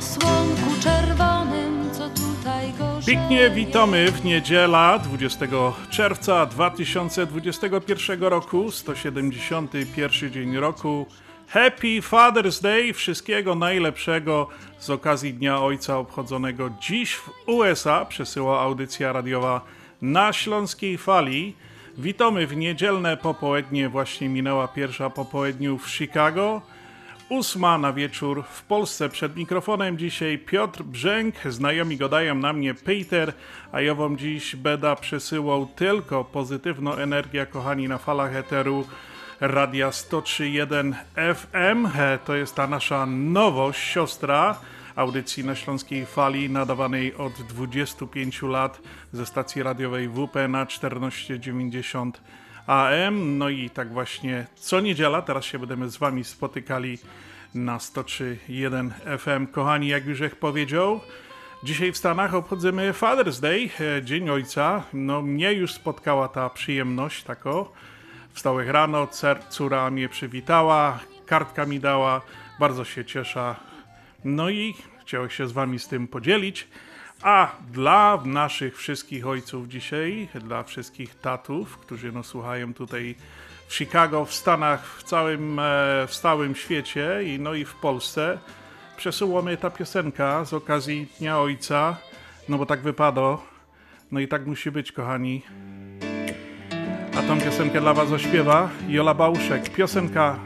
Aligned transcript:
słonku 0.00 0.80
czerwonym, 0.80 1.90
co 1.92 2.08
tutaj 2.08 2.72
go 2.78 2.98
Pięknie 3.06 3.50
witamy 3.50 4.10
w 4.10 4.24
niedziela 4.24 4.98
20 4.98 5.46
czerwca 5.90 6.46
2021 6.46 8.22
roku, 8.22 8.70
171 8.70 10.32
dzień 10.32 10.56
roku. 10.56 11.06
Happy 11.48 12.00
Father's 12.02 12.62
Day, 12.62 12.92
wszystkiego 12.92 13.54
najlepszego 13.54 14.48
z 14.78 14.90
okazji 14.90 15.34
Dnia 15.34 15.60
Ojca 15.60 15.98
obchodzonego 15.98 16.70
dziś 16.80 17.14
w 17.14 17.30
USA, 17.46 18.04
przesyła 18.04 18.60
audycja 18.60 19.12
radiowa 19.12 19.60
na 20.02 20.32
Śląskiej 20.32 20.98
Fali. 20.98 21.54
Witamy 21.98 22.46
w 22.46 22.56
niedzielne 22.56 23.16
popołudnie, 23.16 23.88
właśnie 23.88 24.28
minęła 24.28 24.68
pierwsza 24.68 25.10
po 25.10 25.24
południu 25.24 25.78
w 25.78 25.90
Chicago. 25.90 26.62
Ósma 27.28 27.78
na 27.78 27.92
wieczór 27.92 28.44
w 28.50 28.62
Polsce. 28.62 29.08
Przed 29.08 29.36
mikrofonem 29.36 29.98
dzisiaj 29.98 30.38
Piotr 30.38 30.82
Brzęk. 30.82 31.34
Znajomi 31.48 31.96
gadają 31.96 32.34
na 32.34 32.52
mnie 32.52 32.74
Peter, 32.74 33.32
a 33.72 33.80
ja 33.80 33.94
wam 33.94 34.18
dziś 34.18 34.56
beda 34.56 34.96
przesyłał 34.96 35.66
tylko 35.66 36.24
pozytywną 36.24 36.94
energię, 36.94 37.46
kochani, 37.46 37.88
na 37.88 37.98
falach 37.98 38.36
eteru 38.36 38.86
Radia 39.40 39.90
103.1 39.90 40.94
FM. 41.34 41.86
E, 41.98 42.18
To 42.24 42.34
jest 42.34 42.54
ta 42.54 42.66
nasza 42.66 43.06
nowość, 43.06 43.80
siostra 43.80 44.60
audycji 44.96 45.44
na 45.44 45.54
Śląskiej 45.54 46.06
Fali, 46.06 46.50
nadawanej 46.50 47.14
od 47.14 47.32
25 47.32 48.42
lat 48.42 48.80
ze 49.12 49.26
stacji 49.26 49.62
radiowej 49.62 50.08
WP 50.08 50.48
na 50.48 50.66
1490 50.66 52.20
AM. 52.68 53.38
No 53.38 53.48
i 53.48 53.70
tak 53.70 53.92
właśnie 53.92 54.46
co 54.54 54.80
niedziela, 54.80 55.22
teraz 55.22 55.44
się 55.44 55.58
będziemy 55.58 55.88
z 55.88 55.96
Wami 55.96 56.24
spotykali 56.24 56.98
na 57.54 57.78
103.1 57.78 58.90
FM. 59.18 59.46
Kochani, 59.46 59.88
jak 59.88 60.06
już 60.06 60.20
powiedział, 60.40 61.00
dzisiaj 61.64 61.92
w 61.92 61.96
Stanach 61.96 62.34
obchodzimy 62.34 62.92
Father's 62.92 63.40
Day, 63.40 63.70
e, 63.80 64.02
Dzień 64.02 64.30
Ojca. 64.30 64.82
No 64.92 65.22
mnie 65.22 65.52
już 65.52 65.72
spotkała 65.72 66.28
ta 66.28 66.50
przyjemność, 66.50 67.22
tako. 67.22 67.72
Wstałeś 68.32 68.68
rano, 68.68 69.06
cer, 69.06 69.44
córa 69.48 69.90
mnie 69.90 70.08
przywitała, 70.08 70.98
kartka 71.26 71.66
mi 71.66 71.80
dała, 71.80 72.20
bardzo 72.60 72.84
się 72.84 73.04
cieszę. 73.04 73.54
No 74.24 74.50
i 74.50 74.74
chciałem 75.00 75.30
się 75.30 75.48
z 75.48 75.52
Wami 75.52 75.78
z 75.78 75.88
tym 75.88 76.08
podzielić. 76.08 76.68
A 77.22 77.52
dla 77.72 78.18
naszych 78.24 78.78
wszystkich 78.78 79.26
ojców 79.26 79.68
dzisiaj, 79.68 80.28
dla 80.34 80.62
wszystkich 80.62 81.14
tatów, 81.14 81.78
którzy 81.78 82.12
no 82.12 82.22
słuchają 82.22 82.74
tutaj 82.74 83.14
w 83.68 83.74
Chicago, 83.74 84.24
w 84.24 84.34
Stanach, 84.34 84.86
w 84.98 85.02
całym, 85.02 85.58
e, 85.58 85.62
w 86.08 86.16
całym 86.16 86.54
świecie 86.54 87.20
i 87.24 87.40
no 87.40 87.54
i 87.54 87.64
w 87.64 87.74
Polsce, 87.74 88.38
przesyłamy 88.96 89.56
ta 89.56 89.70
piosenka 89.70 90.44
z 90.44 90.52
okazji 90.52 91.06
Dnia 91.18 91.38
Ojca, 91.38 91.96
no 92.48 92.58
bo 92.58 92.66
tak 92.66 92.80
wypadło. 92.80 93.42
No 94.12 94.20
i 94.20 94.28
tak 94.28 94.46
musi 94.46 94.70
być, 94.70 94.92
kochani. 94.92 95.42
A 97.18 97.22
tą 97.22 97.40
piosenkę 97.40 97.80
dla 97.80 97.94
Was 97.94 98.12
ośpiewa 98.12 98.70
Jola 98.88 99.14
Bałuszek. 99.14 99.68
Piosenka 99.68 100.38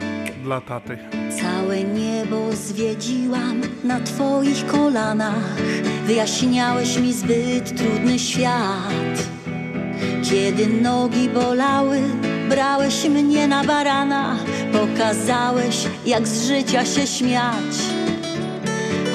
dla 0.43 0.61
taty. 0.61 0.97
Całe 1.41 1.83
niebo 1.83 2.51
zwiedziłam 2.51 3.61
na 3.83 3.99
Twoich 3.99 4.65
kolanach. 4.65 5.55
Wyjaśniałeś 6.05 6.97
mi 6.97 7.13
zbyt 7.13 7.77
trudny 7.77 8.19
świat. 8.19 9.23
Kiedy 10.29 10.67
nogi 10.67 11.29
bolały, 11.29 12.01
brałeś 12.49 13.05
mnie 13.05 13.47
na 13.47 13.63
barana. 13.63 14.37
Pokazałeś, 14.73 15.87
jak 16.05 16.27
z 16.27 16.47
życia 16.47 16.85
się 16.85 17.07
śmiać. 17.07 17.75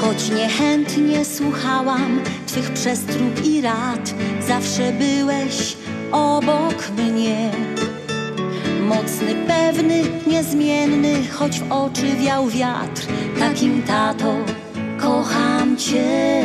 Choć 0.01 0.31
niechętnie 0.31 1.25
słuchałam 1.25 2.21
Twych 2.47 2.73
przestróg 2.73 3.47
i 3.47 3.61
rad, 3.61 4.15
zawsze 4.49 4.93
byłeś 4.93 5.77
obok 6.13 6.91
mnie. 6.99 7.51
Mocny, 8.89 9.35
pewny, 9.47 10.03
niezmienny, 10.27 11.15
choć 11.33 11.61
w 11.61 11.73
oczy 11.73 12.07
wiał 12.21 12.49
wiatr. 12.49 13.07
Takim 13.39 13.83
tato 13.83 14.35
kocham 14.99 15.77
Cię. 15.77 16.43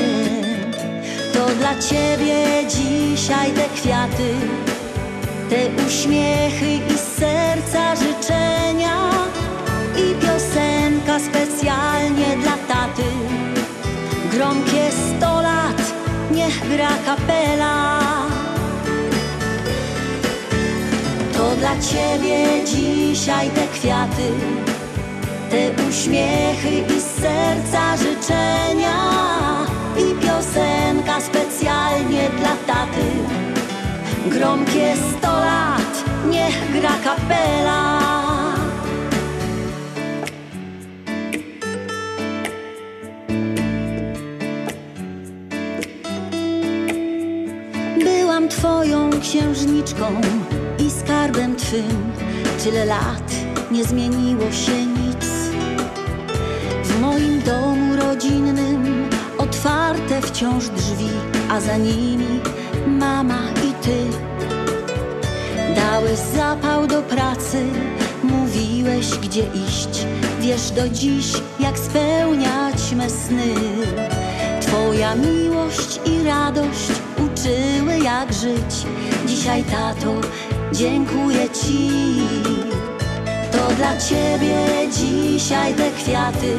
To 1.34 1.46
dla 1.60 1.74
Ciebie 1.90 2.68
dzisiaj 2.70 3.52
te 3.52 3.66
kwiaty, 3.76 4.34
te 5.50 5.86
uśmiechy 5.88 6.72
i 6.94 6.98
serca 7.20 7.96
życzenia. 7.96 9.10
I 9.98 10.16
piosenka 10.22 11.20
specjalnie 11.20 12.38
dla 12.44 12.58
taty. 12.68 13.10
Gromkie 14.32 14.92
sto 14.92 15.42
lat, 15.42 15.82
niech 16.32 16.70
gra 16.70 16.94
kapela. 17.06 18.00
To 21.34 21.56
dla 21.56 21.74
Ciebie 21.80 22.66
dzisiaj 22.66 23.50
te 23.50 23.68
kwiaty, 23.68 24.30
te 25.54 25.84
uśmiechy 25.90 26.96
i 26.98 27.00
z 27.02 27.22
serca 27.22 27.98
życzenia. 27.98 28.98
I 29.98 30.26
piosenka 30.26 31.22
specjalnie 31.22 32.30
dla 32.40 32.56
taty. 32.68 33.08
Gromkie 34.26 34.94
sto 34.96 35.32
lat, 35.32 36.04
niech 36.30 36.72
gra 36.72 36.96
kapela. 37.04 38.00
Byłam 48.04 48.50
twoją 48.50 49.10
księżniczką 49.22 50.22
i 50.80 50.92
skarbem 50.92 51.56
twym. 51.56 52.12
Tyle 52.64 52.86
lat 52.86 53.34
nie 53.72 53.84
zmieniło 53.84 54.52
się 54.52 54.93
wciąż 60.34 60.70
drzwi, 60.70 61.10
a 61.50 61.62
za 61.62 61.78
nimi 61.78 62.40
mama 62.88 63.40
i 63.70 63.74
ty. 63.84 63.98
Dałeś 65.76 66.20
zapał 66.36 66.88
do 66.88 67.02
pracy, 67.02 67.66
mówiłeś 68.24 69.10
gdzie 69.18 69.44
iść. 69.68 70.08
Wiesz 70.40 70.72
do 70.72 70.90
dziś, 70.90 71.26
jak 71.60 71.80
spełniać 71.80 72.92
me 72.96 73.10
sny. 73.10 73.54
Twoja 74.62 75.16
miłość 75.16 76.00
i 76.06 76.24
radość 76.24 76.92
uczyły 77.18 78.00
jak 78.04 78.34
żyć. 78.34 78.86
Dzisiaj, 79.26 79.64
tato, 79.64 80.14
dziękuję 80.72 81.50
Ci. 81.50 81.90
To 83.52 83.76
dla 83.76 83.98
Ciebie 83.98 84.58
dzisiaj 84.92 85.74
te 85.74 85.92
kwiaty, 85.92 86.54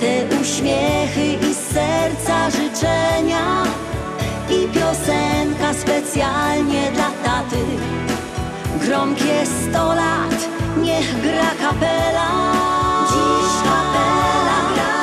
te 0.00 0.36
uśmiechy 0.40 1.46
i 1.50 1.54
serca 1.74 2.50
życzenia. 2.50 3.46
I 4.50 4.68
piosenka 4.68 5.74
specjalnie 5.82 6.90
dla 6.92 7.10
taty. 7.24 7.64
Gromkie 8.80 9.46
sto 9.46 9.94
lat, 9.94 10.38
niech 10.82 11.20
gra 11.20 11.50
kapela. 11.62 12.30
Dziś 13.10 13.52
kapela 13.68 14.58
gra. 14.74 14.96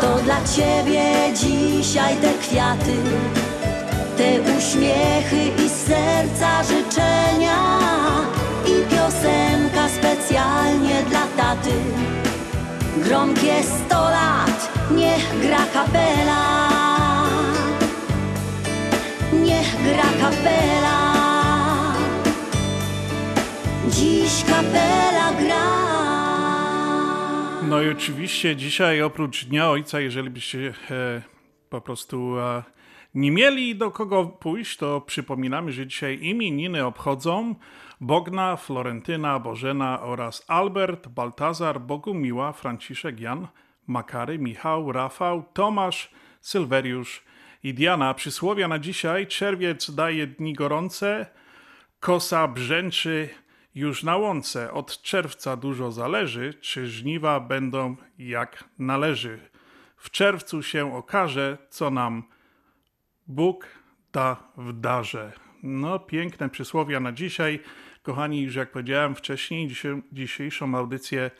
To 0.00 0.22
dla 0.24 0.40
Ciebie 0.54 1.06
dzisiaj 1.34 2.16
te 2.16 2.32
kwiaty, 2.42 2.96
te 4.16 4.28
uśmiechy 4.58 5.42
i 5.64 5.68
serca 5.68 6.62
życzenia. 6.62 7.58
I 8.66 8.74
piosenka 8.90 9.88
specjalnie 9.88 11.02
dla 11.10 11.24
taty. 11.36 11.74
Gromkie 12.98 13.62
sto 13.62 14.02
lat, 14.02 14.72
niech 14.90 15.22
gra 15.40 15.62
kapela. 15.72 16.42
Niech 19.32 19.70
gra 19.82 20.10
kapela. 20.20 20.98
Dziś 23.88 24.44
kapela 24.44 25.32
gra. 25.38 25.70
No 27.62 27.82
i 27.82 27.90
oczywiście 27.90 28.56
dzisiaj 28.56 29.02
oprócz 29.02 29.44
Dnia 29.44 29.70
Ojca, 29.70 30.00
jeżeli 30.00 30.30
byście 30.30 30.74
e, 30.90 31.22
po 31.68 31.80
prostu 31.80 32.38
e, 32.38 32.62
nie 33.14 33.30
mieli 33.30 33.76
do 33.76 33.90
kogo 33.90 34.26
pójść, 34.26 34.76
to 34.76 35.00
przypominamy, 35.00 35.72
że 35.72 35.86
dzisiaj 35.86 36.18
imieniny 36.22 36.86
obchodzą 36.86 37.54
Bogna, 38.00 38.56
Florentyna, 38.56 39.38
Bożena 39.38 40.00
oraz 40.00 40.44
Albert, 40.48 41.08
Baltazar, 41.08 41.80
Bogumiła, 41.80 42.52
Franciszek, 42.52 43.20
Jan, 43.20 43.48
Makary, 43.86 44.38
Michał, 44.38 44.92
Rafał, 44.92 45.44
Tomasz, 45.52 46.10
Sylweriusz 46.40 47.22
i 47.62 47.74
Diana. 47.74 48.14
Przysłowia 48.14 48.68
na 48.68 48.78
dzisiaj 48.78 49.26
czerwiec 49.26 49.90
daje 49.90 50.26
dni 50.26 50.52
gorące, 50.52 51.26
kosa 52.00 52.48
brzęczy 52.48 53.28
już 53.74 54.02
na 54.02 54.16
łące. 54.16 54.72
Od 54.72 55.02
czerwca 55.02 55.56
dużo 55.56 55.92
zależy, 55.92 56.54
czy 56.54 56.86
żniwa 56.86 57.40
będą 57.40 57.96
jak 58.18 58.64
należy. 58.78 59.38
W 59.96 60.10
czerwcu 60.10 60.62
się 60.62 60.96
okaże, 60.96 61.58
co 61.70 61.90
nam 61.90 62.22
Bóg 63.26 63.66
da 64.12 64.36
w 64.56 64.72
darze. 64.72 65.32
No, 65.62 65.98
piękne 65.98 66.48
przysłowia 66.48 67.00
na 67.00 67.12
dzisiaj. 67.12 67.60
Kochani, 68.02 68.42
już 68.42 68.54
jak 68.54 68.70
powiedziałem 68.70 69.14
wcześniej, 69.14 69.68
dzisiejszą 70.12 70.74
audycję 70.74 71.30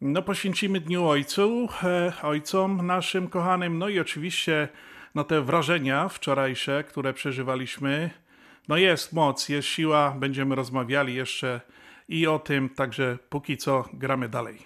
no, 0.00 0.22
poświęcimy 0.22 0.80
Dniu 0.80 1.06
Ojcu, 1.06 1.68
e, 1.82 2.12
ojcom 2.22 2.86
naszym 2.86 3.28
kochanym, 3.28 3.78
no 3.78 3.88
i 3.88 4.00
oczywiście 4.00 4.68
no, 5.14 5.24
te 5.24 5.42
wrażenia 5.42 6.08
wczorajsze, 6.08 6.84
które 6.84 7.12
przeżywaliśmy. 7.12 8.10
No 8.68 8.76
jest 8.76 9.12
moc, 9.12 9.48
jest 9.48 9.68
siła, 9.68 10.10
będziemy 10.10 10.54
rozmawiali 10.54 11.14
jeszcze 11.14 11.60
i 12.08 12.26
o 12.26 12.38
tym, 12.38 12.68
także 12.68 13.18
póki 13.28 13.56
co 13.56 13.84
gramy 13.92 14.28
dalej. 14.28 14.58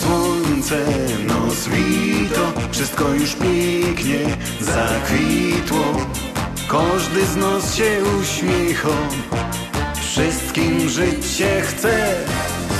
Słońce 0.00 0.86
nos 1.26 1.68
wito, 1.68 2.52
wszystko 2.72 3.08
już 3.08 3.34
pięknie 3.34 4.18
zakwitło. 4.60 5.84
Każdy 6.68 7.26
z 7.26 7.36
nas 7.36 7.74
się 7.74 8.02
uśmiecha, 8.20 8.96
wszystkim 10.00 10.88
życie 10.88 11.60
chce. 11.60 12.14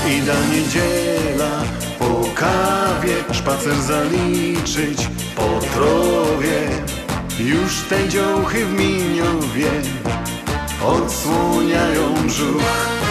I 0.09 0.21
da 0.21 0.33
niedziela 0.51 1.63
po 1.99 2.21
kawie, 2.35 3.15
szpacer 3.31 3.81
zaliczyć 3.81 5.07
po 5.35 5.59
trowie. 5.73 6.61
Już 7.39 7.81
te 7.89 8.09
dziołchy 8.09 8.65
w 8.65 8.73
miniowie 8.73 9.71
odsłoniają 10.85 12.13
brzuch 12.27 13.10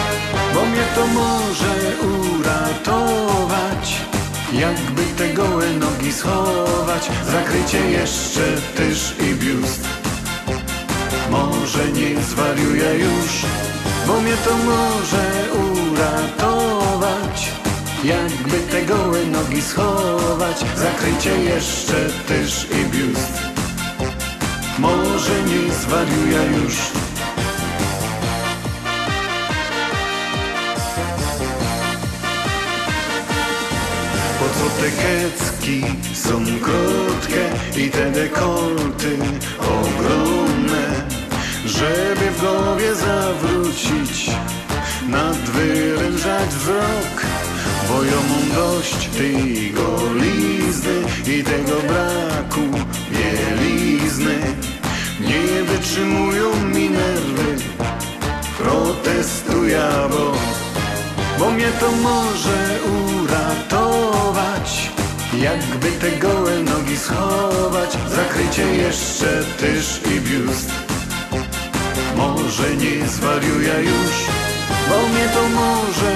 bo 0.53 0.65
mnie 0.65 0.83
to 0.95 1.07
może 1.07 1.73
uratować. 2.07 4.01
Jakby 4.53 5.03
te 5.17 5.33
gołe 5.33 5.69
nogi 5.69 6.13
schować, 6.13 7.09
zakrycie 7.31 7.91
jeszcze 7.91 8.61
tyż 8.75 9.15
i 9.19 9.35
biust. 9.35 9.87
Może 11.29 11.91
nie 11.91 12.21
zwariuję 12.21 12.93
już, 12.93 13.45
bo 14.07 14.21
mnie 14.21 14.33
to 14.45 14.57
może 14.57 15.23
uratować. 15.71 17.51
Jakby 18.03 18.59
te 18.71 18.85
gołe 18.85 19.25
nogi 19.25 19.61
schować, 19.61 20.57
zakrycie 20.75 21.43
jeszcze 21.43 22.09
tyż 22.27 22.67
i 22.71 22.85
biust. 22.85 23.33
Może 24.79 25.43
nie 25.43 25.73
zwariuję 25.73 26.61
już. 26.63 27.01
Te 34.81 34.91
kecki 34.91 35.81
są 36.13 36.45
krótkie 36.45 37.49
i 37.83 37.89
te 37.89 38.11
dekolty 38.11 39.17
ogromne, 39.59 41.05
żeby 41.65 42.31
w 42.31 42.41
głowie 42.41 42.95
zawrócić, 42.95 44.31
nadwyrężać 45.07 46.49
wzrok, 46.49 47.15
bo 47.89 48.03
ja 48.03 48.21
dość 48.55 49.07
tej 49.07 49.71
golizny 49.71 50.95
i 51.27 51.43
tego 51.43 51.81
braku 51.87 52.61
bielizny. 53.11 54.39
Nie 55.19 55.63
wytrzymują 55.63 56.65
mi 56.65 56.89
nerwy, 56.89 57.55
protestuję, 58.57 59.89
bo 60.09 60.31
bo 61.41 61.51
mnie 61.51 61.71
to 61.79 61.91
może 61.91 62.79
uratować. 62.85 63.80
Jakby 65.39 65.91
te 65.91 66.11
gołe 66.11 66.63
nogi 66.63 66.97
schować, 66.97 67.97
zakrycie 68.07 68.75
jeszcze 68.75 69.43
tyż 69.57 70.01
i 70.15 70.21
biust. 70.21 70.71
Może 72.17 72.75
nie 72.75 73.07
zwariuję 73.07 73.73
już, 73.83 74.11
bo 74.89 75.07
mnie 75.07 75.29
to 75.33 75.49
może 75.49 76.13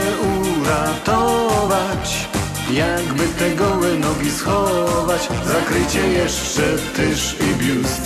uratować. 0.51 2.27
Jakby 2.71 3.27
te 3.27 3.55
gołe 3.55 3.95
nogi 3.95 4.31
schować, 4.31 5.21
zakrycie 5.45 6.07
jeszcze 6.07 6.77
tyż 6.95 7.35
i 7.39 7.55
biust. 7.55 8.01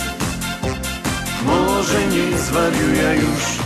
Może 1.46 2.06
nie 2.06 2.38
zwariuję 2.38 3.14
już. 3.14 3.59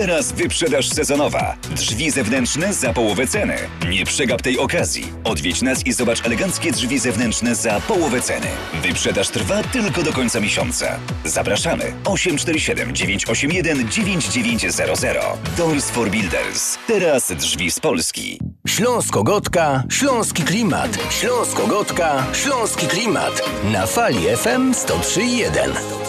Teraz 0.00 0.32
wyprzedaż 0.32 0.88
sezonowa. 0.88 1.56
Drzwi 1.70 2.10
zewnętrzne 2.10 2.74
za 2.74 2.92
połowę 2.92 3.26
ceny. 3.26 3.56
Nie 3.88 4.04
przegap 4.04 4.42
tej 4.42 4.58
okazji. 4.58 5.12
Odwiedź 5.24 5.62
nas 5.62 5.86
i 5.86 5.92
zobacz 5.92 6.26
eleganckie 6.26 6.72
drzwi 6.72 6.98
zewnętrzne 6.98 7.54
za 7.54 7.80
połowę 7.80 8.22
ceny. 8.22 8.46
Wyprzedaż 8.82 9.28
trwa 9.28 9.62
tylko 9.62 10.02
do 10.02 10.12
końca 10.12 10.40
miesiąca. 10.40 10.98
Zapraszamy 11.24 11.92
847 12.04 12.94
981 12.94 13.88
9900. 13.88 15.18
Doors 15.56 15.90
for 15.90 16.10
Builders. 16.10 16.78
Teraz 16.86 17.32
drzwi 17.32 17.70
z 17.70 17.80
Polski. 17.80 18.38
Śląsko-Gotka, 18.68 19.82
Śląski 19.90 20.42
Klimat. 20.42 20.98
Śląsko-Gotka, 21.10 22.26
Śląski 22.32 22.86
Klimat. 22.86 23.42
Na 23.72 23.86
fali 23.86 24.18
FM 24.36 24.72
103.1. 24.72 25.99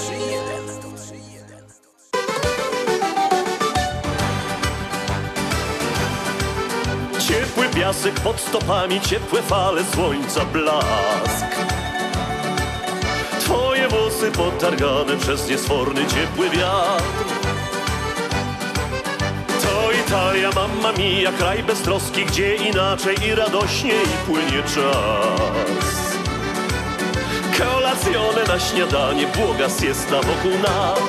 piasek 7.91 8.19
pod 8.19 8.39
stopami, 8.39 9.01
ciepłe 9.01 9.41
fale 9.41 9.83
słońca 9.93 10.45
blask. 10.45 11.45
włosy 13.89 14.31
potargane 14.31 15.17
przez 15.17 15.49
niesforny 15.49 16.01
ciepły 16.05 16.49
wiatr. 16.49 17.25
To 19.63 19.91
Italia, 20.07 20.49
mamma 20.55 20.91
mia, 20.91 21.31
kraj 21.31 21.63
bez 21.63 21.81
troski, 21.81 22.25
gdzie 22.25 22.55
inaczej 22.55 23.15
i 23.27 23.35
radośniej 23.35 24.05
płynie 24.25 24.63
czas. 24.63 26.15
Kolacjone 27.57 28.43
na 28.47 28.59
śniadanie, 28.59 29.27
błoga 29.27 29.69
siesta 29.69 30.15
wokół 30.15 30.59
nas. 30.59 30.99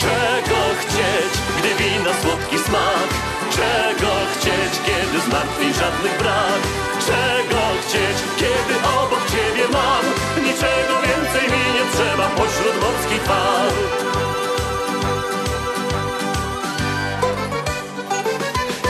Czego 0.00 0.56
chcieć, 0.80 1.32
gdy 1.58 1.84
wina 1.84 2.10
słodki 2.22 2.58
smak? 2.58 3.27
Czego 3.58 4.12
chcieć, 4.32 4.72
kiedy 4.86 5.20
zmartwień 5.20 5.74
żadnych 5.74 6.18
brak? 6.18 6.60
Czego 7.06 7.60
chcieć, 7.82 8.16
kiedy 8.36 8.74
obok 8.98 9.22
ciebie 9.30 9.68
mam? 9.72 10.04
Niczego 10.44 10.94
więcej 11.06 11.42
mi 11.52 11.62
nie 11.74 11.84
trzeba 11.92 12.28
pośród 12.28 12.74
morskich 12.82 13.22
fal. 13.22 13.68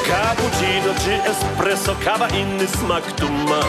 Cappuccino 0.08 0.94
czy 1.04 1.30
espresso, 1.30 1.94
kawa 2.04 2.28
inny 2.28 2.66
smak 2.66 3.12
tu 3.12 3.32
ma. 3.32 3.62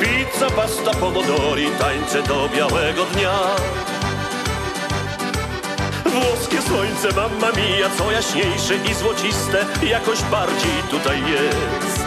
Pizza, 0.00 0.50
pasta, 0.56 0.90
pomodori, 1.00 1.70
tańce 1.78 2.22
do 2.22 2.48
białego 2.48 3.04
dnia. 3.04 3.38
Włoskie 6.20 6.62
słońce, 6.62 7.08
mamma 7.16 7.50
mia, 7.56 7.88
co 7.98 8.10
jaśniejsze 8.12 8.74
i 8.90 8.94
złociste, 8.94 9.58
jakoś 9.82 10.22
bardziej 10.22 10.78
tutaj 10.90 11.18
jest. 11.20 12.06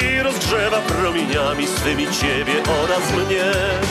I 0.00 0.22
rozgrzewa 0.22 0.78
promieniami 0.78 1.66
swymi 1.66 2.06
ciebie 2.20 2.54
oraz 2.82 3.04
mnie. 3.12 3.46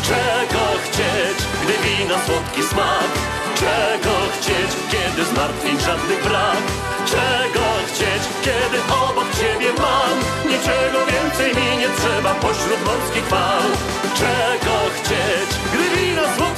Czego 0.09 0.63
chcieć, 0.83 1.37
gdy 1.63 1.73
wina 1.85 2.15
słodki 2.25 2.63
smak? 2.63 3.11
Czego 3.59 4.13
chcieć, 4.35 4.71
kiedy 4.91 5.25
zmartwień 5.25 5.79
żadnych 5.79 6.23
brak? 6.23 6.63
Czego 7.05 7.65
chcieć, 7.87 8.23
kiedy 8.45 8.77
obok 9.03 9.29
ciebie 9.39 9.69
mam? 9.83 10.15
Niczego 10.51 10.99
więcej 11.11 11.49
mi 11.55 11.77
nie 11.77 11.89
trzeba 11.99 12.33
pośród 12.33 12.85
morskich 12.85 13.25
fal. 13.25 13.69
Czego 14.21 14.75
chcieć, 14.95 15.49
gdy 15.73 15.85
wina 15.97 16.23
słodki 16.35 16.48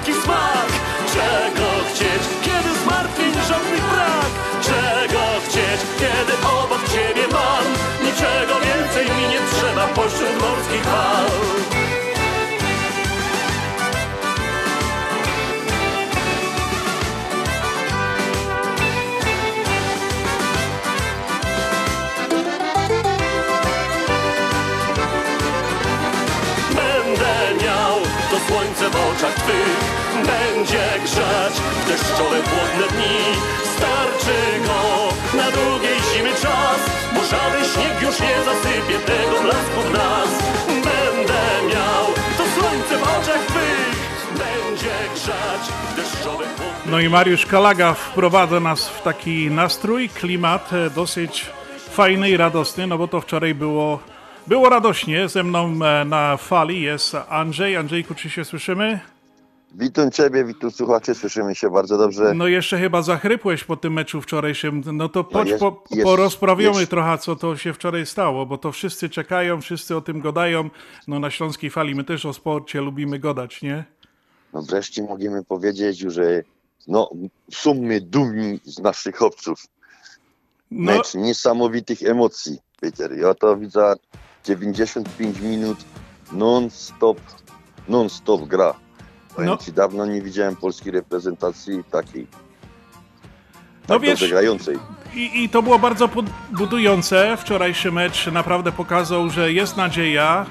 oczach 29.21 29.35
twych 29.35 29.79
Będzie 30.15 30.85
grzać 31.03 31.53
deszczowe 31.87 32.41
chłodne 32.41 32.87
dni 32.93 33.17
Starczy 33.75 34.37
go 34.67 34.81
na 35.37 35.51
długiej 35.51 35.97
zimy 36.13 36.29
czas 36.29 36.79
Bo 37.15 37.21
żaden 37.25 37.65
śnieg 37.73 38.01
już 38.01 38.19
nie 38.19 38.35
zasypie 38.45 38.99
tego 39.05 39.41
blasku 39.41 39.81
w 39.81 39.93
nas 39.93 40.29
Będę 40.67 41.73
miał 41.75 42.05
to 42.37 42.43
słońce 42.59 42.97
w 42.97 43.03
oczach 43.03 43.45
twych 43.47 43.91
No 46.85 46.99
i 46.99 47.09
Mariusz 47.09 47.45
Kalaga 47.45 47.93
wprowadza 47.93 48.59
nas 48.59 48.89
w 48.89 49.01
taki 49.01 49.51
nastrój, 49.51 50.09
klimat 50.09 50.73
e, 50.73 50.89
dosyć 50.89 51.45
fajny 51.89 52.29
i 52.29 52.37
radosny, 52.37 52.87
no 52.87 52.97
bo 52.97 53.07
to 53.07 53.21
wczoraj 53.21 53.55
było, 53.55 53.99
było 54.47 54.69
radośnie. 54.69 55.29
Ze 55.29 55.43
mną 55.43 55.79
e, 55.85 56.05
na 56.05 56.37
fali 56.37 56.81
jest 56.81 57.17
Andrzej. 57.29 57.77
Andrzejku, 57.77 58.15
czy 58.15 58.29
się 58.29 58.45
słyszymy? 58.45 58.99
Witam 59.75 60.11
Ciebie, 60.11 60.45
witam 60.45 60.71
słuchaczy, 60.71 61.15
słyszymy 61.15 61.55
się 61.55 61.69
bardzo 61.69 61.97
dobrze. 61.97 62.33
No 62.35 62.47
jeszcze 62.47 62.79
chyba 62.79 63.01
zachrypłeś 63.01 63.63
po 63.63 63.77
tym 63.77 63.93
meczu 63.93 64.21
wczorajszym. 64.21 64.81
No 64.93 65.09
to 65.09 65.23
chodź, 65.33 65.47
jest- 65.47 65.59
po, 65.59 65.83
jest- 65.91 66.03
porozprawiamy 66.03 66.79
jest. 66.79 66.89
trochę, 66.91 67.17
co 67.17 67.35
to 67.35 67.57
się 67.57 67.73
wczoraj 67.73 68.05
stało, 68.05 68.45
bo 68.45 68.57
to 68.57 68.71
wszyscy 68.71 69.09
czekają, 69.09 69.61
wszyscy 69.61 69.95
o 69.95 70.01
tym 70.01 70.21
gadają. 70.21 70.69
No 71.07 71.19
na 71.19 71.31
Śląskiej 71.31 71.69
Fali 71.69 71.95
my 71.95 72.03
też 72.03 72.25
o 72.25 72.33
sporcie 72.33 72.81
lubimy 72.81 73.19
gadać, 73.19 73.61
nie? 73.61 73.83
No 74.53 74.61
wreszcie 74.61 75.03
możemy 75.03 75.43
powiedzieć, 75.43 75.99
że 75.99 76.41
no, 76.87 77.09
są 77.51 77.73
my 77.73 78.01
dumni 78.01 78.59
z 78.63 78.79
naszych 78.79 79.15
chłopców. 79.17 79.63
No, 80.71 80.91
Mecz 80.91 81.13
niesamowitych 81.15 82.03
emocji, 82.03 82.59
Peter. 82.81 83.17
Ja 83.17 83.33
to 83.33 83.57
widzę 83.57 83.93
95 84.45 85.39
minut 85.39 85.77
non-stop, 86.31 87.19
non-stop 87.87 88.41
gra. 88.47 88.73
Powiem 89.35 89.49
No. 89.49 89.57
Ci, 89.57 89.73
dawno 89.73 90.05
nie 90.05 90.21
widziałem 90.21 90.55
polskiej 90.55 90.91
reprezentacji 90.91 91.83
takiej. 91.91 92.27
No 93.89 93.95
Tak 93.95 94.01
wiesz-. 94.01 94.19
I, 95.13 95.43
I 95.43 95.49
to 95.49 95.61
było 95.63 95.79
bardzo 95.79 96.09
budujące. 96.51 97.37
Wczorajszy 97.37 97.91
mecz 97.91 98.27
naprawdę 98.27 98.71
pokazał, 98.71 99.29
że 99.29 99.53
jest 99.53 99.77
nadzieja, 99.77 100.45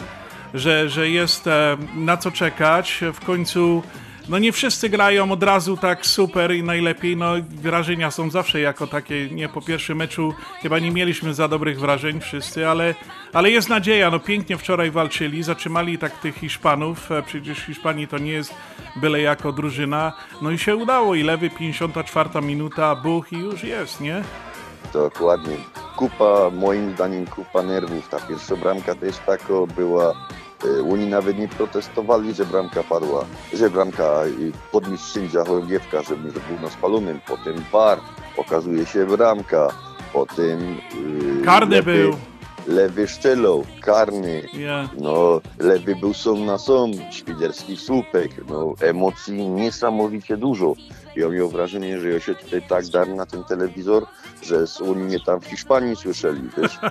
że, 0.54 0.88
że 0.88 1.10
jest 1.10 1.46
e, 1.46 1.76
na 1.96 2.16
co 2.16 2.30
czekać. 2.30 3.04
W 3.14 3.24
końcu, 3.24 3.82
no 4.30 4.38
nie 4.38 4.52
wszyscy 4.52 4.88
grają 4.88 5.32
od 5.32 5.42
razu 5.42 5.76
tak 5.76 6.06
super 6.06 6.54
i 6.54 6.62
najlepiej. 6.62 7.16
No 7.16 7.32
wrażenia 7.50 8.10
są 8.10 8.30
zawsze 8.30 8.60
jako 8.60 8.86
takie. 8.86 9.30
Nie 9.30 9.48
po 9.48 9.60
pierwszym 9.62 9.98
meczu 9.98 10.34
chyba 10.62 10.78
nie 10.78 10.90
mieliśmy 10.90 11.34
za 11.34 11.48
dobrych 11.48 11.80
wrażeń 11.80 12.20
wszyscy, 12.20 12.68
ale, 12.68 12.94
ale 13.32 13.50
jest 13.50 13.68
nadzieja. 13.68 14.10
No 14.10 14.18
pięknie 14.18 14.58
wczoraj 14.58 14.90
walczyli, 14.90 15.42
zatrzymali 15.42 15.98
tak 15.98 16.18
tych 16.20 16.36
Hiszpanów. 16.36 17.12
E, 17.12 17.22
Przecież 17.22 17.58
Hiszpanii 17.58 18.08
to 18.08 18.18
nie 18.18 18.32
jest 18.32 18.54
byle 18.96 19.20
jako 19.20 19.52
drużyna. 19.52 20.12
No 20.42 20.50
i 20.50 20.58
się 20.58 20.76
udało. 20.76 21.14
I 21.14 21.22
lewy 21.22 21.50
54 21.50 22.42
minuta, 22.42 22.94
buch 22.96 23.32
i 23.32 23.36
już 23.38 23.64
jest, 23.64 24.00
nie? 24.00 24.22
Dokładnie. 24.92 25.56
Kupa, 25.96 26.50
moim 26.52 26.94
zdaniem, 26.94 27.26
kupa 27.26 27.62
nerwów. 27.62 28.08
Ta 28.08 28.20
pierwsza 28.20 28.56
bramka 28.56 28.94
też 28.94 29.16
taka 29.26 29.54
była. 29.76 30.14
Oni 30.92 31.06
nawet 31.06 31.38
nie 31.38 31.48
protestowali, 31.48 32.34
że 32.34 32.46
bramka 32.46 32.82
padła, 32.82 33.24
że 33.52 33.70
bramka 33.70 34.26
i 34.26 34.52
podniósł 34.72 35.04
sędzia 35.04 35.44
Chorągiewka, 35.44 36.02
żeby 36.02 36.24
nie 36.28 36.30
był 36.32 36.60
na 36.62 36.70
spalonym. 36.70 37.20
Potem 37.26 37.54
bar, 37.72 37.98
okazuje 38.36 38.86
się 38.86 39.06
bramka. 39.06 39.68
Potem 40.12 40.60
yy, 41.38 41.44
Karny 41.44 41.76
lewy, 41.76 41.92
był. 41.98 42.16
lewy 42.66 43.08
szczelał, 43.08 43.64
karny. 43.80 44.42
Ja. 44.52 44.88
No, 44.98 45.40
lewy 45.58 45.96
był 45.96 46.14
są 46.14 46.44
na 46.44 46.58
są, 46.58 46.90
świderski 47.10 47.76
słupek. 47.76 48.30
No, 48.48 48.74
emocji 48.80 49.48
niesamowicie 49.48 50.36
dużo. 50.36 50.74
Ja 51.16 51.28
miał 51.28 51.48
wrażenie, 51.48 52.00
że 52.00 52.08
ja 52.08 52.20
się 52.20 52.34
tutaj 52.34 52.62
tak 52.68 52.86
darł 52.88 53.14
na 53.14 53.26
ten 53.26 53.44
telewizor, 53.44 54.06
że 54.42 54.64
oni 54.90 55.02
mnie 55.02 55.20
tam 55.20 55.40
w 55.40 55.46
Hiszpanii 55.46 55.96
słyszeli, 55.96 56.42
wiesz. 56.58 56.78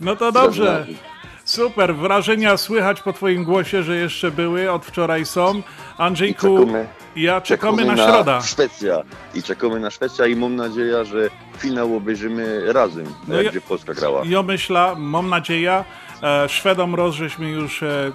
No 0.00 0.16
to 0.16 0.32
dobrze. 0.32 0.86
Super, 1.44 1.94
wrażenia 1.96 2.56
słychać 2.56 3.02
po 3.02 3.12
twoim 3.12 3.44
głosie, 3.44 3.82
że 3.82 3.96
jeszcze 3.96 4.30
były, 4.30 4.70
od 4.72 4.84
wczoraj 4.86 5.26
są. 5.26 5.62
Andrzejku, 5.98 6.46
I 6.46 6.66
czekamy- 6.66 6.86
ja 7.16 7.40
czekamy 7.40 7.84
na 7.84 7.96
środa. 7.96 8.42
Szwecja. 8.42 9.02
I 9.34 9.42
czekamy 9.42 9.80
na 9.80 9.90
Szwecja 9.90 10.26
i 10.26 10.36
mam 10.36 10.56
nadzieję, 10.56 11.04
że 11.04 11.30
finał 11.58 11.96
obejrzymy 11.96 12.72
razem, 12.72 13.06
No 13.28 13.34
jak 13.36 13.44
ja- 13.44 13.50
gdzie 13.50 13.60
Polska 13.60 13.94
grała. 13.94 14.22
Ja 14.26 14.42
myślę, 14.42 14.94
mam 14.98 15.28
nadzieję, 15.28 15.84
e, 16.22 16.48
Szwedom 16.48 16.94
roz, 16.94 17.14
żeśmy 17.14 17.50
już 17.50 17.82
e, 17.82 18.12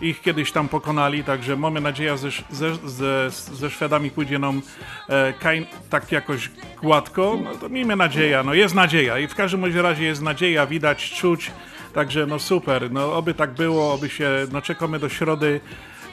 ich 0.00 0.20
kiedyś 0.20 0.52
tam 0.52 0.68
pokonali, 0.68 1.24
także 1.24 1.56
mamy 1.56 1.80
nadzieję, 1.80 2.16
że 2.18 2.28
ze, 2.50 2.74
ze, 2.88 3.30
ze 3.30 3.70
Szwedami 3.70 4.10
pójdzie 4.10 4.38
nam 4.38 4.62
e, 5.08 5.32
kain, 5.32 5.66
tak 5.90 6.12
jakoś 6.12 6.50
gładko. 6.82 7.38
No 7.44 7.50
to 7.54 7.68
miejmy 7.68 7.96
nadzieję, 7.96 8.42
no 8.44 8.54
jest 8.54 8.74
nadzieja 8.74 9.18
i 9.18 9.28
w 9.28 9.34
każdym 9.34 9.82
razie 9.82 10.04
jest 10.04 10.22
nadzieja, 10.22 10.66
widać, 10.66 11.10
czuć, 11.10 11.50
także 11.94 12.26
no 12.26 12.38
super, 12.38 12.92
no 12.92 13.12
oby 13.14 13.34
tak 13.34 13.54
było, 13.54 13.92
oby 13.92 14.08
się, 14.08 14.30
no 14.52 14.62
czekamy 14.62 14.98
do 14.98 15.08
środy, 15.08 15.60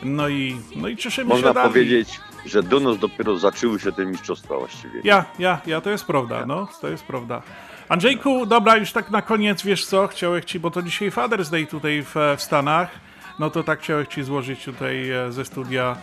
no 0.03 0.27
i, 0.29 0.57
no 0.75 0.87
i 0.87 0.97
cieszymy 0.97 1.29
Można 1.29 1.47
się 1.47 1.53
dalej. 1.53 1.69
powiedzieć, 1.69 2.19
że 2.45 2.63
do 2.63 2.79
nas 2.79 2.97
dopiero 2.97 3.37
zaczęły 3.37 3.79
się 3.79 3.91
te 3.91 4.05
mistrzostwa 4.05 4.57
właściwie. 4.57 5.01
Ja, 5.03 5.25
ja, 5.39 5.61
ja, 5.65 5.81
to 5.81 5.89
jest 5.89 6.05
prawda, 6.05 6.45
no, 6.45 6.67
to 6.81 6.87
jest 6.89 7.03
prawda. 7.03 7.41
Andrzejku, 7.89 8.45
dobra, 8.45 8.77
już 8.77 8.91
tak 8.91 9.11
na 9.11 9.21
koniec, 9.21 9.63
wiesz 9.63 9.85
co, 9.85 10.07
chciałem 10.07 10.43
ci, 10.43 10.59
bo 10.59 10.71
to 10.71 10.81
dzisiaj 10.81 11.11
Father's 11.11 11.51
Day 11.51 11.67
tutaj 11.67 12.03
w, 12.03 12.15
w 12.37 12.41
Stanach, 12.41 12.91
no 13.39 13.49
to 13.49 13.63
tak 13.63 13.79
chciałem 13.79 14.05
ci 14.07 14.23
złożyć 14.23 14.65
tutaj 14.65 15.09
e, 15.11 15.31
ze 15.31 15.45
studia 15.45 15.95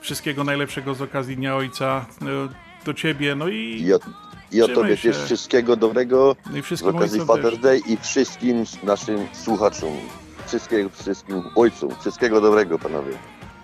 wszystkiego 0.00 0.44
najlepszego 0.44 0.94
z 0.94 1.02
okazji 1.02 1.36
Dnia 1.36 1.56
Ojca 1.56 2.06
e, 2.22 2.84
do 2.84 2.94
ciebie, 2.94 3.34
no 3.34 3.48
i, 3.48 3.82
Ja, 3.86 3.96
ja 4.52 4.64
Trzymaj 4.64 4.82
Tobie 4.82 4.96
się. 4.96 5.12
też 5.12 5.22
wszystkiego 5.24 5.76
dobrego 5.76 6.36
no 6.50 6.58
i 6.58 6.76
z 6.76 6.82
okazji. 6.82 7.20
Father's 7.20 7.58
Day 7.60 7.80
i 7.86 7.96
wszystkim 7.96 8.64
naszym 8.82 9.26
słuchaczom. 9.32 9.90
wszystkiego, 10.46 10.90
wszystkim 11.02 11.42
ojcom. 11.56 11.90
Wszystkiego 12.00 12.40
dobrego, 12.40 12.78
panowie. 12.78 13.12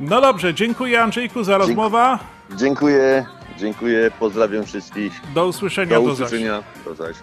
No 0.00 0.20
dobrze, 0.20 0.54
dziękuję 0.54 1.02
Andrzejku 1.02 1.44
za 1.44 1.58
rozmowę. 1.58 2.18
Dziękuję, 2.56 3.26
dziękuję, 3.58 4.10
pozdrawiam 4.18 4.64
wszystkich. 4.64 5.12
Do 5.34 5.46
usłyszenia, 5.46 5.96
Do 6.00 6.02
do 6.06 6.14
zaś. 6.14 6.26
usłyszenia. 6.26 6.62
Do 6.84 6.94
zaś. 6.94 7.16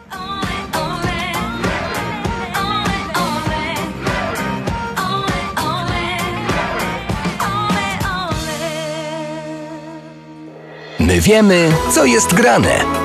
My 11.00 11.22
wiemy, 11.22 11.70
co 11.92 12.06
jest 12.06 12.34
grane. 12.34 13.01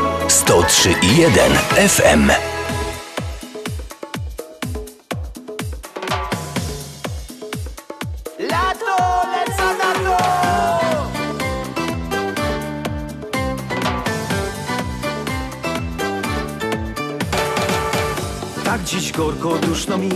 103 0.47 0.95
i 1.03 1.17
1 1.17 1.53
FM. 1.88 2.31
Tak 18.65 18.85
dziś 18.85 19.12
gorko 19.12 19.59
duszno 19.59 19.99
mi. 19.99 20.11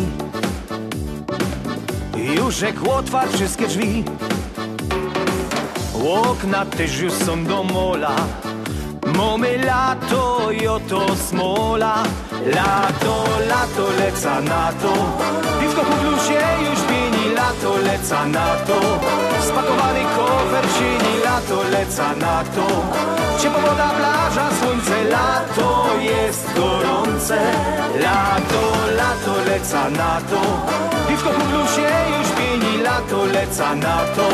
Już 2.37 2.61
jak 2.61 2.89
otwarł 2.89 3.33
wszystkie 3.33 3.67
drzwi. 3.67 4.05
Okna 6.15 6.67
też 6.67 6.99
już 7.01 7.13
są 7.13 7.45
do 7.45 7.63
mola 7.63 8.17
Mamy 9.21 9.59
lato 9.59 10.51
i 10.51 10.67
oto 10.67 11.15
smola. 11.29 12.03
Lato, 12.57 13.15
lato, 13.49 13.85
leca 14.01 14.41
na 14.41 14.73
to. 14.83 14.93
Piwko 15.61 15.83
po 15.85 15.97
bluzie 16.01 16.41
już 16.65 16.81
pieni 16.89 17.35
Lato, 17.35 17.77
leca 17.85 18.27
na 18.27 18.49
to. 18.67 18.81
Spakowany 19.49 20.05
kofer 20.17 20.67
sieni 20.77 21.15
Lato, 21.25 21.59
leca 21.71 22.09
na 22.17 22.45
to. 22.55 22.67
Ciepła 23.41 23.61
woda, 23.61 23.89
plaża, 23.99 24.47
słońce 24.61 25.05
Lato 25.05 25.69
jest 26.01 26.55
gorące. 26.57 27.39
Lato, 28.05 28.63
lato, 29.01 29.35
leca 29.51 29.91
na 29.91 30.21
to. 30.31 30.41
Piwko 31.09 31.31
po 31.31 31.45
bluzie 31.45 31.91
już 32.19 32.29
pieni 32.39 32.83
Lato, 32.83 33.25
leca 33.25 33.75
na 33.75 33.97
to. 34.17 34.27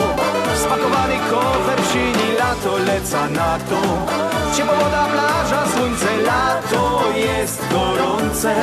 Spakowany 0.63 1.19
kofer 1.31 1.81
sieni 1.93 2.29
Lato, 2.39 2.79
leca 2.79 3.29
na 3.29 3.59
to 3.69 4.36
Ciepła 4.57 4.75
woda, 4.75 5.07
plaża, 5.07 5.67
słońce, 5.69 6.17
lato 6.17 7.03
jest 7.17 7.63
gorące. 7.73 8.55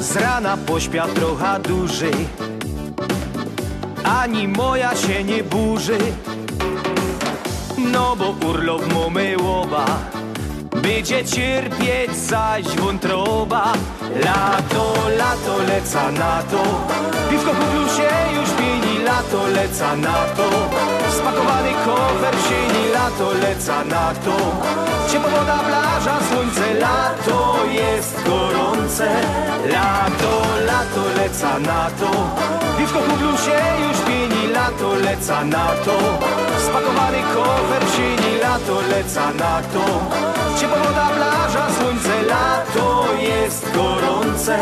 Z 0.00 0.16
rana 0.16 0.56
trochę 1.06 1.60
dłużej 1.60 2.28
Ani 4.04 4.48
moja 4.48 4.96
się 4.96 5.24
nie 5.24 5.44
burzy 5.44 5.98
No 7.92 8.16
bo 8.16 8.48
urlop 8.48 8.82
mamy 8.94 9.36
łoba 9.42 9.86
Będzie 10.82 11.24
cierpieć 11.24 12.16
zaś 12.16 12.64
wątroba. 12.64 13.72
Lato, 14.24 14.94
lato, 15.18 15.58
leca 15.68 16.12
na 16.12 16.42
to. 16.42 16.62
Piwko 17.30 17.50
po 17.50 17.64
bluzie 17.64 18.10
już 18.40 18.50
pieni 18.50 19.04
Lato, 19.04 19.46
leca 19.46 19.96
na 19.96 20.14
to 20.36 20.95
Spakowany 21.18 21.72
kofer 21.84 22.36
sieni 22.46 22.84
Lato, 22.94 23.32
leca 23.32 23.84
na 23.84 24.14
to 24.24 24.36
Ciepła 25.10 25.30
woda, 25.30 25.58
plaża, 25.68 26.16
słońce 26.28 26.74
Lato 26.74 27.56
jest 27.72 28.14
gorące. 28.26 29.08
Lato, 29.72 30.32
lato, 30.66 31.02
leca 31.18 31.58
na 31.58 31.90
to 32.00 32.10
Piwko 32.78 32.98
po 32.98 33.16
bluzie 33.16 33.60
już 33.88 33.98
pieni 34.06 34.52
Lato, 34.52 34.94
leca 34.94 35.44
na 35.44 35.66
to 35.84 35.96
Spakowany 36.66 37.22
kofer 37.34 37.84
sieni 37.96 38.38
Lato, 38.42 38.80
leca 38.90 39.26
na 39.32 39.62
to 39.72 39.84
Ciepła 40.60 40.78
woda, 40.78 41.06
plaża, 41.16 41.66
słońce 41.78 42.22
Lato 42.22 43.04
jest 43.22 43.66
gorące 43.74 44.58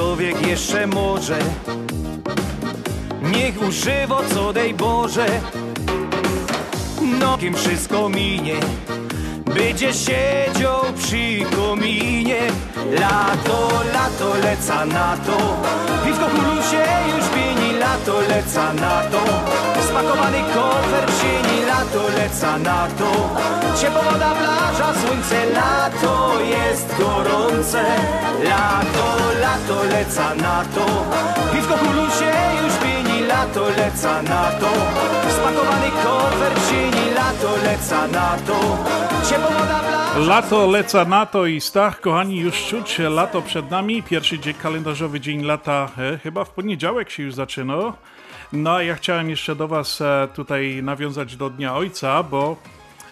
człowiek 0.00 0.46
jeszcze 0.46 0.86
może. 0.86 1.38
Niech 3.22 3.62
używa 3.68 4.20
co 4.34 4.52
dej 4.52 4.74
Boże. 4.74 5.26
No 7.20 7.38
kim 7.38 7.54
wszystko 7.54 8.08
minie 8.08 8.54
Będzie 9.54 9.92
siedział 9.92 10.80
przy 10.98 11.40
kominie 11.56 12.40
Lato, 12.88 13.58
lato, 13.94 14.28
leca 14.42 14.84
na 14.86 15.16
to. 15.26 15.36
Piwko 16.04 16.26
się 16.70 16.84
już 17.16 17.26
pieni 17.34 17.78
Lato, 17.78 18.20
leca 18.20 18.72
na 18.72 19.02
to. 19.12 19.22
Spakowany 19.88 20.40
kofer 20.54 21.04
w 21.08 21.20
sieni 21.20 21.66
Lato, 21.66 22.02
leca 22.18 22.58
na 22.58 22.86
to. 22.98 23.10
Ciepła 23.80 24.02
woda, 24.02 24.30
plaża, 24.30 24.94
słońce 25.00 25.46
Lato 25.46 26.40
jest 26.40 26.88
gorące. 26.98 27.82
Lato, 28.44 29.06
lato, 29.40 29.84
leca 29.84 30.34
na 30.34 30.64
to. 30.74 30.86
Piwko 31.52 31.74
się 32.18 32.32
już 32.64 32.74
pieni 32.82 33.09
Lato, 33.40 33.68
leca 33.68 34.22
na 34.22 34.50
to 34.60 34.68
Spakowany 35.30 35.90
kofer 35.90 36.54
sieni 36.68 37.14
Lato, 37.14 37.56
leca 37.64 38.06
na 38.08 38.36
to 38.46 38.78
Lato 40.26 40.66
leca 40.66 41.04
na 41.04 41.26
to 41.26 41.46
i 41.46 41.60
Stach, 41.60 42.00
kochani, 42.00 42.36
już 42.36 42.66
czuć 42.66 42.98
lato 42.98 43.42
przed 43.42 43.70
nami. 43.70 44.02
Pierwszy 44.02 44.38
dzień 44.38 44.54
kalendarzowy 44.54 45.20
dzień 45.20 45.42
lata, 45.42 45.88
e, 45.98 46.18
chyba 46.18 46.44
w 46.44 46.50
poniedziałek 46.50 47.10
się 47.10 47.22
już 47.22 47.34
zaczyna. 47.34 47.92
No 48.52 48.70
a 48.70 48.82
ja 48.82 48.94
chciałem 48.94 49.30
jeszcze 49.30 49.56
do 49.56 49.68
Was 49.68 50.00
e, 50.00 50.28
tutaj 50.34 50.80
nawiązać 50.82 51.36
do 51.36 51.50
Dnia 51.50 51.74
Ojca, 51.76 52.22
bo 52.22 52.56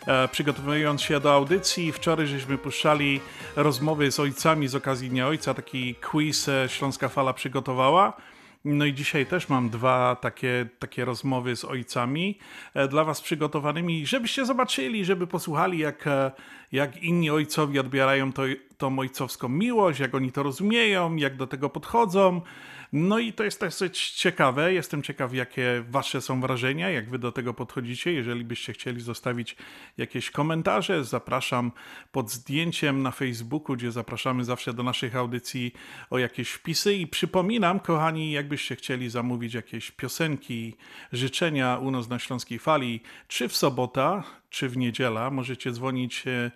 e, 0.06 0.28
przygotowując 0.28 1.02
się 1.02 1.20
do 1.20 1.32
audycji, 1.32 1.92
wczoraj 1.92 2.26
żeśmy 2.26 2.58
puszczali 2.58 3.20
rozmowy 3.56 4.10
z 4.10 4.20
ojcami 4.20 4.68
z 4.68 4.74
okazji 4.74 5.10
Dnia 5.10 5.26
Ojca, 5.26 5.54
taki 5.54 5.94
quiz 5.94 6.48
e, 6.48 6.68
Śląska 6.68 7.08
Fala 7.08 7.32
przygotowała. 7.32 8.12
No 8.64 8.84
i 8.84 8.94
dzisiaj 8.94 9.26
też 9.26 9.48
mam 9.48 9.70
dwa 9.70 10.16
takie, 10.16 10.68
takie 10.78 11.04
rozmowy 11.04 11.56
z 11.56 11.64
ojcami 11.64 12.38
e, 12.74 12.88
dla 12.88 13.04
Was 13.04 13.20
przygotowanymi, 13.20 14.06
żebyście 14.06 14.46
zobaczyli, 14.46 15.04
żeby 15.04 15.26
posłuchali, 15.26 15.78
jak, 15.78 16.06
e, 16.06 16.30
jak 16.72 17.02
inni 17.02 17.30
ojcowie 17.30 17.80
odbierają 17.80 18.32
to, 18.32 18.42
tą 18.78 18.98
ojcowską 18.98 19.48
miłość, 19.48 20.00
jak 20.00 20.14
oni 20.14 20.32
to 20.32 20.42
rozumieją, 20.42 21.16
jak 21.16 21.36
do 21.36 21.46
tego 21.46 21.70
podchodzą. 21.70 22.40
No 22.92 23.18
i 23.18 23.32
to 23.32 23.44
jest 23.44 23.60
dosyć 23.60 24.10
ciekawe. 24.10 24.72
Jestem 24.74 25.02
ciekaw, 25.02 25.34
jakie 25.34 25.84
Wasze 25.90 26.20
są 26.20 26.40
wrażenia, 26.40 26.90
jak 26.90 27.10
Wy 27.10 27.18
do 27.18 27.32
tego 27.32 27.54
podchodzicie. 27.54 28.12
Jeżeli 28.12 28.44
byście 28.44 28.72
chcieli 28.72 29.00
zostawić 29.00 29.56
jakieś 29.98 30.30
komentarze, 30.30 31.04
zapraszam 31.04 31.72
pod 32.12 32.30
zdjęciem 32.30 33.02
na 33.02 33.10
Facebooku, 33.10 33.76
gdzie 33.76 33.92
zapraszamy 33.92 34.44
zawsze 34.44 34.74
do 34.74 34.82
naszych 34.82 35.16
audycji 35.16 35.72
o 36.10 36.18
jakieś 36.18 36.50
wpisy. 36.50 36.94
I 36.94 37.06
przypominam, 37.06 37.80
kochani, 37.80 38.32
jakbyście 38.32 38.76
chcieli 38.76 39.10
zamówić 39.10 39.54
jakieś 39.54 39.90
piosenki, 39.90 40.76
życzenia 41.12 41.78
u 41.78 41.90
nas 41.90 42.08
na 42.08 42.18
Śląskiej 42.18 42.58
Fali, 42.58 43.00
czy 43.28 43.48
w 43.48 43.56
sobota, 43.56 44.24
czy 44.50 44.68
w 44.68 44.76
niedziela, 44.76 45.30
możecie 45.30 45.72
dzwonić 45.72 46.26
e, 46.26 46.50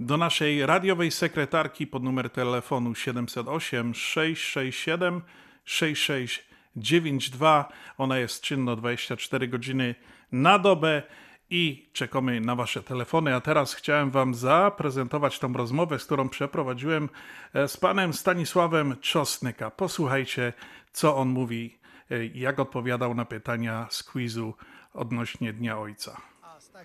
do 0.00 0.16
naszej 0.16 0.66
radiowej 0.66 1.10
sekretarki 1.10 1.86
pod 1.86 2.02
numer 2.02 2.30
telefonu 2.30 2.94
708 2.94 3.94
667 3.94 5.22
6692. 5.64 7.68
Ona 7.98 8.18
jest 8.18 8.42
czynna 8.42 8.76
24 8.76 9.48
godziny 9.48 9.94
na 10.32 10.58
dobę 10.58 11.02
i 11.50 11.88
czekamy 11.92 12.40
na 12.40 12.54
Wasze 12.54 12.82
telefony. 12.82 13.34
A 13.34 13.40
teraz 13.40 13.74
chciałem 13.74 14.10
Wam 14.10 14.34
zaprezentować 14.34 15.38
tą 15.38 15.52
rozmowę, 15.52 15.98
z 15.98 16.04
którą 16.04 16.28
przeprowadziłem 16.28 17.08
e, 17.54 17.68
z 17.68 17.76
panem 17.76 18.12
Stanisławem 18.12 18.96
Czosnyka. 19.00 19.70
Posłuchajcie, 19.70 20.52
co 20.92 21.16
on 21.16 21.28
mówi, 21.28 21.78
e, 22.10 22.26
jak 22.26 22.58
odpowiadał 22.58 23.14
na 23.14 23.24
pytania 23.24 23.86
z 23.90 24.02
quizu 24.02 24.54
odnośnie 24.94 25.52
Dnia 25.52 25.78
Ojca. 25.78 26.27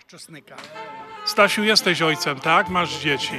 Czosnyka. 0.02 0.56
Stasiu, 1.26 1.64
jesteś 1.64 2.02
ojcem, 2.02 2.40
tak? 2.40 2.70
Masz 2.70 3.00
dzieci. 3.00 3.34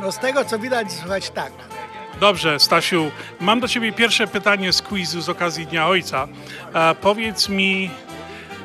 No 0.00 0.12
z 0.12 0.18
tego 0.18 0.44
co 0.44 0.58
widać, 0.58 0.92
słuchać 0.92 1.30
tak. 1.30 1.52
Dobrze, 2.20 2.60
Stasiu, 2.60 3.10
mam 3.40 3.60
do 3.60 3.68
ciebie 3.68 3.92
pierwsze 3.92 4.26
pytanie 4.26 4.72
z 4.72 4.82
quizu 4.82 5.20
z 5.20 5.28
okazji 5.28 5.66
Dnia 5.66 5.86
Ojca. 5.88 6.28
E, 6.74 6.94
powiedz 6.94 7.48
mi 7.48 7.90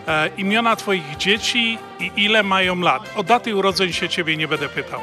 e, 0.08 0.28
imiona 0.38 0.76
twoich 0.76 1.18
dzieci 1.18 1.78
i 2.00 2.12
ile 2.16 2.44
mają 2.44 2.80
lat. 2.80 3.02
O 3.16 3.24
daty 3.24 3.56
urodzeń 3.56 3.94
się 3.94 4.10
ciebie 4.10 4.38
nie 4.38 4.48
będę 4.48 4.70
pytał. 4.70 5.02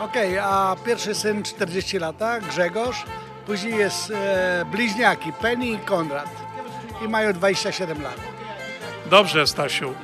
Okej, 0.00 0.38
a 0.38 0.76
pierwszy 0.86 1.14
syn 1.14 1.42
40 1.42 1.98
lata, 1.98 2.40
Grzegorz. 2.40 3.04
Później 3.46 3.76
jest 3.76 4.10
e, 4.10 4.64
bliźniaki, 4.70 5.32
Penny 5.32 5.66
i 5.66 5.78
Konrad. 5.78 6.30
I 7.04 7.08
mają 7.08 7.32
27 7.32 8.02
lat. 8.02 8.16
Dobrze, 9.10 9.46
Stasiu. 9.46 9.94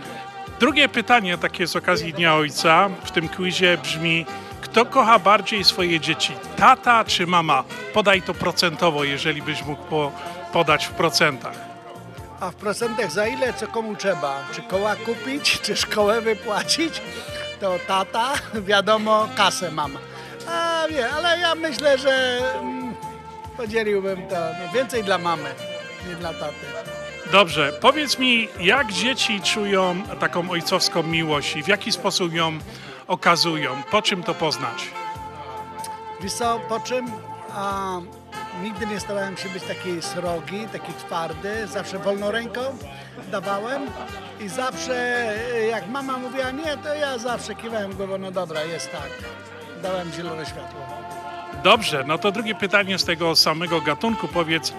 Drugie 0.61 0.89
pytanie, 0.89 1.39
takie 1.39 1.67
z 1.67 1.77
okazji 1.77 2.13
Dnia 2.13 2.35
Ojca 2.35 2.91
w 3.05 3.11
tym 3.11 3.29
quizie 3.29 3.79
brzmi: 3.79 4.27
kto 4.61 4.87
kocha 4.87 5.19
bardziej 5.19 5.65
swoje 5.65 6.01
dzieci, 6.01 6.33
tata 6.57 7.05
czy 7.05 7.27
mama? 7.27 7.65
Podaj 7.93 8.23
to 8.23 8.35
procentowo, 8.35 9.05
jeżeli 9.05 9.43
byś 9.43 9.65
mógł 9.65 9.83
po, 9.83 10.13
podać 10.53 10.87
w 10.87 10.91
procentach. 10.91 11.55
A 12.41 12.51
w 12.51 12.55
procentach 12.55 13.11
za 13.11 13.27
ile, 13.27 13.53
co 13.53 13.67
komu 13.67 13.97
trzeba? 13.97 14.45
Czy 14.53 14.63
koła 14.63 14.97
kupić, 14.97 15.61
czy 15.61 15.77
szkołę 15.77 16.21
wypłacić? 16.21 17.03
To 17.61 17.79
tata, 17.87 18.33
wiadomo, 18.69 19.29
kasę 19.37 19.71
mama. 19.71 20.01
A 20.49 20.85
wie, 20.91 21.11
ale 21.11 21.39
ja 21.39 21.55
myślę, 21.55 21.99
że 21.99 22.39
mm, 22.61 22.95
podzieliłbym 23.57 24.29
to 24.29 24.35
no, 24.35 24.73
więcej 24.75 25.05
dla 25.05 25.19
mamy, 25.19 25.55
nie 26.09 26.15
dla 26.15 26.33
taty. 26.33 26.67
Dobrze, 27.33 27.73
powiedz 27.81 28.19
mi, 28.19 28.49
jak 28.61 28.93
dzieci 28.93 29.41
czują 29.41 30.03
taką 30.21 30.51
ojcowską 30.51 31.03
miłość 31.03 31.57
i 31.57 31.63
w 31.63 31.69
jaki 31.69 31.93
sposób 31.93 32.33
ją 32.33 32.59
okazują? 33.09 33.83
Po 33.91 34.03
czym 34.03 34.23
to 34.23 34.35
poznać? 34.35 34.89
Wiesz 36.21 36.33
co, 36.33 36.61
po 36.69 36.81
czym 36.81 37.07
a, 37.55 37.99
nigdy 38.63 38.87
nie 38.87 39.01
starałem 39.01 39.37
się 39.37 39.49
być 39.49 39.63
taki 39.63 40.03
srogi, 40.03 40.67
taki 40.73 40.93
twardy, 40.93 41.67
zawsze 41.67 41.99
wolną 41.99 42.31
ręką 42.31 42.61
dawałem 43.31 43.83
i 44.41 44.49
zawsze 44.49 44.95
e, 45.55 45.67
jak 45.67 45.89
mama 45.89 46.19
mówiła 46.19 46.51
nie, 46.51 46.77
to 46.77 46.95
ja 46.95 47.19
zawsze 47.19 47.55
kiwałem 47.55 47.95
głową, 47.95 48.19
no 48.19 48.31
dobra, 48.31 48.63
jest 48.63 48.93
tak. 48.93 49.11
Dałem 49.83 50.13
zielone 50.13 50.47
światło. 50.47 50.81
Dobrze, 51.65 52.05
no 52.07 52.19
to 52.19 52.33
drugie 52.33 52.55
pytanie 52.55 52.99
z 52.99 53.05
tego 53.05 53.37
samego 53.37 53.81
gatunku. 53.81 54.29
Powiedz, 54.29 54.73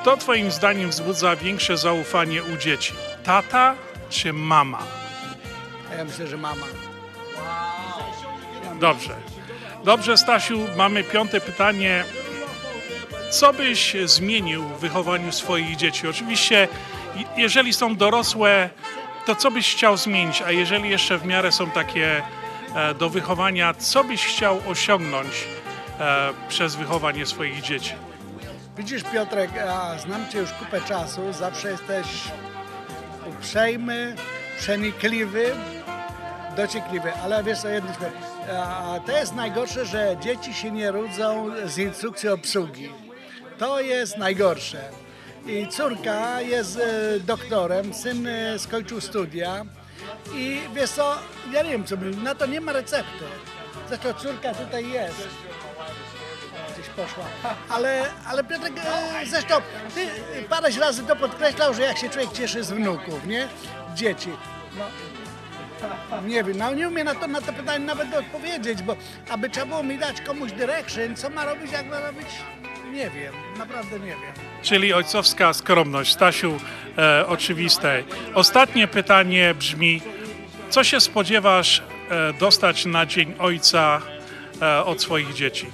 kto 0.00 0.16
Twoim 0.16 0.50
zdaniem 0.50 0.90
wzbudza 0.90 1.36
większe 1.36 1.76
zaufanie 1.76 2.42
u 2.42 2.56
dzieci? 2.56 2.92
Tata 3.24 3.74
czy 4.10 4.32
mama? 4.32 4.78
A 5.92 5.94
ja 5.94 6.04
myślę, 6.04 6.26
że 6.26 6.36
mama. 6.36 6.66
Dobrze. 8.80 9.14
Dobrze, 9.84 10.16
Stasiu, 10.16 10.60
mamy 10.76 11.04
piąte 11.04 11.40
pytanie. 11.40 12.04
Co 13.30 13.52
byś 13.52 13.96
zmienił 14.04 14.62
w 14.62 14.80
wychowaniu 14.80 15.32
swoich 15.32 15.76
dzieci? 15.76 16.08
Oczywiście, 16.08 16.68
jeżeli 17.36 17.72
są 17.72 17.96
dorosłe, 17.96 18.70
to 19.26 19.34
co 19.34 19.50
byś 19.50 19.74
chciał 19.74 19.96
zmienić? 19.96 20.42
A 20.42 20.50
jeżeli 20.50 20.90
jeszcze 20.90 21.18
w 21.18 21.26
miarę 21.26 21.52
są 21.52 21.70
takie 21.70 22.22
e, 22.74 22.94
do 22.94 23.10
wychowania, 23.10 23.74
co 23.74 24.04
byś 24.04 24.24
chciał 24.24 24.60
osiągnąć 24.68 25.28
e, 26.00 26.32
przez 26.48 26.74
wychowanie 26.76 27.26
swoich 27.26 27.60
dzieci? 27.60 27.94
Widzisz 28.80 29.02
Piotrek, 29.02 29.50
znam 30.02 30.28
Cię 30.28 30.38
już 30.38 30.52
kupę 30.52 30.80
czasu, 30.80 31.32
zawsze 31.32 31.70
jesteś 31.70 32.06
uprzejmy, 33.26 34.14
przenikliwy, 34.58 35.54
dociekliwy, 36.56 37.12
ale 37.12 37.44
wiesz 37.44 37.64
jedno 37.64 37.94
słowo, 37.94 38.12
a 38.62 39.00
to 39.06 39.12
jest 39.12 39.34
najgorsze, 39.34 39.86
że 39.86 40.16
dzieci 40.20 40.54
się 40.54 40.70
nie 40.70 40.92
rodzą 40.92 41.50
z 41.66 41.78
instrukcją 41.78 42.32
obsługi. 42.32 42.92
To 43.58 43.80
jest 43.80 44.18
najgorsze. 44.18 44.80
I 45.46 45.68
córka 45.68 46.40
jest 46.40 46.76
e, 46.76 47.20
doktorem, 47.20 47.94
syn 47.94 48.26
e, 48.26 48.58
skończył 48.58 49.00
studia 49.00 49.64
i 50.34 50.60
wiesz 50.74 50.90
co, 50.90 51.18
ja 51.52 51.62
nie 51.62 51.70
wiem 51.70 51.84
co, 51.84 51.96
na 52.22 52.34
to 52.34 52.46
nie 52.46 52.60
ma 52.60 52.72
recepty. 52.72 53.24
Zresztą 53.88 54.14
córka 54.14 54.54
tutaj 54.54 54.90
jest 54.90 55.28
gdzieś 56.80 56.94
poszła. 56.94 57.24
Ale, 57.68 58.06
ale 58.26 58.44
Piotrek, 58.44 58.72
e, 58.78 59.26
zresztą 59.26 59.54
ty 59.94 60.06
paręś 60.48 60.76
razy 60.76 61.02
to 61.02 61.16
podkreślał, 61.16 61.74
że 61.74 61.82
jak 61.82 61.98
się 61.98 62.08
człowiek 62.08 62.32
cieszy 62.32 62.64
z 62.64 62.70
wnuków, 62.70 63.26
nie? 63.26 63.48
Dzieci. 63.94 64.30
No, 64.78 64.84
nie 66.26 66.44
wiem, 66.44 66.58
no 66.58 66.74
nie 66.74 66.88
umiem 66.88 67.04
na 67.04 67.14
to, 67.14 67.26
na 67.26 67.40
to 67.40 67.52
pytanie 67.52 67.84
nawet 67.84 68.14
odpowiedzieć, 68.14 68.82
bo 68.82 68.96
aby 69.30 69.50
trzeba 69.50 69.66
było 69.66 69.82
mi 69.82 69.98
dać 69.98 70.20
komuś 70.20 70.52
direction, 70.52 71.16
co 71.16 71.30
ma 71.30 71.44
robić, 71.44 71.72
jak 71.72 71.86
ma 71.86 72.00
robić, 72.00 72.28
nie 72.92 73.10
wiem, 73.10 73.34
naprawdę 73.58 73.98
nie 73.98 74.06
wiem. 74.06 74.32
Czyli 74.62 74.92
ojcowska 74.92 75.52
skromność. 75.52 76.12
Stasiu, 76.12 76.58
e, 76.98 77.26
oczywiste. 77.26 78.02
Ostatnie 78.34 78.88
pytanie 78.88 79.54
brzmi: 79.54 80.02
co 80.70 80.84
się 80.84 81.00
spodziewasz 81.00 81.82
e, 82.10 82.32
dostać 82.32 82.86
na 82.86 83.06
Dzień 83.06 83.34
Ojca 83.38 84.02
e, 84.62 84.84
od 84.84 85.02
swoich 85.02 85.34
dzieci? 85.34 85.66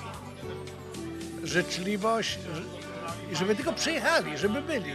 Życzliwość 1.47 2.39
i 3.33 3.37
żeby 3.37 3.57
tylko 3.57 3.73
przyjechali, 3.73 4.39
żeby 4.39 4.63
byli. 4.63 4.93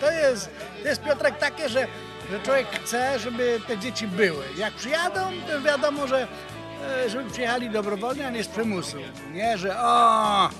To 0.00 0.10
jest, 0.10 0.50
to 0.82 0.88
jest 0.88 1.02
Piotrek 1.02 1.38
takie, 1.38 1.68
że, 1.68 1.86
że 2.30 2.40
człowiek 2.40 2.66
chce, 2.84 3.18
żeby 3.18 3.60
te 3.66 3.78
dzieci 3.78 4.08
były. 4.08 4.44
Jak 4.56 4.74
przyjadą, 4.74 5.20
to 5.48 5.62
wiadomo, 5.62 6.06
że 6.06 6.26
e, 7.04 7.10
żeby 7.10 7.30
przyjechali 7.30 7.70
dobrowolnie, 7.70 8.26
a 8.26 8.30
nie 8.30 8.44
z 8.44 8.48
przymusu. 8.48 8.96
Nie, 9.32 9.58
że 9.58 9.78
o, 9.78 10.50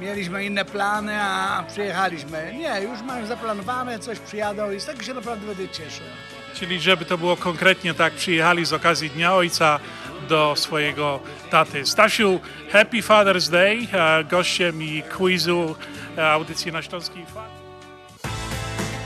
mieliśmy 0.00 0.44
inne 0.44 0.64
plany, 0.64 1.22
a 1.22 1.64
przyjechaliśmy. 1.68 2.54
Nie, 2.58 2.80
już 2.80 3.02
mają 3.02 3.26
zaplanowane, 3.26 3.98
coś 3.98 4.18
przyjadą 4.18 4.70
i 4.70 4.80
z 4.80 4.84
tego 4.84 5.02
się 5.02 5.14
naprawdę 5.14 5.46
będę 5.46 5.68
cieszył. 5.68 6.06
Czyli 6.54 6.80
żeby 6.80 7.04
to 7.04 7.18
było 7.18 7.36
konkretnie 7.36 7.94
tak, 7.94 8.12
przyjechali 8.12 8.64
z 8.64 8.72
okazji 8.72 9.10
Dnia 9.10 9.34
Ojca 9.34 9.80
do 10.28 10.56
swojego 10.56 11.20
taty. 11.50 11.86
Stasiu, 11.86 12.40
Happy 12.72 13.02
Father's 13.02 13.50
Day, 13.50 13.88
gościem 14.30 14.82
i 14.82 15.02
quizu 15.18 15.76
audycji 16.16 16.72
na 16.72 16.82
Śląskiej 16.82 17.26
Fali. 17.26 17.61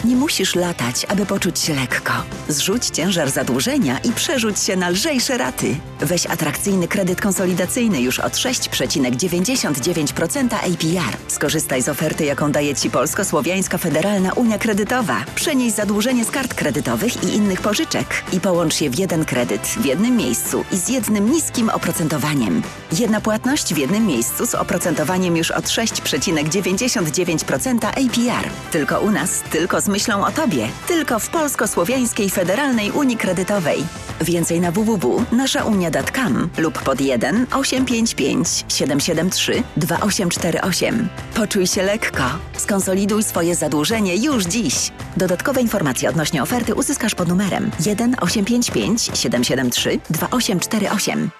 Nie 0.06 0.16
musisz 0.16 0.54
latać, 0.54 1.06
aby 1.08 1.26
poczuć 1.26 1.58
się 1.58 1.74
lekko. 1.74 2.12
Zrzuć 2.48 2.86
ciężar 2.86 3.30
zadłużenia 3.30 3.98
i 3.98 4.12
przerzuć 4.12 4.58
się 4.58 4.76
na 4.76 4.90
lżejsze 4.90 5.38
raty. 5.38 5.76
Weź 6.00 6.26
atrakcyjny 6.26 6.88
kredyt 6.88 7.20
konsolidacyjny 7.20 8.00
już 8.00 8.18
od 8.18 8.32
6,99% 8.32 10.54
APR. 10.54 11.16
Skorzystaj 11.28 11.82
z 11.82 11.88
oferty, 11.88 12.24
jaką 12.24 12.52
daje 12.52 12.74
Ci 12.74 12.90
Polsko-Słowiańska 12.90 13.78
Federalna 13.78 14.32
Unia 14.32 14.58
Kredytowa. 14.58 15.24
Przenieś 15.34 15.72
zadłużenie 15.72 16.24
z 16.24 16.30
kart 16.30 16.54
kredytowych 16.54 17.24
i 17.24 17.34
innych 17.34 17.60
pożyczek 17.60 18.06
i 18.32 18.40
połącz 18.40 18.80
je 18.80 18.90
w 18.90 18.98
jeden 18.98 19.24
kredyt 19.24 19.62
w 19.62 19.84
jednym 19.84 20.16
miejscu 20.16 20.64
i 20.72 20.76
z 20.76 20.88
jednym 20.88 21.30
niskim 21.30 21.68
oprocentowaniem. 21.68 22.62
Jedna 22.98 23.20
płatność 23.20 23.74
w 23.74 23.78
jednym 23.78 24.06
miejscu 24.06 24.46
z 24.46 24.54
oprocentowaniem 24.54 25.36
już 25.36 25.50
od 25.50 25.64
6,99% 25.64 27.86
APR. 27.86 28.50
Tylko 28.72 29.00
u 29.00 29.10
nas, 29.10 29.40
tylko 29.40 29.80
z 29.80 29.95
myślą 29.96 30.26
o 30.26 30.30
Tobie. 30.30 30.68
Tylko 30.88 31.18
w 31.18 31.28
Polsko-Słowiańskiej 31.28 32.30
Federalnej 32.30 32.90
Unii 32.90 33.16
Kredytowej. 33.16 33.84
Więcej 34.20 34.60
na 34.60 34.72
www.naszaunia.com 34.72 36.48
lub 36.58 36.82
pod 36.82 37.00
1 37.00 37.46
855 37.52 38.64
773 38.68 39.62
2848. 39.76 41.08
Poczuj 41.34 41.66
się 41.66 41.82
lekko. 41.82 42.22
Skonsoliduj 42.56 43.22
swoje 43.22 43.54
zadłużenie 43.54 44.16
już 44.16 44.44
dziś. 44.44 44.92
Dodatkowe 45.16 45.60
informacje 45.60 46.08
odnośnie 46.08 46.42
oferty 46.42 46.74
uzyskasz 46.74 47.14
pod 47.14 47.28
numerem 47.28 47.70
1 47.86 48.16
855 48.20 49.02
773 49.14 49.98
2848. 50.10 51.30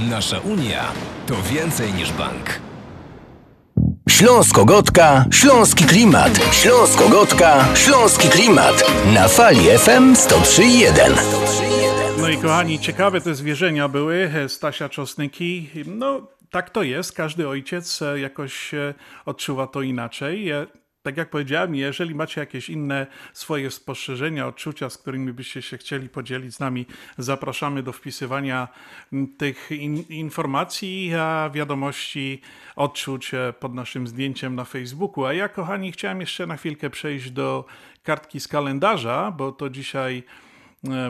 Nasza 0.00 0.38
Unia 0.38 0.84
to 1.26 1.34
więcej 1.42 1.92
niż 1.92 2.12
bank. 2.12 2.69
Śląsko-Gotka, 4.20 5.24
Śląski 5.32 5.84
Klimat. 5.84 6.54
Śląsko-Gotka, 6.54 7.64
Śląski 7.74 8.28
Klimat. 8.28 8.84
Na 9.14 9.28
fali 9.28 9.58
FM 9.58 10.14
103.1. 10.14 11.12
No 12.20 12.28
i 12.28 12.36
kochani, 12.36 12.78
ciekawe 12.78 13.20
te 13.20 13.34
zwierzenia 13.34 13.88
były, 13.88 14.30
e, 14.34 14.48
Stasia 14.48 14.88
Czosnyki. 14.88 15.70
No, 15.86 16.26
tak 16.50 16.70
to 16.70 16.82
jest, 16.82 17.12
każdy 17.12 17.48
ojciec 17.48 18.02
e, 18.02 18.20
jakoś 18.20 18.74
e, 18.74 18.94
odczuwa 19.26 19.66
to 19.66 19.82
inaczej. 19.82 20.50
Tak 21.02 21.16
jak 21.16 21.30
powiedziałem, 21.30 21.74
jeżeli 21.74 22.14
macie 22.14 22.40
jakieś 22.40 22.70
inne 22.70 23.06
swoje 23.32 23.70
spostrzeżenia, 23.70 24.46
odczucia, 24.46 24.90
z 24.90 24.98
którymi 24.98 25.32
byście 25.32 25.62
się 25.62 25.78
chcieli 25.78 26.08
podzielić 26.08 26.54
z 26.54 26.60
nami, 26.60 26.86
zapraszamy 27.18 27.82
do 27.82 27.92
wpisywania 27.92 28.68
tych 29.38 29.70
in, 29.70 29.96
informacji, 30.08 31.14
a 31.14 31.50
wiadomości, 31.54 32.40
odczuć 32.76 33.34
e, 33.34 33.52
pod 33.60 33.74
naszym 33.74 34.06
zdjęciem 34.06 34.54
na 34.54 34.64
Facebooku. 34.64 35.24
A 35.24 35.32
ja, 35.32 35.48
kochani, 35.48 35.92
chciałem 35.92 36.20
jeszcze 36.20 36.46
na 36.46 36.56
chwilkę 36.56 36.90
przejść 36.90 37.30
do 37.30 37.64
kartki 38.02 38.40
z 38.40 38.48
kalendarza, 38.48 39.30
bo 39.30 39.52
to 39.52 39.70
dzisiaj 39.70 40.22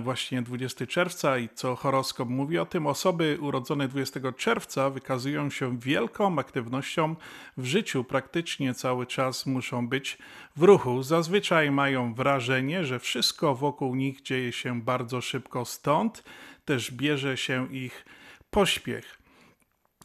właśnie 0.02 0.42
20 0.42 0.86
czerwca 0.86 1.38
i 1.38 1.48
co 1.54 1.76
horoskop 1.76 2.28
mówi 2.28 2.58
o 2.58 2.66
tym. 2.66 2.86
Osoby 2.86 3.38
urodzone 3.40 3.88
20 3.88 4.20
czerwca 4.32 4.90
wykazują 4.90 5.50
się 5.50 5.78
wielką 5.78 6.38
aktywnością 6.38 7.16
w 7.56 7.64
życiu. 7.64 8.04
Praktycznie 8.04 8.74
cały 8.74 9.06
czas 9.06 9.46
muszą 9.46 9.88
być 9.88 10.18
w 10.56 10.62
ruchu. 10.62 11.02
Zazwyczaj 11.02 11.70
mają 11.70 12.14
wrażenie, 12.14 12.84
że 12.84 12.98
wszystko 12.98 13.54
wokół 13.54 13.94
nich 13.94 14.22
dzieje 14.22 14.52
się 14.52 14.80
bardzo 14.80 15.20
szybko, 15.20 15.64
stąd 15.64 16.24
też 16.64 16.90
bierze 16.90 17.36
się 17.36 17.72
ich 17.72 18.04
pośpiech. 18.50 19.18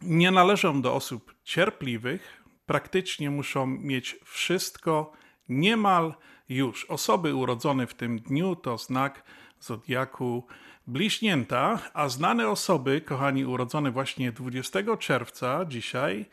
Nie 0.01 0.31
należą 0.31 0.81
do 0.81 0.95
osób 0.95 1.35
cierpliwych, 1.43 2.43
praktycznie 2.65 3.29
muszą 3.29 3.67
mieć 3.67 4.15
wszystko 4.23 5.11
niemal 5.49 6.15
już. 6.49 6.85
Osoby 6.85 7.35
urodzone 7.35 7.87
w 7.87 7.93
tym 7.93 8.19
dniu 8.19 8.55
to 8.55 8.77
znak 8.77 9.23
zodiaku 9.65 10.47
bliźnięta, 10.87 11.79
a 11.93 12.09
znane 12.09 12.49
osoby, 12.49 13.01
kochani, 13.01 13.45
urodzone 13.45 13.91
właśnie 13.91 14.31
20 14.31 14.97
czerwca 14.97 15.65
dzisiaj, 15.65 16.25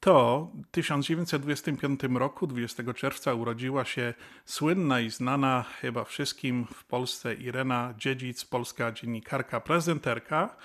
to 0.00 0.50
w 0.54 0.66
1925 0.70 2.00
roku, 2.14 2.46
20 2.46 2.94
czerwca, 2.94 3.34
urodziła 3.34 3.84
się 3.84 4.14
słynna 4.44 5.00
i 5.00 5.10
znana 5.10 5.64
chyba 5.80 6.04
wszystkim 6.04 6.66
w 6.74 6.84
Polsce 6.84 7.34
Irena 7.34 7.94
Dziedzic, 7.98 8.44
polska 8.44 8.92
dziennikarka, 8.92 9.60
prezenterka. 9.60 10.56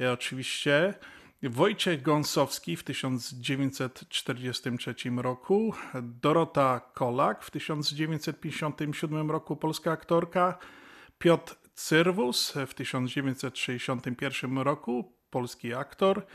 I 0.00 0.04
oczywiście 0.04 0.94
Wojciech 1.42 2.02
Gąsowski 2.02 2.76
w 2.76 2.84
1943 2.84 4.94
roku, 5.16 5.74
Dorota 6.02 6.80
Kolak 6.94 7.44
w 7.44 7.50
1957 7.50 9.30
roku, 9.30 9.56
polska 9.56 9.92
aktorka, 9.92 10.58
Piotr 11.20 11.56
Cyrwus 11.74 12.52
w 12.66 12.74
1961 12.74 14.58
roku, 14.58 15.12
polski 15.30 15.74
aktor, 15.74 16.26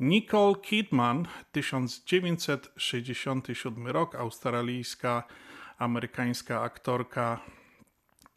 Nicole 0.00 0.54
Kidman 0.62 1.26
1967 1.52 3.86
rok, 3.86 4.14
australijska, 4.14 5.22
amerykańska 5.78 6.62
aktorka. 6.62 7.40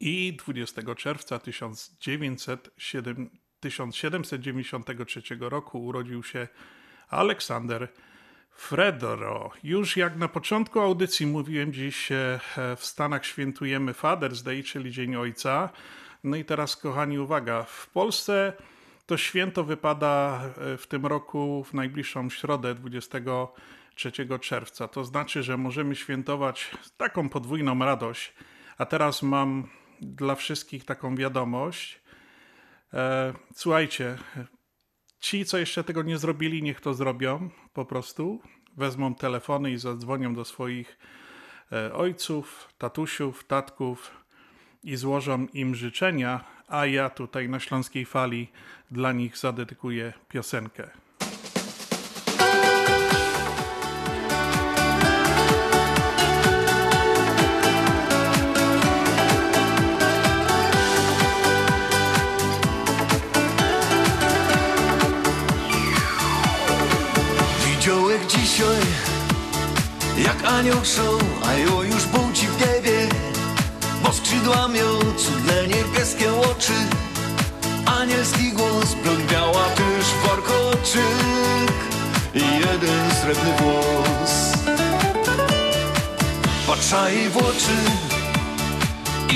I 0.00 0.36
20 0.36 0.94
czerwca 0.94 1.38
1907 1.38 3.30
1793 3.60 5.22
roku 5.40 5.86
urodził 5.86 6.22
się 6.22 6.48
Aleksander 7.08 7.88
Fredro. 8.56 9.50
Już 9.64 9.96
jak 9.96 10.16
na 10.16 10.28
początku 10.28 10.80
audycji 10.80 11.26
mówiłem, 11.26 11.72
dziś 11.72 12.12
e, 12.12 12.40
w 12.76 12.86
Stanach 12.86 13.26
świętujemy 13.26 13.92
Father's 13.92 14.44
Day, 14.44 14.62
czyli 14.62 14.92
Dzień 14.92 15.16
Ojca. 15.16 15.70
No 16.24 16.36
i 16.36 16.44
teraz, 16.44 16.76
kochani, 16.76 17.18
uwaga. 17.18 17.62
W 17.62 17.90
Polsce 17.90 18.52
to 19.06 19.16
święto 19.16 19.64
wypada 19.64 20.40
e, 20.58 20.76
w 20.76 20.86
tym 20.86 21.06
roku 21.06 21.64
w 21.64 21.74
najbliższą 21.74 22.30
środę, 22.30 22.74
23 22.74 24.12
czerwca. 24.40 24.88
To 24.88 25.04
znaczy, 25.04 25.42
że 25.42 25.56
możemy 25.56 25.96
świętować 25.96 26.70
taką 26.96 27.28
podwójną 27.28 27.78
radość. 27.78 28.34
A 28.78 28.86
teraz 28.86 29.22
mam 29.22 29.68
dla 30.00 30.34
wszystkich 30.34 30.84
taką 30.84 31.16
wiadomość. 31.16 32.00
E, 32.94 33.32
słuchajcie, 33.54 34.18
ci, 35.26 35.44
co 35.44 35.58
jeszcze 35.58 35.84
tego 35.84 36.02
nie 36.02 36.18
zrobili, 36.18 36.62
niech 36.62 36.80
to 36.80 36.94
zrobią 36.94 37.50
po 37.74 37.84
prostu. 37.84 38.40
Wezmą 38.76 39.14
telefony 39.14 39.70
i 39.70 39.78
zadzwonią 39.78 40.34
do 40.34 40.44
swoich 40.44 40.98
e, 41.72 41.94
ojców, 41.94 42.68
tatusiów, 42.78 43.44
tatków 43.44 44.10
i 44.84 44.96
złożą 44.96 45.46
im 45.52 45.74
życzenia, 45.74 46.44
a 46.68 46.86
ja 46.86 47.10
tutaj 47.10 47.48
na 47.48 47.60
Śląskiej 47.60 48.04
Fali 48.04 48.48
dla 48.90 49.12
nich 49.12 49.38
zadedykuję 49.38 50.12
piosenkę. 50.28 50.90
Show, 70.64 71.20
a 71.44 71.54
jo 71.58 71.82
już 71.82 72.04
budzi 72.06 72.46
w 72.46 72.60
niebie 72.60 73.08
Bo 74.02 74.12
skrzydła 74.12 74.68
miał 74.68 74.98
cudne 75.16 75.66
niebieskie 75.66 76.34
oczy. 76.34 76.72
Anielski 77.86 78.52
głos, 78.52 78.94
blond 79.02 79.32
biała 79.32 79.64
też 79.64 80.06
warkoczyk 80.26 81.76
I 82.34 82.40
jeden 82.40 83.10
srebrny 83.22 83.52
włos. 83.52 84.52
Patrza 86.66 87.10
jej 87.10 87.30
w 87.30 87.36
oczy 87.36 87.78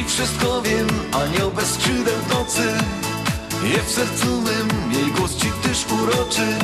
i 0.01 0.05
wszystko 0.05 0.63
wiem 0.63 0.89
Anioł 1.13 1.51
bez 1.51 1.71
skrzydeł 1.71 2.19
w 2.27 2.35
nocy. 2.35 2.73
Je 3.65 3.83
w 3.83 3.91
sercu 3.91 4.27
mym, 4.27 4.93
jej 4.93 5.13
głos 5.13 5.37
ci 5.37 5.53
też 5.63 5.87
uroczy. 6.03 6.59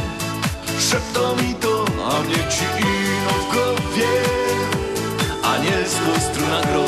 Szepto 0.90 1.36
mi 1.36 1.54
to, 1.54 1.84
a 2.10 2.22
mnie 2.22 2.34
ci 2.34 2.64
ino 2.80 3.32
w 3.32 3.54
głowie 3.54 4.45
Anielsko 5.56 6.12
struna 6.20 6.60
gro. 6.60 6.84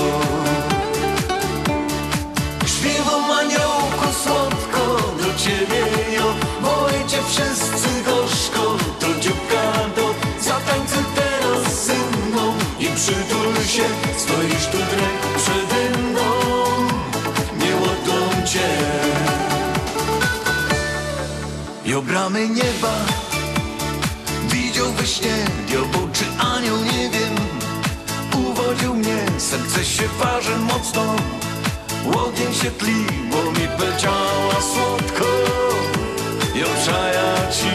Śpiewam 2.66 3.31
aniołku 3.31 4.09
słodko 4.22 4.83
do 5.18 5.38
ciebie 5.42 5.83
jo. 6.16 6.35
Boję 6.62 7.04
cię 7.07 7.18
wszyscy 7.28 7.88
gorzko 8.07 8.76
To 9.00 9.07
dzióbka 9.20 9.62
to 9.96 10.14
zatańcuj 10.40 11.04
teraz 11.14 11.85
ze 11.87 11.94
mną 11.94 12.54
I 12.81 12.87
przytul 12.87 13.54
się, 13.66 13.88
stoisz 14.16 14.66
tu 14.66 14.78
dręk 14.78 15.22
przede 15.37 15.98
mną. 15.98 16.31
Nie 17.59 17.76
łodą 17.76 18.46
cię. 18.46 18.68
Jo 21.85 22.02
nieba 22.50 22.94
widział 24.48 24.92
we 24.92 25.07
śnie 25.07 25.37
czy 26.12 26.24
anioł, 26.42 26.76
nie 26.76 27.09
mnie, 27.09 27.28
serce 29.49 29.85
się 29.85 30.03
parzy 30.21 30.57
mocno 30.57 31.17
Łogień 32.05 32.55
się 32.55 32.71
tli, 32.71 33.07
bo 33.31 33.51
mi 33.51 33.69
pelciała 33.79 34.55
słodko 34.61 35.25
I 36.55 36.65
obszaja 36.65 37.51
ci 37.51 37.71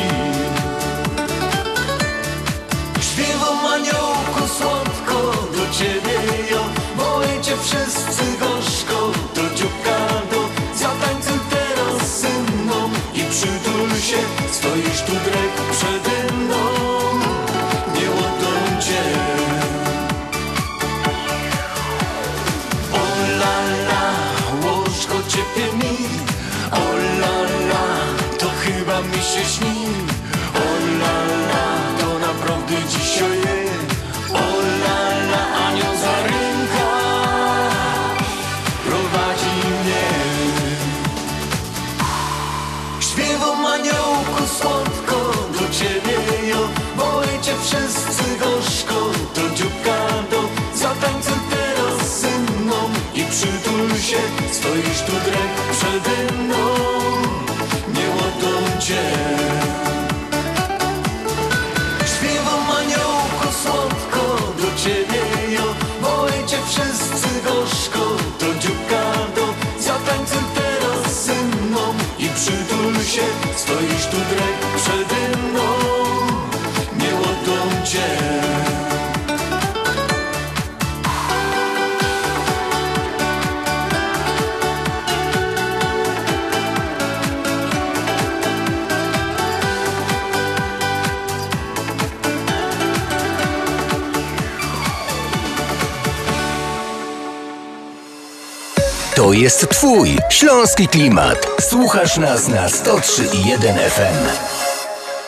Twój 99.94 100.18
śląski 100.30 100.88
klimat. 100.88 101.48
Słuchasz 101.62 102.18
nas 102.18 102.48
na 102.48 102.68
103,1 102.68 103.90
FM. 103.90 104.28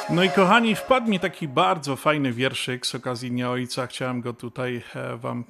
No 0.10 0.24
i 0.24 0.30
kochani, 0.30 0.76
wpadł 0.76 1.10
mi 1.10 1.20
taki 1.20 1.48
bardzo 1.48 1.96
fajny 1.96 2.32
wierszyk 2.32 2.86
z 2.86 2.96
okazji 2.96 3.32
Dnia 3.32 3.52
Ojca. 3.52 3.88
Chciałem 3.88 4.22
go 4.22 4.34
tutaj 4.34 4.82
e, 4.96 5.18
Wam 5.18 5.44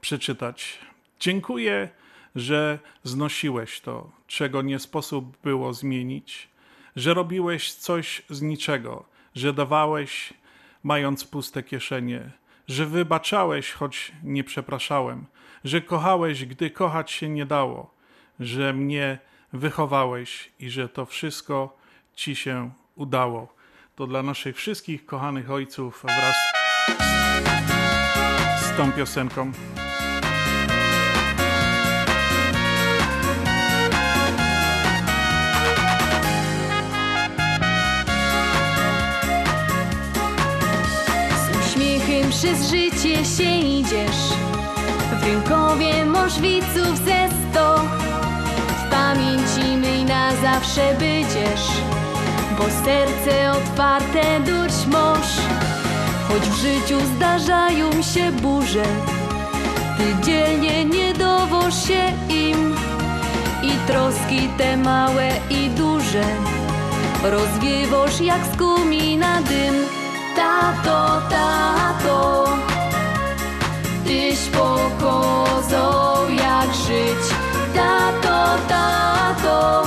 przeczytać. 0.00 0.78
Dziękuję, 1.20 1.88
że 2.34 2.78
znosiłeś 3.04 3.80
to, 3.80 4.10
czego 4.26 4.62
nie 4.62 4.78
sposób 4.78 5.36
było 5.42 5.74
zmienić, 5.74 6.48
że 6.96 7.14
robiłeś 7.14 7.72
coś 7.72 8.22
z 8.30 8.42
niczego, 8.42 9.04
że 9.34 9.52
dawałeś, 9.52 10.34
mając 10.82 11.24
puste 11.24 11.62
kieszenie, 11.62 12.30
że 12.68 12.86
wybaczałeś, 12.86 13.72
choć 13.72 14.12
nie 14.24 14.44
przepraszałem, 14.44 15.26
że 15.64 15.80
kochałeś, 15.80 16.44
gdy 16.44 16.70
kochać 16.70 17.10
się 17.10 17.28
nie 17.28 17.46
dało, 17.46 18.01
że 18.40 18.72
mnie 18.72 19.18
wychowałeś 19.52 20.50
i 20.60 20.70
że 20.70 20.88
to 20.88 21.06
wszystko 21.06 21.76
ci 22.14 22.36
się 22.36 22.70
udało. 22.96 23.54
To 23.96 24.06
dla 24.06 24.22
naszych 24.22 24.56
wszystkich 24.56 25.06
kochanych 25.06 25.50
ojców 25.50 26.02
wraz 26.02 26.36
z 28.62 28.76
tą 28.76 28.92
piosenką. 28.92 29.52
Uśmiechem 41.60 42.30
przez 42.30 42.70
życie 42.70 43.24
się 43.24 43.58
idziesz 43.68 44.32
W 45.20 45.24
rękowie 45.24 46.04
możwiców 46.04 46.98
ze 47.04 47.28
sto 47.50 48.01
pamięci 48.92 49.76
myj 49.76 50.04
na 50.04 50.30
zawsze 50.42 50.94
będziesz. 50.98 51.66
Bo 52.58 52.64
serce 52.84 53.52
otwarte 53.52 54.40
duć 54.40 54.86
moż 54.86 55.28
Choć 56.28 56.42
w 56.42 56.54
życiu 56.54 56.98
zdarzają 57.16 58.02
się 58.02 58.32
burze 58.32 58.84
Ty 59.98 60.26
dzielnie 60.26 60.84
nie 60.84 61.14
dowoż 61.14 61.74
się 61.74 62.12
im. 62.28 62.74
I 63.62 63.86
troski 63.86 64.48
te 64.58 64.76
małe 64.76 65.28
i 65.50 65.70
duże 65.70 66.24
Rozwiewasz 67.22 68.20
jak 68.20 68.40
z 68.54 68.58
kumina 68.58 69.42
dym. 69.42 69.74
Tato, 70.36 71.22
tato 71.30 72.44
Tyś 74.04 74.38
pokazał 74.38 76.30
jak 76.30 76.74
żyć 76.74 77.41
Tato, 77.74 78.58
tato 78.68 79.82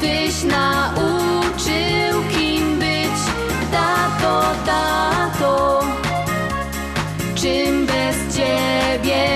Tyś 0.00 0.42
nauczył 0.42 2.22
kim 2.30 2.78
być. 2.78 3.20
Tato, 3.72 4.42
tato 4.66 5.80
Czym 7.34 7.86
bez 7.86 8.36
ciebie 8.36 9.28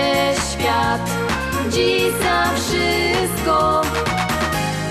świat? 0.50 1.10
Dziś 1.70 2.12
za 2.22 2.50
wszystko 2.56 3.82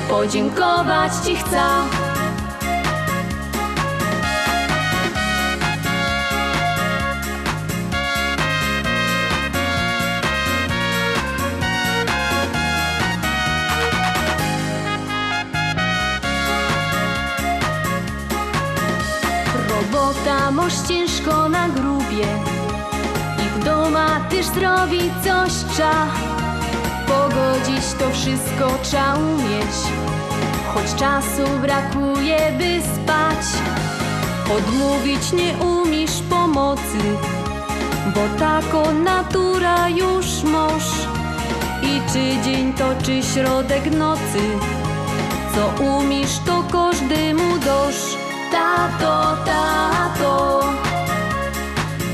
Podziękować 0.09 1.11
ci 1.25 1.35
chcę 1.35 2.12
Robota 20.13 20.51
moż 20.51 20.73
ciężko 20.87 21.49
na 21.49 21.69
grubie. 21.69 22.27
I 23.45 23.59
w 23.59 23.63
doma 23.63 24.19
też 24.29 24.45
zrobić 24.45 25.13
coś 25.23 25.53
trza 25.53 26.05
Pogodzić 27.07 27.85
to 27.99 28.11
wszystko 28.11 28.77
trzeba 28.83 29.15
umieć. 29.15 29.75
Choć 30.73 30.95
czasu 30.95 31.59
brakuje 31.61 32.51
by 32.57 32.81
spać. 32.95 33.45
Odmówić 34.57 35.31
nie 35.33 35.65
umiesz 35.65 36.21
pomocy 36.29 36.99
Bo 38.15 38.39
tako 38.39 38.91
natura 38.91 39.89
już 39.89 40.43
moż 40.43 40.83
I 41.81 42.01
czy 42.13 42.43
dzień 42.43 42.73
to 42.73 42.85
czy 43.03 43.23
środek 43.23 43.91
nocy? 43.91 44.41
Co 45.55 45.83
umiesz 45.83 46.39
to 46.45 46.63
każdemu 46.71 47.57
dosz 47.57 48.12
Tato, 48.53 49.37
tato 49.45 50.63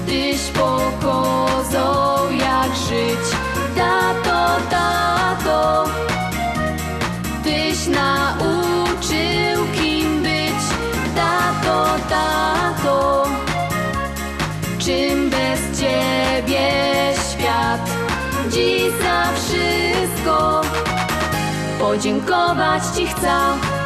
Tyś 0.05 0.41
pokazał 0.41 2.31
jak 2.31 2.75
żyć. 2.75 3.25
Tato, 3.75 4.61
tato 4.69 5.85
Tyś 7.43 7.87
nauczył 7.87 9.67
kim 9.73 10.23
być. 10.23 10.63
Tato, 11.15 11.85
tato 12.09 13.23
Czym 14.79 15.29
bez 15.29 15.79
ciebie 15.79 16.69
świat? 17.29 17.89
Dziś 18.49 18.91
za 19.01 19.23
wszystko 19.35 20.61
Podziękować 21.79 22.83
ci 22.95 23.07
chcę 23.07 23.78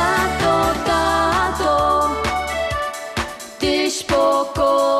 Tato, 0.00 0.74
tato 0.86 2.10
Tyś 3.58 4.02
pokazał 4.02 4.99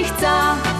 Ci 0.00 0.06
chcę. 0.06 0.79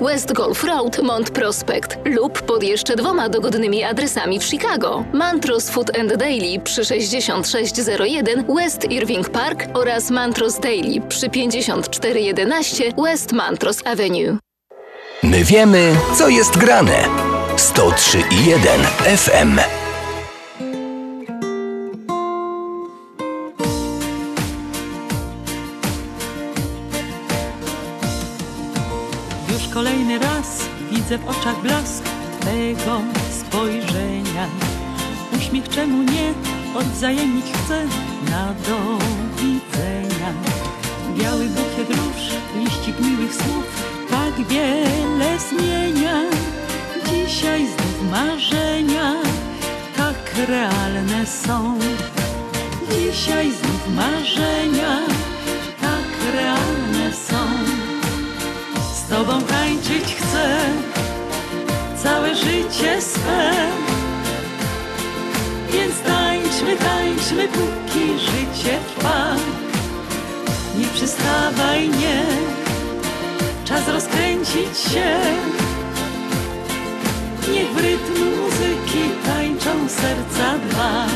West 0.00 0.32
Golf 0.32 0.64
Road, 0.64 1.02
Mont 1.02 1.30
Prospect 1.30 1.98
lub 2.04 2.42
pod 2.42 2.62
jeszcze 2.62 2.96
dwoma 2.96 3.28
dogodnymi 3.28 3.84
adresami 3.84 4.40
w 4.40 4.44
Chicago. 4.44 5.04
Mantros 5.12 5.70
Food 5.70 5.98
and 5.98 6.16
Daily 6.16 6.60
przy 6.64 6.84
6601 6.84 8.44
West 8.56 8.90
Irving 8.90 9.28
Park 9.28 9.64
oraz 9.74 10.10
Mantros 10.10 10.58
Daily 10.58 11.00
przy 11.08 11.30
5411 11.30 12.84
West 13.04 13.32
Mantros 13.32 13.86
Avenue. 13.86 14.38
My 15.22 15.44
wiemy, 15.44 15.96
co 16.18 16.28
jest 16.28 16.56
grane. 16.56 17.08
103,1 17.56 19.16
FM. 19.16 19.81
Widzę 31.12 31.24
w 31.24 31.28
oczach 31.28 31.62
blask 31.62 32.04
Twego 32.40 33.00
spojrzenia 33.30 34.46
Uśmiech 35.36 35.68
czemu 35.68 36.02
nie 36.02 36.32
odwzajemnić 36.74 37.44
chcę 37.52 37.84
na 38.30 38.46
do 38.46 38.98
widzenia. 39.36 40.32
Biały 41.18 41.44
bukiet 41.44 41.90
róż, 41.90 42.22
liścik 42.56 43.00
miłych 43.00 43.34
słów 43.34 43.84
tak 44.10 44.46
wiele 44.46 45.38
zmienia. 45.50 46.20
Dzisiaj 47.10 47.66
znów 47.66 48.10
marzenia 48.10 49.14
tak 49.96 50.48
realne 50.48 51.26
są. 51.26 51.78
Dzisiaj 52.90 53.52
znów 53.52 53.96
marzenia 53.96 54.98
tak 55.80 56.34
realne 56.34 57.12
są. 57.28 57.46
Z 58.94 59.08
tobą 59.08 59.42
tańczyć 59.42 60.14
chcę 60.14 60.91
całe 62.02 62.34
życie 62.34 63.02
swe. 63.02 63.52
Więc 65.72 66.00
tańczmy, 66.00 66.76
tańczmy, 66.76 67.48
póki 67.48 68.18
życie 68.18 68.78
trwa. 68.96 69.34
Nie 70.78 70.86
przystawaj, 70.86 71.88
nie, 71.88 72.22
czas 73.64 73.88
rozkręcić 73.88 74.78
się. 74.78 75.16
Niech 77.52 77.70
w 77.72 77.78
rytm 77.78 78.12
muzyki 78.40 79.10
tańczą 79.26 79.88
serca 79.88 80.58
dwa. 80.68 81.06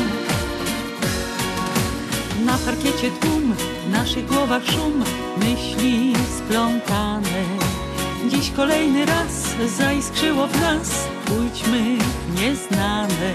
Na 2.45 2.57
parkiecie 2.57 3.11
tłum, 3.21 3.53
w 3.87 3.91
naszych 3.91 4.25
głowach 4.25 4.63
szum, 4.65 5.03
myśli 5.37 6.13
splątane. 6.37 7.76
Dziś 8.25 8.51
kolejny 8.51 9.05
raz 9.05 9.55
zaiskrzyło 9.77 10.47
w 10.47 10.61
nas, 10.61 11.07
pójdźmy 11.25 11.97
w 11.97 12.41
nieznane. 12.41 13.33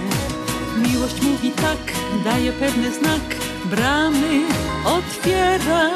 Miłość 0.79 1.23
mówi 1.23 1.51
tak, 1.51 1.79
daje 2.25 2.53
pewny 2.53 2.93
znak, 2.93 3.37
bramy 3.65 4.41
otwiera. 4.85 5.91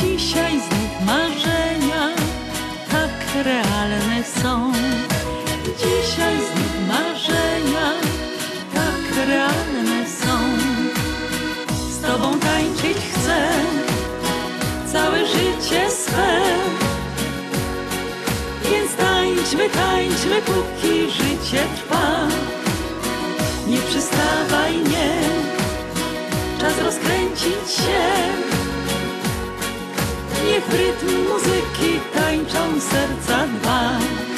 Dzisiaj 0.00 0.52
znów 0.52 1.06
marzenia 1.06 2.10
tak 2.90 3.44
realne 3.44 4.24
są. 4.42 4.72
Dzisiaj 5.78 6.29
tańczmy, 19.74 20.42
póki 20.42 21.10
życie 21.10 21.62
trwa. 21.76 22.28
Nie 23.66 23.78
przystawaj, 23.78 24.76
nie, 24.76 25.20
czas 26.60 26.78
rozkręcić 26.84 27.70
się. 27.76 28.02
Niech 30.46 30.68
rytm 30.68 31.28
muzyki 31.28 32.00
tańczą 32.14 32.80
serca 32.80 33.46
dwa. 33.46 34.29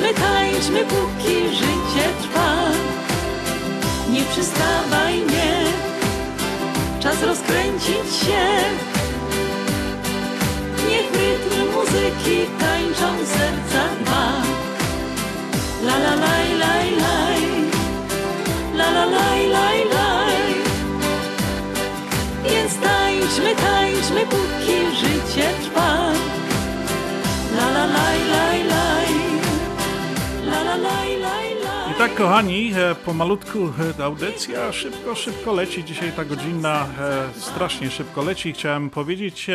Tańczmy, 0.00 0.14
tańczmy, 0.14 0.84
póki 0.84 1.56
życie 1.56 2.08
trwa. 2.22 2.54
Nie 4.10 4.22
przystawaj, 4.22 5.18
nie, 5.18 5.64
czas 7.00 7.22
rozkręcić 7.22 8.16
się. 8.24 8.46
Niech 10.88 11.12
rytm 11.12 11.72
muzyki 11.74 12.46
tańczą 12.60 13.26
serca 13.26 13.82
dwa. 14.04 14.32
La 15.82 15.96
la 15.96 16.14
laj, 16.14 16.58
laj, 16.58 16.90
laj, 16.90 17.42
la 18.74 18.90
la 18.90 19.04
laj, 19.04 19.48
laj, 19.48 19.84
laj. 19.84 20.36
Więc 22.44 22.74
tańczmy, 22.74 23.54
tańczmy, 23.54 24.20
póki 24.26 24.96
życie 24.96 25.48
trwa. 25.62 26.12
La 27.56 27.70
la 27.70 27.84
laj, 27.86 28.18
laj, 28.32 28.64
laj, 28.64 28.99
tak, 32.00 32.14
kochani, 32.14 32.72
e, 32.76 32.94
pomalutku 32.94 33.72
e, 33.98 34.04
audycja 34.04 34.72
szybko, 34.72 35.14
szybko 35.14 35.52
leci. 35.52 35.84
Dzisiaj 35.84 36.12
ta 36.12 36.24
godzina 36.24 36.86
e, 37.00 37.40
strasznie 37.40 37.90
szybko 37.90 38.22
leci. 38.22 38.52
Chciałem 38.52 38.90
powiedzieć 38.90 39.46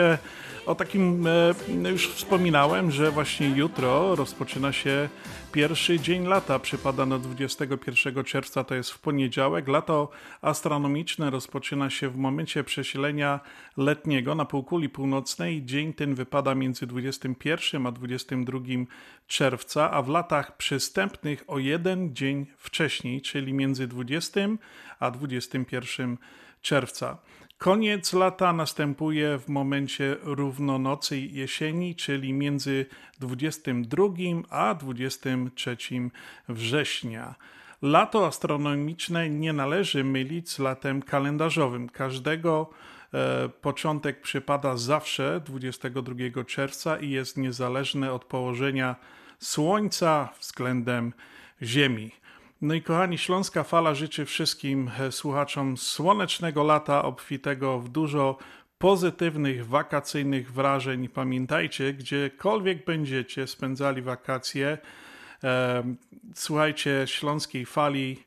o 0.65 0.75
takim, 0.75 1.27
e, 1.27 1.91
już 1.91 2.09
wspominałem, 2.09 2.91
że 2.91 3.11
właśnie 3.11 3.47
jutro 3.47 4.15
rozpoczyna 4.15 4.71
się 4.71 5.09
pierwszy 5.51 5.99
dzień 5.99 6.27
lata. 6.27 6.59
Przypada 6.59 7.05
na 7.05 7.19
21 7.19 8.23
czerwca, 8.23 8.63
to 8.63 8.75
jest 8.75 8.91
w 8.91 8.99
poniedziałek. 8.99 9.67
Lato 9.67 10.09
astronomiczne 10.41 11.29
rozpoczyna 11.29 11.89
się 11.89 12.09
w 12.09 12.17
momencie 12.17 12.63
przesilenia 12.63 13.39
letniego 13.77 14.35
na 14.35 14.45
półkuli 14.45 14.89
północnej. 14.89 15.65
Dzień 15.65 15.93
ten 15.93 16.15
wypada 16.15 16.55
między 16.55 16.87
21 16.87 17.87
a 17.87 17.91
22 17.91 18.59
czerwca, 19.27 19.91
a 19.91 20.01
w 20.01 20.09
latach 20.09 20.57
przystępnych 20.57 21.43
o 21.47 21.59
jeden 21.59 22.15
dzień 22.15 22.45
wcześniej, 22.57 23.21
czyli 23.21 23.53
między 23.53 23.87
20 23.87 24.41
a 24.99 25.11
21 25.11 26.17
czerwca. 26.61 27.17
Koniec 27.57 28.13
lata 28.13 28.53
następuje 28.53 29.39
w 29.39 29.49
momencie 29.49 30.15
równonocy 30.21 31.19
jesieni, 31.19 31.95
czyli 31.95 32.33
między 32.33 32.85
22 33.19 34.05
a 34.49 34.75
23 34.75 35.77
września. 36.49 37.35
Lato 37.81 38.27
astronomiczne 38.27 39.29
nie 39.29 39.53
należy 39.53 40.03
mylić 40.03 40.49
z 40.49 40.59
latem 40.59 41.01
kalendarzowym. 41.01 41.89
Każdego 41.89 42.69
e, 43.13 43.49
początek 43.49 44.21
przypada 44.21 44.77
zawsze 44.77 45.41
22 45.45 46.43
czerwca 46.43 46.99
i 46.99 47.09
jest 47.09 47.37
niezależny 47.37 48.11
od 48.11 48.25
położenia 48.25 48.95
Słońca 49.39 50.29
względem 50.39 51.13
Ziemi. 51.61 52.11
No 52.61 52.73
i 52.73 52.81
kochani, 52.81 53.17
Śląska 53.17 53.63
Fala 53.63 53.95
życzy 53.95 54.25
wszystkim 54.25 54.91
e, 54.99 55.11
słuchaczom 55.11 55.77
słonecznego 55.77 56.63
lata, 56.63 57.03
obfitego 57.03 57.79
w 57.79 57.89
dużo 57.89 58.37
pozytywnych, 58.77 59.67
wakacyjnych 59.67 60.51
wrażeń. 60.51 61.09
Pamiętajcie, 61.09 61.93
gdziekolwiek 61.93 62.85
będziecie 62.85 63.47
spędzali 63.47 64.01
wakacje, 64.01 64.77
e, 65.43 65.83
słuchajcie 66.35 67.03
Śląskiej 67.05 67.65
Fali. 67.65 68.23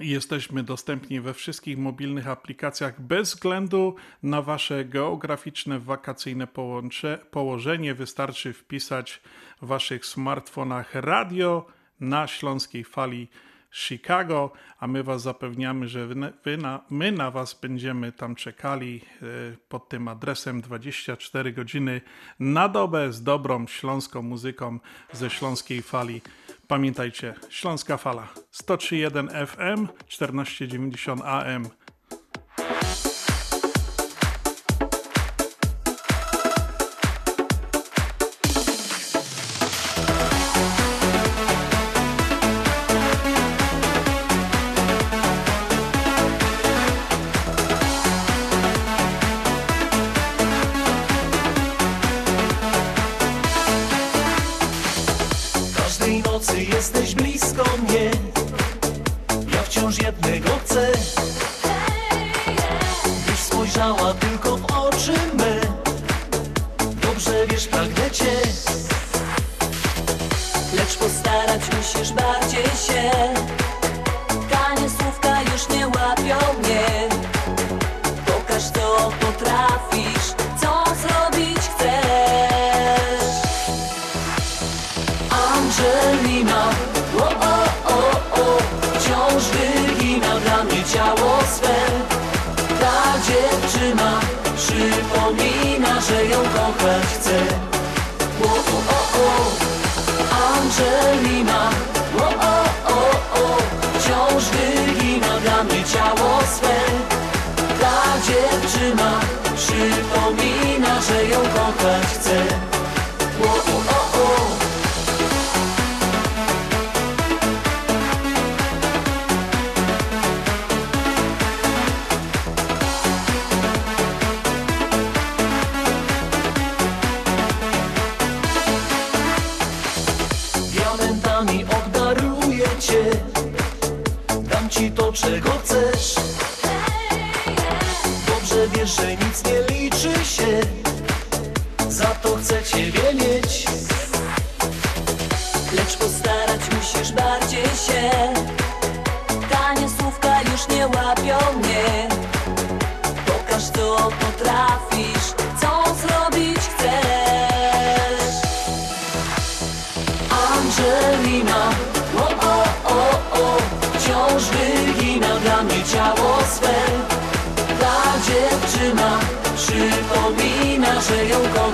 Jesteśmy 0.00 0.62
dostępni 0.62 1.20
we 1.20 1.34
wszystkich 1.34 1.78
mobilnych 1.78 2.28
aplikacjach 2.28 3.00
bez 3.00 3.34
względu 3.34 3.96
na 4.22 4.42
wasze 4.42 4.84
geograficzne, 4.84 5.78
wakacyjne 5.78 6.46
połącze, 6.46 7.18
położenie. 7.30 7.94
Wystarczy 7.94 8.52
wpisać 8.52 9.20
w 9.62 9.66
waszych 9.66 10.06
smartfonach 10.06 10.94
radio 10.94 11.66
na 12.02 12.26
Śląskiej 12.26 12.84
Fali 12.84 13.28
Chicago, 13.72 14.52
a 14.78 14.86
my 14.86 15.02
was 15.02 15.22
zapewniamy, 15.22 15.88
że 15.88 16.06
wy, 16.44 16.56
na, 16.56 16.80
my 16.90 17.12
na 17.12 17.30
was 17.30 17.54
będziemy 17.54 18.12
tam 18.12 18.34
czekali 18.34 19.00
e, 19.22 19.26
pod 19.68 19.88
tym 19.88 20.08
adresem 20.08 20.60
24 20.60 21.52
godziny 21.52 22.00
na 22.40 22.68
dobę 22.68 23.12
z 23.12 23.22
dobrą 23.22 23.66
śląską 23.66 24.22
muzyką 24.22 24.78
ze 25.12 25.30
Śląskiej 25.30 25.82
Fali. 25.82 26.20
Pamiętajcie, 26.68 27.34
Śląska 27.48 27.96
Fala 27.96 28.28
103.1 28.52 29.46
FM, 29.46 29.88
1490 30.08 31.22
AM. 31.24 31.81
Tylko 63.82 64.56
w 64.56 64.64
oczy 64.64 65.12
me 65.34 65.60
Dobrze 67.02 67.46
wiesz, 67.46 67.68
pragnę 67.68 68.10
cię. 68.10 68.36
Lecz 70.76 70.96
postarać 70.96 71.60
musisz 71.76 72.12
bardziej 72.12 72.64
się. 72.64 73.10
Tanie 74.50 74.90
słówka 74.90 75.42
już 75.42 75.68
nie 75.68 75.86
łapią 75.86 76.58
mnie. 76.58 77.08
Pokaż 78.26 78.62
co 78.62 79.12
potrafisz 79.20 80.28
Co 80.60 80.84
zrobić 80.94 81.58
chcesz. 81.58 83.34
Angelina 85.30 86.70
o, 87.18 87.24
o, 87.24 87.64
o, 87.94 88.10
o 88.42 88.58
Wciąż 88.94 89.44
wygina 89.44 90.40
dla 90.40 90.64
mnie 90.64 90.84
ciało 90.84 91.38
swe 91.56 91.91
przypomina, 94.82 96.00
że 96.00 96.24
ją 96.24 96.38
kochać 96.38 97.04
chcę. 97.14 97.38
O, 98.42 98.46
o, 98.46 98.78
o, 98.94 99.22
o. 99.22 99.52
Angelina. 100.54 101.70
O, 102.18 102.24
o, 102.24 102.54
o, 102.86 103.00
o 103.40 103.56
Wciąż 103.98 104.44
wygina 104.44 105.40
dla 105.40 105.64
mnie 105.64 105.84
ciało 105.84 106.40
swe. 106.56 106.76
Ta 107.80 108.02
dziewczyna 108.26 109.20
przypomina, 109.56 111.00
że 111.00 111.24
ją 111.24 111.38
kochać 111.40 112.06
chcę 112.06 112.71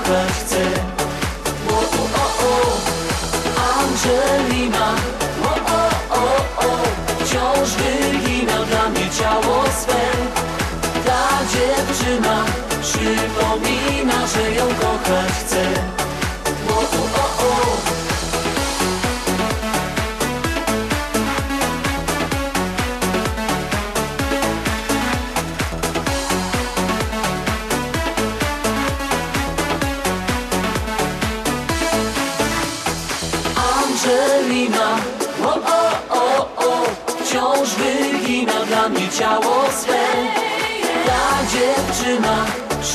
kochać 0.04 0.32
chcę. 0.32 0.64
O, 1.68 1.72
o, 1.72 2.04
o, 2.22 2.26
o. 2.48 2.78
Angelina. 3.78 4.94
O, 5.44 5.54
o, 5.74 5.80
o, 6.18 6.24
o 6.66 6.78
Wciąż 7.24 7.70
wygina 7.70 8.64
dla 8.64 8.88
mnie 8.88 9.10
ciało 9.18 9.64
swe. 9.80 10.04
Ta 11.06 11.28
dziewczyna 11.52 12.44
przypomina, 12.82 14.26
że 14.26 14.52
ją 14.54 14.66
kochać 14.66 15.32
chcę 15.46 16.07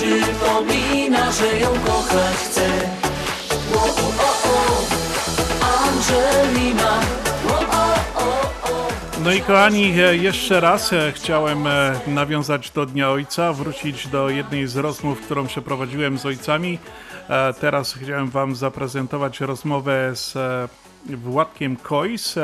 przypomina, 0.03 1.31
że 1.31 1.59
ją 1.59 1.69
kochać 1.69 2.35
chcę 2.35 2.67
o, 3.75 3.77
o, 3.77 4.07
o, 4.19 4.53
o. 4.53 4.83
Angelina 5.83 6.99
No 9.23 9.31
i 9.31 9.41
kochani, 9.41 9.93
e, 9.99 10.17
jeszcze 10.17 10.59
raz 10.59 10.93
e, 10.93 11.11
chciałem 11.11 11.67
e, 11.67 11.99
nawiązać 12.07 12.71
do 12.71 12.85
Dnia 12.85 13.09
Ojca, 13.09 13.53
wrócić 13.53 14.07
do 14.07 14.29
jednej 14.29 14.67
z 14.67 14.77
rozmów, 14.77 15.21
którą 15.21 15.47
przeprowadziłem 15.47 16.17
z 16.17 16.25
ojcami. 16.25 16.79
Teraz 17.59 17.93
chciałem 17.93 18.29
Wam 18.29 18.55
zaprezentować 18.55 19.41
rozmowę 19.41 20.11
z 20.13 20.33
Władkiem 21.05 21.75
Kojs. 21.75 22.35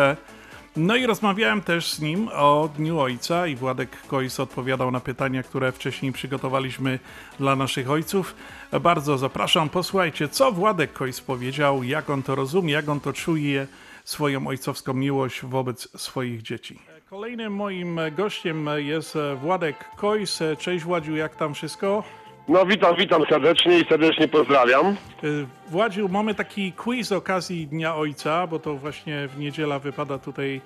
No 0.82 0.95
i 0.95 1.05
rozmawiałem 1.05 1.61
też 1.61 1.93
z 1.93 2.01
nim 2.01 2.30
o 2.34 2.69
Dniu 2.77 2.99
Ojca 2.99 3.47
i 3.47 3.55
Władek 3.55 4.07
Kojs 4.07 4.39
odpowiadał 4.39 4.91
na 4.91 4.99
pytania, 4.99 5.43
które 5.43 5.71
wcześniej 5.71 6.11
przygotowaliśmy 6.11 6.99
dla 7.39 7.55
naszych 7.55 7.89
ojców. 7.89 8.36
Bardzo 8.82 9.17
zapraszam, 9.17 9.69
posłuchajcie, 9.69 10.30
co 10.30 10.51
Władek 10.51 10.93
Kojs 10.93 11.21
powiedział, 11.21 11.84
jak 11.84 12.09
on 12.09 12.23
to 12.23 12.36
rozumie, 12.36 12.73
jak 12.73 12.89
on 12.89 12.99
to 12.99 13.13
czuje, 13.13 13.67
swoją 14.03 14.47
ojcowską 14.47 14.93
miłość 14.93 15.41
wobec 15.45 16.01
swoich 16.01 16.41
dzieci. 16.41 16.80
Kolejnym 17.09 17.55
moim 17.55 17.99
gościem 18.17 18.69
jest 18.77 19.17
Władek 19.41 19.95
Kojs. 19.95 20.39
Cześć 20.59 20.86
Władziu, 20.86 21.15
jak 21.15 21.36
tam 21.36 21.53
wszystko? 21.53 22.03
No 22.49 22.65
witam, 22.65 22.95
witam 22.95 23.23
serdecznie 23.29 23.79
i 23.79 23.85
serdecznie 23.85 24.27
pozdrawiam. 24.27 24.95
Y, 25.23 25.45
Władziu, 25.67 26.09
mamy 26.09 26.35
taki 26.35 26.71
quiz 26.71 27.07
z 27.07 27.11
okazji 27.11 27.67
Dnia 27.67 27.95
Ojca, 27.95 28.47
bo 28.47 28.59
to 28.59 28.75
właśnie 28.75 29.27
w 29.27 29.39
niedziela 29.39 29.79
wypada 29.79 30.17
tutaj 30.17 30.61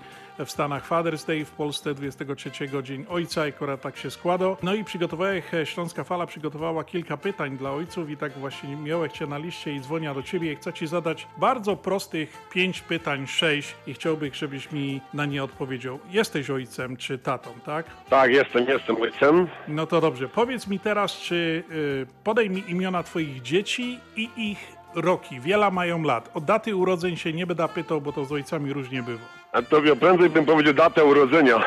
w 0.45 0.51
Stanach 0.51 0.89
Father's 0.89 1.27
Day, 1.27 1.45
w 1.45 1.51
Polsce 1.51 1.93
23 1.93 2.51
Dzień 2.83 3.05
Ojca, 3.09 3.41
akurat 3.43 3.81
tak 3.81 3.97
się 3.97 4.11
składa. 4.11 4.45
No 4.63 4.73
i 4.73 4.83
przygotowałem, 4.83 5.41
Śląska 5.63 6.03
Fala 6.03 6.25
przygotowała 6.25 6.83
kilka 6.83 7.17
pytań 7.17 7.57
dla 7.57 7.71
ojców 7.71 8.09
i 8.09 8.17
tak 8.17 8.31
właśnie 8.31 8.75
miałem 8.75 9.09
cię 9.09 9.27
na 9.27 9.37
liście 9.37 9.73
i 9.73 9.81
dzwonię 9.81 10.13
do 10.13 10.23
ciebie 10.23 10.51
i 10.51 10.55
chcę 10.55 10.73
ci 10.73 10.87
zadać 10.87 11.27
bardzo 11.37 11.75
prostych 11.75 12.47
pięć 12.51 12.81
pytań, 12.81 13.27
sześć 13.27 13.75
i 13.87 13.93
chciałbym, 13.93 14.33
żebyś 14.33 14.71
mi 14.71 15.01
na 15.13 15.25
nie 15.25 15.43
odpowiedział. 15.43 15.99
Jesteś 16.09 16.49
ojcem 16.49 16.97
czy 16.97 17.17
tatą, 17.17 17.49
tak? 17.65 17.85
Tak, 18.09 18.31
jestem, 18.31 18.65
jestem 18.67 19.01
ojcem. 19.01 19.47
No 19.67 19.87
to 19.87 20.01
dobrze. 20.01 20.29
Powiedz 20.29 20.67
mi 20.67 20.79
teraz, 20.79 21.17
czy 21.17 21.63
y, 21.71 22.05
podaj 22.23 22.49
mi 22.49 22.63
imiona 22.67 23.03
twoich 23.03 23.41
dzieci 23.41 23.99
i 24.15 24.29
ich 24.37 24.75
roki. 24.95 25.39
Wiele 25.39 25.71
mają 25.71 26.03
lat. 26.03 26.29
O 26.33 26.41
daty 26.41 26.75
urodzeń 26.75 27.17
się 27.17 27.33
nie 27.33 27.47
będę 27.47 27.67
pytał, 27.67 28.01
bo 28.01 28.13
to 28.13 28.25
z 28.25 28.31
ojcami 28.31 28.73
różnie 28.73 29.03
bywa. 29.03 29.42
A 29.53 29.61
tobie 29.61 29.95
prędzej 29.95 30.29
bym 30.29 30.45
powiedział 30.45 30.73
datę 30.73 31.05
urodzenia. 31.05 31.63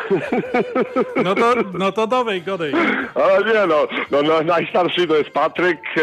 No 1.24 1.34
to, 1.34 1.54
no 1.78 1.92
to 1.92 2.06
dowej, 2.06 2.42
godej. 2.42 2.72
Ale 3.14 3.44
nie 3.44 3.66
no, 3.66 3.88
no, 4.10 4.22
no 4.22 4.42
najstarszy 4.42 5.06
to 5.06 5.16
jest 5.16 5.30
Patryk, 5.30 5.80
e, 5.96 6.00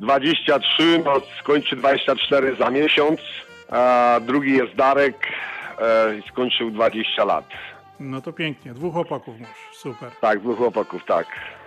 23, 0.00 1.02
no 1.04 1.20
skończy 1.40 1.76
24 1.76 2.56
za 2.56 2.70
miesiąc, 2.70 3.20
a 3.68 4.20
drugi 4.22 4.56
jest 4.56 4.74
Darek 4.74 5.26
e, 5.78 6.16
i 6.18 6.28
skończył 6.28 6.70
20 6.70 7.24
lat. 7.24 7.44
No 8.00 8.20
to 8.20 8.32
pięknie. 8.32 8.74
Dwóch 8.74 8.92
chłopaków 8.92 9.40
masz. 9.40 9.50
Super. 9.72 10.10
Tak, 10.20 10.40
dwóch 10.40 10.58
chłopaków, 10.58 11.04
tak. 11.04 11.26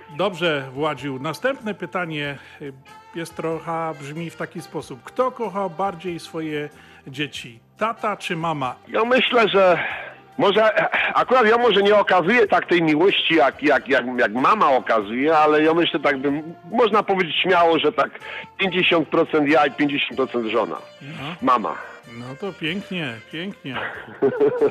Dobrze, 0.09 0.69
Władziu. 0.73 1.19
Następne 1.19 1.73
pytanie 1.73 2.37
y, 2.61 2.73
jest 3.15 3.35
trochę, 3.35 3.93
brzmi 3.99 4.29
w 4.29 4.35
taki 4.35 4.61
sposób. 4.61 5.03
Kto 5.03 5.31
kocha 5.31 5.69
bardziej 5.69 6.19
swoje 6.19 6.69
dzieci? 7.07 7.59
Tata 7.77 8.17
czy 8.17 8.35
mama? 8.35 8.75
Ja 8.87 9.05
myślę, 9.05 9.49
że 9.49 9.79
może 10.37 10.89
akurat 11.15 11.47
ja 11.47 11.57
może 11.57 11.83
nie 11.83 11.95
okazuję 11.95 12.47
tak 12.47 12.65
tej 12.65 12.81
miłości, 12.81 13.35
jak, 13.35 13.63
jak, 13.63 13.87
jak, 13.87 14.05
jak 14.17 14.33
mama 14.33 14.71
okazuje, 14.71 15.37
ale 15.37 15.63
ja 15.63 15.73
myślę 15.73 15.99
tak 15.99 16.17
bym, 16.17 16.55
można 16.71 17.03
powiedzieć 17.03 17.35
śmiało, 17.43 17.79
że 17.79 17.91
tak 17.91 18.09
50% 18.61 19.47
ja 19.47 19.65
i 19.65 19.71
50% 19.71 20.49
żona. 20.49 20.77
Mama. 21.41 21.92
No 22.19 22.25
to 22.41 22.53
pięknie, 22.53 23.13
pięknie. 23.31 23.75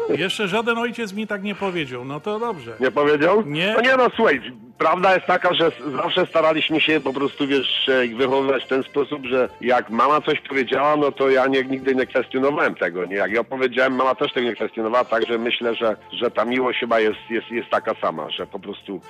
Jeszcze 0.08 0.48
żaden 0.48 0.78
ojciec 0.78 1.12
mi 1.12 1.26
tak 1.26 1.42
nie 1.42 1.54
powiedział, 1.54 2.04
no 2.04 2.20
to 2.20 2.38
dobrze. 2.38 2.76
Nie 2.80 2.90
powiedział? 2.90 3.42
Nie. 3.46 3.74
No 3.76 3.80
nie 3.80 3.96
no, 3.96 4.08
słuchaj, 4.16 4.40
prawda 4.78 5.14
jest 5.14 5.26
taka, 5.26 5.54
że 5.54 5.72
zawsze 5.96 6.26
staraliśmy 6.26 6.80
się 6.80 7.00
po 7.00 7.12
prostu, 7.12 7.46
wiesz, 7.46 7.88
e, 7.88 8.06
ich 8.06 8.16
wychowywać 8.16 8.64
w 8.64 8.68
ten 8.68 8.82
sposób, 8.82 9.26
że 9.26 9.48
jak 9.60 9.90
mama 9.90 10.20
coś 10.20 10.40
powiedziała, 10.40 10.96
no 10.96 11.12
to 11.12 11.30
ja 11.30 11.46
nie, 11.46 11.64
nigdy 11.64 11.94
nie 11.94 12.06
kwestionowałem 12.06 12.74
tego, 12.74 13.04
nie? 13.04 13.16
Jak 13.16 13.32
ja 13.32 13.44
powiedziałem, 13.44 13.94
mama 13.94 14.14
też 14.14 14.32
tego 14.32 14.46
nie 14.46 14.54
kwestionowała, 14.54 15.04
także 15.04 15.38
myślę, 15.38 15.74
że, 15.74 15.96
że 16.12 16.30
ta 16.30 16.44
miłość 16.44 16.80
chyba 16.80 17.00
jest, 17.00 17.30
jest, 17.30 17.50
jest 17.50 17.70
taka 17.70 17.94
sama, 17.94 18.30
że 18.30 18.46
po 18.46 18.58
prostu 18.58 19.00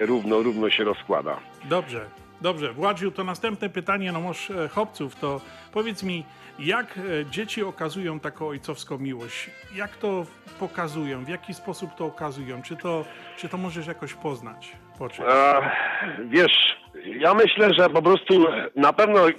e, 0.00 0.06
równo, 0.06 0.42
równo 0.42 0.70
się 0.70 0.84
rozkłada. 0.84 1.36
Dobrze, 1.64 2.06
dobrze. 2.40 2.72
Władziu, 2.72 3.10
to 3.10 3.24
następne 3.24 3.68
pytanie, 3.68 4.12
no 4.12 4.20
może 4.20 4.68
chłopców, 4.68 5.16
to 5.16 5.40
powiedz 5.72 6.02
mi, 6.02 6.24
jak 6.58 6.98
e, 6.98 7.26
dzieci 7.30 7.62
okazują 7.62 8.20
taką 8.20 8.48
ojcowską 8.48 8.98
miłość? 8.98 9.50
Jak 9.74 9.96
to 9.96 10.26
pokazują? 10.60 11.24
W 11.24 11.28
jaki 11.28 11.54
sposób 11.54 11.94
to 11.94 12.04
okazują? 12.04 12.62
Czy 12.62 12.76
to, 12.76 13.04
czy 13.36 13.48
to 13.48 13.58
możesz 13.58 13.86
jakoś 13.86 14.14
poznać? 14.14 14.72
E, 15.20 15.70
wiesz, 16.28 16.76
ja 17.04 17.34
myślę, 17.34 17.74
że 17.74 17.90
po 17.90 18.02
prostu 18.02 18.46
na 18.76 18.92
pewno 18.92 19.28
e, 19.28 19.32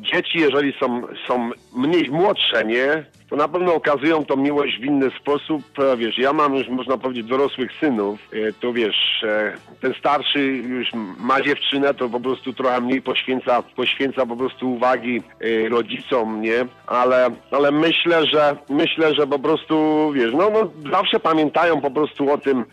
dzieci, 0.00 0.38
jeżeli 0.38 0.74
są, 0.80 1.02
są 1.26 1.50
mniej 1.76 2.10
młodsze, 2.10 2.64
nie, 2.64 3.04
to 3.30 3.36
na 3.36 3.48
pewno 3.48 3.74
okazują 3.74 4.24
tą 4.24 4.36
miłość 4.36 4.78
w 4.78 4.84
inny 4.84 5.10
sposób. 5.20 5.62
E, 5.78 5.96
Wiesz, 5.96 6.18
ja 6.18 6.32
mam 6.32 6.54
już, 6.54 6.68
można 6.68 6.98
powiedzieć, 6.98 7.26
dorosłych 7.26 7.72
synów, 7.80 8.18
e, 8.32 8.52
to 8.52 8.72
wiesz, 8.72 9.24
e, 9.24 9.52
ten 9.80 9.94
starszy 9.94 10.40
już 10.46 10.88
ma 11.20 11.40
dziewczynę, 11.42 11.94
to 11.94 12.08
po 12.08 12.20
prostu 12.20 12.52
trochę 12.52 12.80
mniej 12.80 13.02
poświęca, 13.02 13.62
poświęca 13.62 14.26
po 14.26 14.36
prostu 14.36 14.72
uwagi 14.72 15.22
rodzicom, 15.70 16.40
nie, 16.40 16.66
ale, 16.86 17.30
ale 17.50 17.70
myślę, 17.70 18.26
że 18.26 18.56
myślę, 18.68 19.14
że 19.14 19.26
po 19.26 19.38
prostu, 19.38 20.08
wiesz, 20.14 20.32
no, 20.32 20.50
no 20.50 20.90
zawsze 20.90 21.20
pamiętają 21.20 21.80
po 21.80 21.90
prostu 21.90 22.32
o 22.32 22.38
tym, 22.38 22.64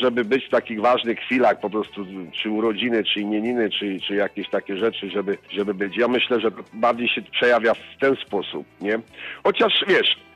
żeby 0.00 0.24
być 0.24 0.46
w 0.46 0.50
takich 0.50 0.80
ważnych 0.80 1.18
chwilach, 1.18 1.60
po 1.60 1.70
prostu, 1.70 2.06
czy 2.42 2.50
urodziny, 2.50 3.04
czy 3.04 3.20
imieniny, 3.20 3.70
czy, 3.70 4.00
czy 4.00 4.14
jakieś 4.14 4.48
takie 4.48 4.76
rzeczy, 4.76 5.10
żeby, 5.10 5.38
żeby 5.50 5.74
być. 5.74 5.96
Ja 5.96 6.08
myślę, 6.08 6.40
że 6.40 6.48
bardziej 6.72 7.08
się 7.08 7.22
przejawia 7.22 7.74
w 7.74 8.00
ten 8.00 8.16
sposób, 8.16 8.66
nie? 8.80 8.98
Chociaż, 9.44 9.84
wiesz, 9.92 10.16
e, 10.16 10.31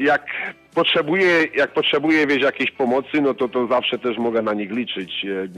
jak 0.00 0.26
potrzebuję, 0.74 1.44
jak 1.54 1.72
potrzebuję, 1.72 2.26
wiesz, 2.26 2.42
jakiejś 2.42 2.70
pomocy, 2.70 3.20
no 3.22 3.34
to, 3.34 3.48
to 3.48 3.66
zawsze 3.66 3.98
też 3.98 4.18
mogę 4.18 4.42
na 4.42 4.54
nich 4.54 4.70
liczyć. 4.70 5.24
E, 5.24 5.48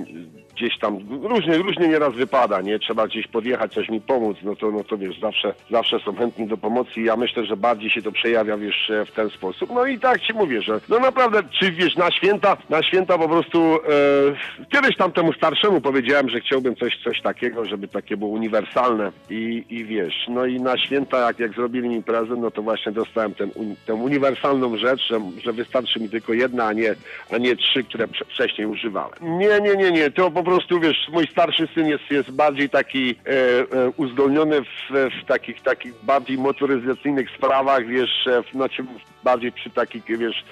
Gdzieś 0.56 0.78
tam, 0.78 0.98
różnie, 1.22 1.58
różnie 1.58 1.88
nieraz 1.88 2.14
wypada, 2.14 2.60
nie? 2.60 2.78
Trzeba 2.78 3.06
gdzieś 3.06 3.26
podjechać, 3.26 3.72
coś 3.72 3.88
mi 3.88 4.00
pomóc, 4.00 4.36
no 4.42 4.56
to, 4.56 4.70
no 4.70 4.84
to 4.84 4.98
wiesz, 4.98 5.20
zawsze, 5.20 5.54
zawsze 5.70 5.98
są 5.98 6.16
chętni 6.16 6.46
do 6.46 6.56
pomocy 6.56 7.00
i 7.00 7.04
ja 7.04 7.16
myślę, 7.16 7.44
że 7.46 7.56
bardziej 7.56 7.90
się 7.90 8.02
to 8.02 8.12
przejawia, 8.12 8.56
wiesz, 8.56 8.90
e, 8.90 9.04
w 9.04 9.10
ten 9.12 9.30
sposób. 9.30 9.70
No 9.74 9.86
i 9.86 9.98
tak 9.98 10.20
ci 10.20 10.32
mówię, 10.34 10.62
że 10.62 10.80
no 10.88 10.98
naprawdę, 10.98 11.42
czy 11.60 11.72
wiesz, 11.72 11.96
na 11.96 12.10
święta, 12.10 12.56
na 12.70 12.82
święta 12.82 13.18
po 13.18 13.28
prostu, 13.28 13.74
e, 13.74 13.78
kiedyś 14.72 14.96
tam 14.96 15.12
temu 15.12 15.32
starszemu 15.32 15.80
powiedziałem, 15.80 16.28
że 16.28 16.40
chciałbym 16.40 16.76
coś, 16.76 16.98
coś 17.04 17.20
takiego, 17.22 17.64
żeby 17.64 17.88
takie 17.88 18.16
było 18.16 18.30
uniwersalne 18.30 19.12
i, 19.30 19.64
i 19.70 19.84
wiesz, 19.84 20.14
no 20.28 20.46
i 20.46 20.60
na 20.60 20.78
święta, 20.78 21.26
jak, 21.26 21.38
jak 21.38 21.52
zrobili 21.54 21.88
mi 21.88 22.02
prezent, 22.02 22.40
no 22.40 22.50
to 22.50 22.62
właśnie 22.62 22.92
dostałem 22.92 23.34
ten, 23.52 23.76
tę 23.86 23.94
uniwersalną 23.94 24.76
rzecz, 24.76 25.00
że, 25.08 25.20
że 25.42 25.52
wystarczy 25.52 26.00
mi 26.00 26.08
tylko 26.08 26.32
jedna, 26.32 26.66
a 26.66 26.72
nie, 26.72 26.94
a 27.30 27.38
nie 27.38 27.56
trzy, 27.56 27.84
które 27.84 28.06
wcześniej 28.06 28.66
używałem. 28.66 29.18
Nie, 29.22 29.60
nie, 29.60 29.76
nie, 29.76 29.90
nie, 29.90 30.10
to 30.10 30.30
po 30.30 30.42
prostu, 30.42 30.80
wiesz, 30.80 31.08
mój 31.12 31.26
starszy 31.26 31.68
syn 31.74 31.86
jest, 31.86 32.10
jest 32.10 32.30
bardziej 32.30 32.70
taki 32.70 33.10
e, 33.10 33.30
e, 33.30 33.90
uzdolniony 33.96 34.62
w, 34.62 34.66
w 35.22 35.26
takich, 35.26 35.62
takich 35.62 35.94
bardziej 36.02 36.38
motoryzacyjnych 36.38 37.30
sprawach, 37.30 37.86
wiesz, 37.86 38.26
e, 38.26 38.42
w, 38.42 38.52
znaczy 38.52 38.84
bardziej 39.24 39.52
przy 39.52 39.70
takich, 39.70 40.04
wiesz, 40.18 40.44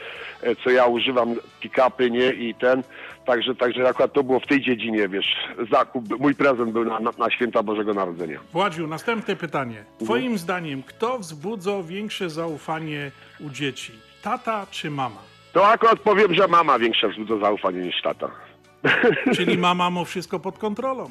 e, 0.43 0.57
co 0.57 0.71
ja 0.71 0.87
używam, 0.87 1.35
pick-upy, 1.61 2.11
nie, 2.11 2.33
i 2.33 2.55
ten, 2.55 2.83
także, 3.25 3.55
także 3.55 3.89
akurat 3.89 4.13
to 4.13 4.25
było 4.25 4.41
w 4.41 4.47
tej 4.47 4.61
dziedzinie, 4.61 5.09
wiesz, 5.09 5.27
zakup, 5.71 6.19
mój 6.21 6.35
prezent 6.35 6.71
był 6.73 6.85
na, 6.85 7.01
na, 7.01 7.11
na 7.19 7.31
święta 7.31 7.63
Bożego 7.63 7.95
Narodzenia. 7.95 8.41
Władziu, 8.53 8.87
następne 8.87 9.37
pytanie. 9.37 9.85
Twoim 10.05 10.39
zdaniem, 10.39 10.83
kto 10.83 11.19
wzbudza 11.19 11.83
większe 11.83 12.31
zaufanie 12.31 13.11
u 13.41 13.51
dzieci? 13.51 13.93
Tata 14.23 14.67
czy 14.71 14.91
mama? 14.91 15.21
To 15.53 15.69
akurat 15.69 16.01
powiem, 16.01 16.35
że 16.35 16.49
mama 16.49 16.79
większe 16.79 17.09
wzbudza 17.09 17.39
zaufanie 17.39 17.81
niż 17.81 18.03
tata. 18.03 18.31
Czyli 19.37 19.59
mama 19.59 19.91
ma 19.91 20.05
wszystko 20.05 20.41
pod 20.41 20.59
kontrolą. 20.59 21.11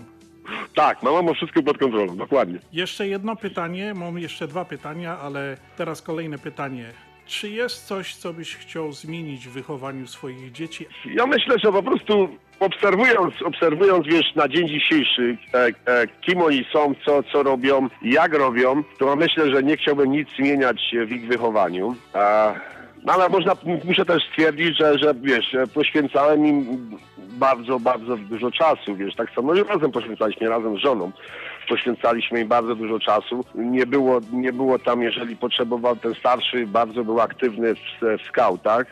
Tak, 0.75 1.03
mama 1.03 1.21
ma 1.21 1.33
wszystko 1.33 1.63
pod 1.63 1.77
kontrolą, 1.77 2.17
dokładnie. 2.17 2.59
Jeszcze 2.73 3.07
jedno 3.07 3.35
pytanie, 3.35 3.93
mam 3.93 4.19
jeszcze 4.19 4.47
dwa 4.47 4.65
pytania, 4.65 5.17
ale 5.19 5.57
teraz 5.77 6.01
kolejne 6.01 6.37
pytanie. 6.37 6.91
Czy 7.25 7.49
jest 7.49 7.87
coś, 7.87 8.15
co 8.15 8.33
byś 8.33 8.55
chciał 8.55 8.91
zmienić 8.91 9.47
w 9.47 9.51
wychowaniu 9.51 10.07
swoich 10.07 10.51
dzieci? 10.51 10.85
Ja 11.05 11.25
myślę, 11.25 11.55
że 11.63 11.71
po 11.71 11.83
prostu 11.83 12.29
obserwując, 12.59 13.41
obserwując 13.45 14.07
wiesz, 14.07 14.35
na 14.35 14.47
dzień 14.47 14.67
dzisiejszy, 14.67 15.37
e, 15.53 15.67
e, 15.85 16.07
kim 16.07 16.41
oni 16.41 16.65
są, 16.73 16.93
co, 17.05 17.23
co 17.23 17.43
robią, 17.43 17.89
jak 18.01 18.33
robią, 18.33 18.83
to 18.99 19.15
myślę, 19.15 19.51
że 19.51 19.63
nie 19.63 19.77
chciałbym 19.77 20.11
nic 20.11 20.29
zmieniać 20.39 20.95
w 21.07 21.11
ich 21.11 21.27
wychowaniu. 21.27 21.95
E, 22.15 22.53
no 23.05 23.13
ale 23.13 23.29
można, 23.29 23.53
muszę 23.83 24.05
też 24.05 24.23
stwierdzić, 24.31 24.77
że, 24.77 24.99
że 24.99 25.13
wiesz, 25.21 25.55
poświęcałem 25.73 26.45
im 26.45 26.89
bardzo, 27.17 27.79
bardzo 27.79 28.17
dużo 28.17 28.51
czasu, 28.51 28.95
wiesz, 28.95 29.15
tak 29.15 29.31
samo 29.35 29.55
i 29.55 29.63
razem 29.63 29.91
poświęcaliśmy, 29.91 30.49
razem 30.49 30.77
z 30.77 30.79
żoną 30.79 31.11
poświęcaliśmy 31.71 32.41
im 32.41 32.47
bardzo 32.47 32.75
dużo 32.75 32.99
czasu. 32.99 33.45
Nie 33.55 33.85
było, 33.85 34.19
nie 34.31 34.53
było 34.53 34.79
tam, 34.79 35.01
jeżeli 35.01 35.35
potrzebował 35.35 35.95
ten 35.95 36.13
starszy, 36.15 36.67
bardzo 36.67 37.03
był 37.03 37.21
aktywny 37.21 37.75
w, 37.75 37.79
w 38.01 38.27
skautach. 38.27 38.85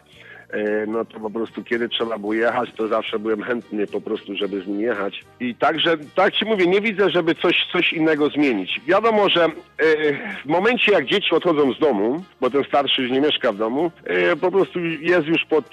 E, 0.54 0.86
no 0.86 1.06
to 1.06 1.20
po 1.20 1.30
prostu 1.30 1.64
kiedy 1.64 1.90
trzeba 1.90 2.18
było 2.18 2.34
jechać, 2.34 2.70
to 2.78 2.88
zawsze 2.88 3.20
byłem 3.20 3.44
chętny 3.44 3.88
po 3.88 4.02
prostu, 4.02 4.36
żeby 4.36 4.62
z 4.62 4.68
nim 4.68 4.82
jechać. 4.82 5.24
I 5.40 5.56
także, 5.56 5.98
tak 6.16 6.34
ci 6.34 6.46
mówię, 6.46 6.68
nie 6.68 6.82
widzę, 6.82 7.10
żeby 7.10 7.36
coś, 7.36 7.68
coś 7.72 7.94
innego 7.94 8.30
zmienić. 8.30 8.82
Wiadomo, 8.88 9.30
że 9.30 9.46
e, 9.46 9.50
w 10.44 10.46
momencie 10.46 10.92
jak 10.92 11.06
dzieci 11.06 11.36
odchodzą 11.36 11.74
z 11.74 11.80
domu, 11.80 12.24
bo 12.42 12.50
ten 12.50 12.64
starszy 12.64 13.02
już 13.02 13.12
nie 13.12 13.22
mieszka 13.22 13.52
w 13.52 13.58
domu, 13.58 13.92
e, 14.04 14.36
po 14.36 14.52
prostu 14.52 14.80
jest 14.86 15.28
już 15.28 15.46
pod, 15.46 15.66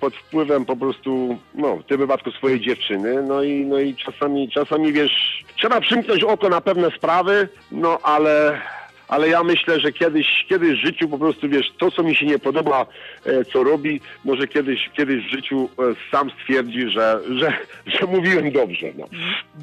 pod 0.00 0.16
wpływem 0.16 0.64
po 0.64 0.76
prostu, 0.76 1.38
no 1.54 1.76
w 1.76 1.84
tym 1.84 1.98
wypadku 1.98 2.30
swojej 2.30 2.60
dziewczyny, 2.60 3.22
no 3.22 3.42
i, 3.42 3.64
no 3.64 3.78
i 3.78 3.94
czasami, 3.94 4.50
czasami 4.50 4.92
wiesz, 4.92 5.44
trzeba 5.56 5.80
przymknąć 5.80 6.22
oko 6.24 6.48
na 6.48 6.60
pewne 6.60 6.90
sprawy, 6.90 7.48
no 7.72 7.98
ale 8.02 8.60
ale 9.08 9.28
ja 9.28 9.42
myślę, 9.42 9.80
że 9.80 9.92
kiedyś, 9.92 10.26
kiedyś 10.48 10.80
w 10.80 10.86
życiu 10.86 11.08
po 11.08 11.18
prostu, 11.18 11.48
wiesz, 11.48 11.72
to 11.78 11.90
co 11.90 12.02
mi 12.02 12.16
się 12.16 12.26
nie 12.26 12.38
podoba, 12.38 12.86
e, 13.26 13.44
co 13.44 13.64
robi, 13.64 14.00
może 14.24 14.48
kiedyś, 14.48 14.90
kiedyś 14.96 15.26
w 15.26 15.30
życiu 15.30 15.68
e, 15.78 15.82
sam 16.10 16.30
stwierdzi, 16.30 16.90
że, 16.90 17.20
że, 17.38 17.52
że 17.86 18.06
mówiłem 18.06 18.52
dobrze. 18.52 18.86
No. 18.98 19.06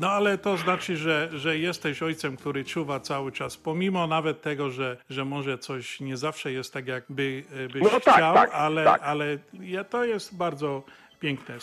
No 0.02 0.10
ale 0.10 0.38
to 0.38 0.58
znaczy, 0.58 0.98
że, 0.98 1.30
że 1.34 1.58
jesteś 1.58 2.04
ojcem, 2.04 2.38
który 2.38 2.64
czuwa 2.64 3.00
cały 3.00 3.32
czas, 3.32 3.58
pomimo 3.58 4.08
nawet 4.08 4.42
tego, 4.42 4.70
że, 4.70 4.98
że 5.10 5.26
może 5.26 5.58
coś 5.58 6.00
nie 6.00 6.18
zawsze 6.18 6.52
jest 6.52 6.74
tak, 6.74 6.88
jakby 6.88 7.44
e, 7.66 7.70
byś 7.70 7.84
No 7.84 7.90
tak, 7.90 8.16
chciał, 8.16 8.34
tak, 8.34 8.50
ale, 8.54 8.84
tak. 8.84 9.02
ale 9.04 9.38
ja, 9.60 9.84
to 9.84 10.06
jest 10.06 10.38
bardzo 10.38 10.84
piękne. 11.20 11.56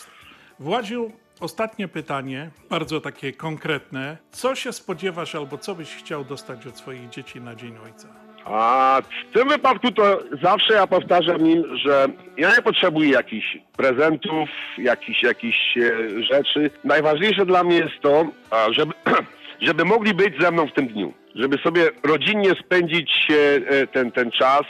Władziu, 0.58 1.12
ostatnie 1.40 1.88
pytanie, 1.88 2.50
bardzo 2.70 3.00
takie 3.00 3.32
konkretne. 3.32 4.16
Co 4.30 4.54
się 4.54 4.72
spodziewasz 4.72 5.34
albo 5.34 5.58
co 5.58 5.74
byś 5.74 5.94
chciał 5.94 6.24
dostać 6.24 6.66
od 6.66 6.78
swoich 6.78 7.08
dzieci 7.08 7.40
na 7.40 7.54
Dzień 7.54 7.74
Ojca? 7.84 8.08
A 8.44 9.02
w 9.30 9.34
tym 9.34 9.48
wypadku 9.48 9.92
to 9.92 10.18
zawsze 10.42 10.74
ja 10.74 10.86
powtarzam 10.86 11.46
im, 11.46 11.76
że 11.76 12.06
ja 12.36 12.50
nie 12.56 12.62
potrzebuję 12.62 13.10
jakichś 13.10 13.58
prezentów, 13.76 14.48
jakichś, 14.78 15.22
jakichś 15.22 15.76
e, 15.76 16.22
rzeczy. 16.22 16.70
Najważniejsze 16.84 17.46
dla 17.46 17.64
mnie 17.64 17.76
jest 17.76 18.00
to, 18.02 18.26
żeby, 18.70 18.92
żeby 19.66 19.84
mogli 19.84 20.14
być 20.14 20.34
ze 20.40 20.50
mną 20.50 20.66
w 20.66 20.72
tym 20.72 20.88
dniu. 20.88 21.12
Żeby 21.34 21.58
sobie 21.58 21.90
rodzinnie 22.02 22.50
spędzić 22.64 23.10
e, 23.30 23.34
e, 23.68 23.86
ten, 23.86 24.12
ten 24.12 24.30
czas. 24.30 24.62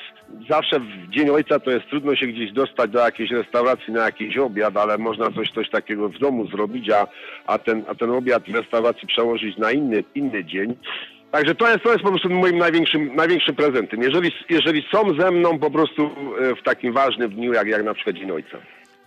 Zawsze 0.51 0.81
w 0.81 1.11
Dzień 1.11 1.31
Ojca 1.31 1.61
to 1.61 1.71
jest 1.71 1.87
trudno 1.87 2.17
się 2.17 2.27
gdzieś 2.27 2.53
dostać 2.53 2.91
do 2.91 2.99
jakiejś 2.99 3.31
restauracji 3.31 3.93
na 3.93 4.05
jakiś 4.05 4.39
obiad, 4.39 4.77
ale 4.77 4.99
można 4.99 5.31
coś, 5.31 5.51
coś 5.51 5.71
takiego 5.71 6.09
w 6.09 6.19
domu 6.19 6.47
zrobić, 6.47 6.91
a, 6.91 7.07
a, 7.47 7.59
ten, 7.59 7.85
a 7.89 7.95
ten 7.95 8.11
obiad 8.11 8.43
w 8.43 8.55
restauracji 8.55 9.09
przełożyć 9.09 9.57
na 9.57 9.73
inny, 9.73 10.05
inny 10.15 10.45
dzień. 10.45 10.77
Także 11.31 11.55
to 11.55 11.69
jest, 11.69 11.83
to 11.85 11.93
jest 11.93 12.03
po 12.03 12.11
prostu 12.11 12.31
moim 12.31 12.59
największym, 12.59 13.17
największym 13.17 13.55
prezentem. 13.55 14.03
Jeżeli, 14.03 14.33
jeżeli 14.51 14.85
są 14.93 15.15
ze 15.21 15.31
mną 15.31 15.59
po 15.59 15.71
prostu 15.71 16.11
e, 16.41 16.55
w 16.55 16.63
takim 16.63 16.93
ważnym 16.93 17.31
dniu, 17.31 17.53
jak, 17.53 17.69
jak 17.69 17.85
na 17.85 17.95
przykład 17.95 18.17
Dzień 18.17 18.31
Ojca. 18.31 18.59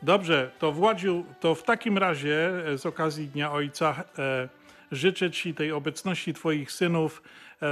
Dobrze, 0.03 0.51
to 0.59 0.71
Władziu, 0.71 1.25
to 1.39 1.55
w 1.55 1.63
takim 1.63 1.97
razie 1.97 2.51
e, 2.67 2.77
z 2.77 2.85
okazji 2.85 3.27
Dnia 3.27 3.51
Ojca 3.51 4.03
e, 4.19 4.49
życzę 4.91 5.31
Ci 5.31 5.53
tej 5.53 5.71
obecności 5.71 6.33
Twoich 6.33 6.71
synów 6.71 7.21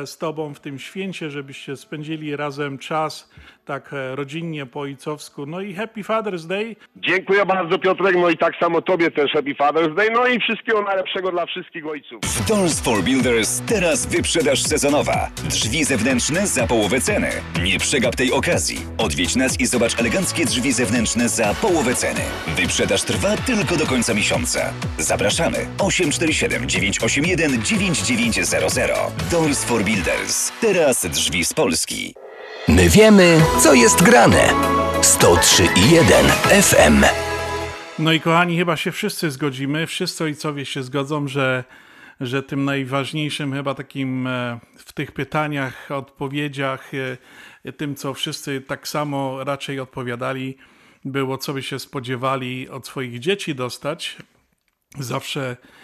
z 0.06 0.18
Tobą 0.18 0.54
w 0.54 0.60
tym 0.60 0.80
święcie, 0.80 1.30
żebyście 1.30 1.76
spędzili 1.78 2.36
razem 2.36 2.78
czas 2.78 3.30
tak 3.70 3.94
e, 3.94 4.16
rodzinnie 4.16 4.66
po 4.66 4.80
ojcowsku. 4.80 5.46
No 5.46 5.62
i 5.62 5.74
Happy 5.74 6.02
Father's 6.02 6.48
Day. 6.48 6.76
Dziękuję 6.96 7.46
bardzo 7.46 7.80
Piotrek, 7.80 8.16
no 8.16 8.30
i 8.30 8.38
tak 8.38 8.54
samo 8.60 8.82
Tobie 8.82 9.12
też 9.12 9.32
Happy 9.32 9.54
Father's 9.54 9.96
Day, 9.96 10.10
no 10.12 10.28
i 10.28 10.40
wszystkiego 10.40 10.82
najlepszego 10.82 11.32
dla 11.32 11.46
wszystkich 11.46 11.88
ojców. 11.88 12.20
W 12.24 12.48
Doors 12.48 12.80
for 12.80 13.04
Builders 13.04 13.62
teraz 13.62 14.06
wyprzedaż 14.06 14.64
sezonowa. 14.64 15.30
Drzwi 15.50 15.84
zewnętrzne 15.84 16.48
za 16.48 16.68
połowę 16.68 17.02
ceny. 17.02 17.30
Nie 17.64 17.80
przegap 17.80 18.16
tej 18.16 18.32
okazji. 18.32 18.78
Odwiedź 18.98 19.36
nas 19.36 19.60
i 19.60 19.66
zobacz 19.66 20.00
eleganckie 20.00 20.46
drzwi 20.46 20.72
zewnętrzne 20.72 21.30
za 21.30 21.54
połowę 21.54 21.96
ceny. 21.96 22.22
Wyprzedaż 22.48 23.04
trwa 23.04 23.38
tylko 23.38 23.76
do 23.76 23.86
końca 23.86 24.14
miesiąca. 24.14 24.74
Zapraszamy 24.98 25.58
847 25.80 26.70
981 26.70 27.62
9900. 27.62 28.92
Doors 29.32 29.64
for 29.64 29.79
Builders. 29.84 30.52
Teraz 30.62 31.06
drzwi 31.06 31.46
z 31.46 31.54
Polski. 31.54 32.16
My 32.68 32.90
wiemy, 32.90 33.42
co 33.60 33.74
jest 33.74 34.04
grane. 34.04 34.54
103,1 35.02 36.62
FM. 36.62 37.06
No 38.00 38.12
i 38.12 38.20
kochani, 38.20 38.58
chyba 38.58 38.78
się 38.78 38.92
wszyscy 38.92 39.32
zgodzimy, 39.32 39.88
wszyscy 39.88 40.24
ojcowie 40.24 40.66
się 40.66 40.84
zgodzą, 40.84 41.28
że, 41.28 41.64
że 42.20 42.44
tym 42.44 42.66
najważniejszym 42.66 43.54
chyba 43.54 43.76
takim 43.76 44.28
e, 44.28 44.60
w 44.78 44.94
tych 44.94 45.12
pytaniach, 45.12 45.92
odpowiedziach, 45.92 46.92
e, 47.66 47.72
tym 47.72 47.96
co 47.96 48.14
wszyscy 48.14 48.62
tak 48.62 48.88
samo 48.88 49.44
raczej 49.44 49.80
odpowiadali, 49.80 50.58
było 51.06 51.38
co 51.38 51.54
by 51.54 51.64
się 51.64 51.80
spodziewali 51.80 52.70
od 52.70 52.88
swoich 52.88 53.20
dzieci 53.20 53.56
dostać. 53.56 54.18
Zawsze 55.00 55.58
e, 55.64 55.79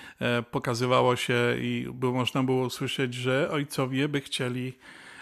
pokazywało 0.52 1.16
się 1.16 1.56
i 1.62 1.88
można 2.02 2.44
było 2.44 2.66
usłyszeć, 2.66 3.14
że 3.14 3.52
ojcowie 3.52 4.08
by 4.08 4.22
chcieli 4.22 4.74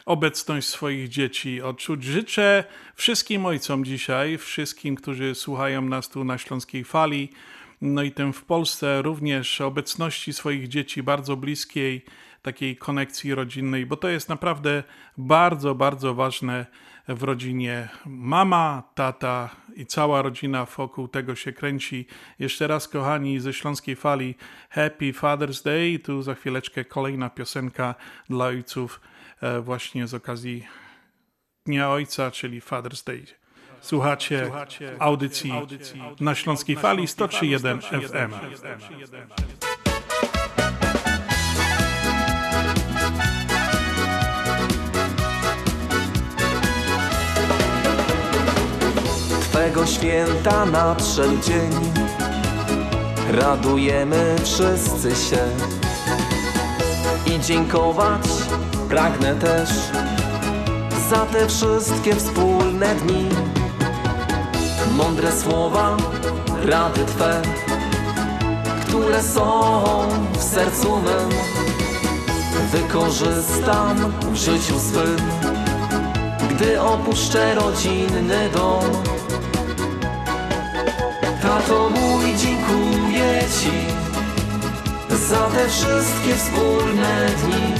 obecność 0.06 0.68
swoich 0.68 1.10
dzieci 1.10 1.62
odczuć. 1.62 2.04
Życzę 2.04 2.64
wszystkim 2.96 3.46
ojcom 3.46 3.86
dzisiaj, 3.86 4.38
wszystkim, 4.38 4.96
którzy 4.96 5.36
słuchają 5.36 5.82
nas 5.82 6.10
tu 6.10 6.24
na 6.24 6.38
Śląskiej 6.38 6.84
Fali, 6.84 7.30
no 7.82 8.04
i 8.04 8.12
tym 8.12 8.34
w 8.34 8.44
Polsce 8.44 9.02
również 9.02 9.62
obecności 9.62 10.34
swoich 10.34 10.68
dzieci 10.68 11.04
bardzo 11.04 11.38
bliskiej, 11.38 12.06
takiej 12.42 12.78
konekcji 12.78 13.36
rodzinnej, 13.36 13.86
bo 13.86 13.98
to 13.98 14.10
jest 14.10 14.30
naprawdę 14.30 14.84
bardzo, 15.18 15.76
bardzo 15.76 16.14
ważne 16.14 16.66
w 17.08 17.24
rodzinie. 17.24 17.90
Mama, 18.06 18.84
tata 18.96 19.50
i 19.76 19.86
cała 19.86 20.22
rodzina 20.22 20.66
wokół 20.66 21.08
tego 21.08 21.36
się 21.36 21.54
kręci. 21.54 22.08
Jeszcze 22.40 22.68
raz, 22.68 22.88
kochani, 22.88 23.40
ze 23.40 23.54
Śląskiej 23.54 23.96
Fali, 23.96 24.36
Happy 24.70 25.14
Father's 25.14 25.64
Day. 25.64 26.00
Tu 26.00 26.22
za 26.22 26.36
chwileczkę 26.36 26.86
kolejna 26.86 27.30
piosenka 27.30 27.96
dla 28.30 28.46
ojców 28.46 29.02
e, 29.42 29.62
właśnie 29.62 30.08
z 30.08 30.14
okazji 30.14 30.68
Dnia 31.66 31.90
Ojca, 31.90 32.32
czyli 32.32 32.62
Father's 32.62 33.06
Day. 33.06 33.26
Słuchacie, 33.82 34.52
audycji, 35.00 35.54
na 36.20 36.36
Śląskiej 36.36 36.76
Fali 36.76 37.04
103.1 37.04 37.82
FM. 38.08 38.34
Twego 49.54 49.86
święta 49.86 50.66
nadszedł 50.66 51.42
dzień. 51.42 51.72
Radujemy 53.32 54.36
wszyscy 54.44 55.16
się. 55.16 55.38
I 57.26 57.40
dziękować 57.40 58.22
pragnę 58.90 59.36
też 59.36 59.70
Za 61.10 61.26
te 61.26 61.48
wszystkie 61.48 62.16
wspólne 62.16 62.96
dni. 62.96 63.30
Mądre 64.92 65.32
słowa, 65.32 65.98
rady 66.66 67.06
Twe 67.06 67.42
Które 68.88 69.24
są 69.24 69.64
w 70.34 70.44
sercu 70.44 70.96
mym. 70.96 71.30
Wykorzystam 72.72 74.14
w 74.32 74.36
życiu 74.36 74.80
swym 74.80 75.18
Gdy 76.50 76.82
opuszczę 76.82 77.56
rodzinny 77.56 78.50
dom 78.54 79.13
Tato 81.44 81.90
mój, 81.90 82.26
dziękuję 82.38 83.44
Ci 83.62 83.72
za 85.30 85.38
te 85.38 85.70
wszystkie 85.70 86.36
wspólne 86.36 87.26
dni. 87.44 87.74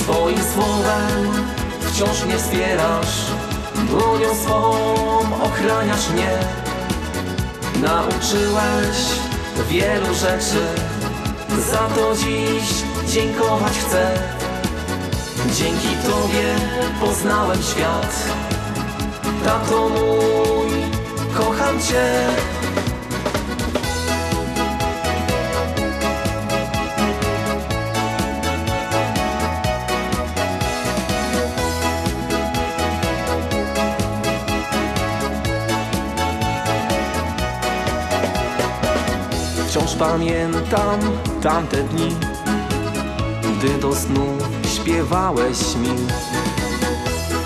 Swoim 0.00 0.38
słowem 0.54 1.44
wciąż 1.80 2.24
mnie 2.24 2.38
wspierasz, 2.38 3.26
dłonią 3.88 4.34
swą 4.34 4.72
ochraniasz 5.42 6.08
mnie. 6.10 6.30
Nauczyłeś 7.82 8.98
wielu 9.68 10.14
rzeczy, 10.14 10.66
za 11.70 11.78
to 11.78 12.16
dziś 12.16 12.84
dziękować 13.08 13.72
chcę. 13.72 14.18
Dzięki 15.56 15.88
Tobie 15.88 16.54
poznałem 17.00 17.62
świat. 17.62 18.14
Tato 19.44 19.88
mój, 19.88 20.53
kocham 21.64 21.80
Cię. 21.80 22.26
Wciąż 39.68 39.94
pamiętam 39.94 41.00
tamte 41.42 41.76
dni, 41.76 42.16
gdy 43.58 43.78
do 43.78 43.94
snu 43.94 44.26
śpiewałeś 44.74 45.76
mi. 45.76 45.94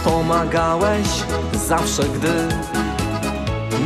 Pomagałeś 0.04 1.08
zawsze, 1.66 2.02
gdy 2.02 2.48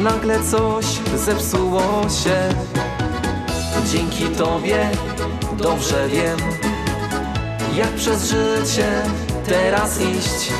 nagle 0.02 0.42
coś 0.50 0.84
zepsuło 1.16 1.82
się. 2.08 2.54
Dzięki 3.92 4.24
Tobie 4.24 4.90
dobrze 5.58 6.08
wiem, 6.08 6.38
jak 7.76 7.90
przez 7.90 8.30
życie 8.30 9.02
teraz 9.46 10.00
iść. 10.00 10.52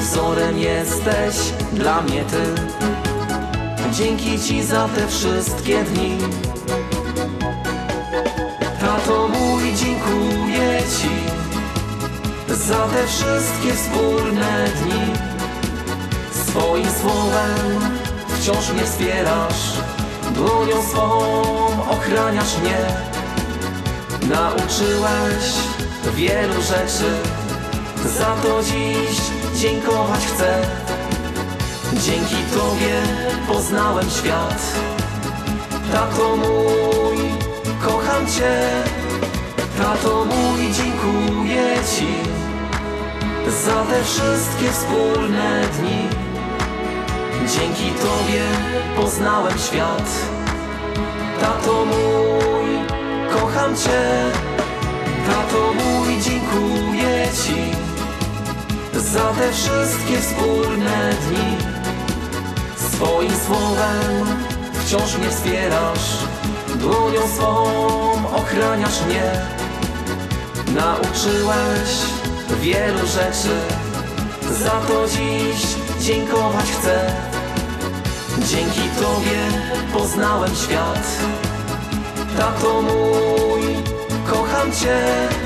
Wzorem 0.00 0.58
jesteś 0.58 1.36
dla 1.72 2.02
mnie 2.02 2.24
Ty. 2.24 2.54
Dzięki 3.92 4.40
Ci 4.40 4.62
za 4.62 4.88
te 4.88 5.08
wszystkie 5.08 5.84
dni. 5.84 6.18
Tato 8.80 9.28
mój, 9.28 9.62
dziękuję 9.74 10.82
Ci 11.00 11.10
za 12.54 12.88
te 12.88 13.06
wszystkie 13.06 13.74
wspólne 13.74 14.64
dni. 14.82 15.12
Swoim 16.46 16.86
słowem 17.00 18.05
wciąż 18.46 18.72
mnie 18.72 18.84
wspierasz, 18.84 19.72
dłonią 20.30 20.82
swą 20.82 21.10
ochraniasz 21.90 22.58
mnie. 22.58 22.78
Nauczyłeś 24.28 25.44
wielu 26.14 26.62
rzeczy, 26.62 27.10
za 28.18 28.36
to 28.42 28.62
dziś 28.62 29.20
dziękować 29.54 30.20
chcę. 30.20 30.62
Dzięki 31.92 32.36
Tobie 32.54 33.02
poznałem 33.48 34.10
świat. 34.10 34.62
Tato 35.92 36.36
mój, 36.36 37.18
kocham 37.84 38.26
Cię. 38.26 38.68
Tato 39.78 40.24
mój, 40.24 40.72
dziękuję 40.72 41.64
Ci 41.96 42.06
za 43.64 43.84
te 43.84 44.04
wszystkie 44.04 44.72
wspólne 44.72 45.62
dni. 45.78 46.25
Dzięki 47.46 47.90
Tobie 47.90 48.42
poznałem 48.96 49.58
świat. 49.58 50.10
Tato 51.40 51.84
mój, 51.84 52.68
kocham 53.34 53.76
Cię. 53.76 54.30
Tato 55.26 55.72
mój, 55.74 56.20
dziękuję 56.20 57.28
Ci 57.44 57.86
za 59.16 59.32
te 59.32 59.52
wszystkie 59.52 60.20
wspólne 60.20 61.10
dni. 61.28 61.56
Swoim 62.76 63.32
słowem 63.46 64.26
wciąż 64.72 65.18
mnie 65.18 65.30
wspierasz, 65.30 66.16
dłonią 66.74 67.20
swą 67.36 67.64
ochraniasz 68.36 69.02
mnie. 69.06 69.32
Nauczyłeś 70.74 71.90
wielu 72.60 73.06
rzeczy, 73.06 73.56
za 74.50 74.70
to 74.70 75.06
dziś 75.08 75.66
dziękować 76.00 76.66
chcę. 76.80 77.25
Dzięki 78.44 78.80
Tobie 78.80 79.38
poznałem 79.92 80.54
świat. 80.54 81.18
Tato 82.38 82.82
mój, 82.82 83.62
kocham 84.26 84.72
Cię. 84.72 85.45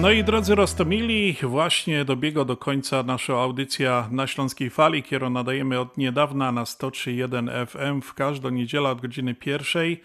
No 0.00 0.10
i 0.10 0.24
drodzy 0.24 0.54
Rostomili, 0.54 1.36
właśnie 1.42 2.04
dobiega 2.04 2.44
do 2.44 2.56
końca 2.56 3.02
nasza 3.02 3.34
audycja 3.34 4.08
na 4.10 4.26
Śląskiej 4.26 4.70
Fali, 4.70 5.02
którą 5.02 5.30
nadajemy 5.30 5.80
od 5.80 5.98
niedawna 5.98 6.52
na 6.52 6.64
103.1 6.64 7.66
FM 7.66 8.00
w 8.00 8.14
każdą 8.14 8.50
niedzielę 8.50 8.88
od 8.88 9.00
godziny 9.00 9.34
pierwszej. 9.34 10.00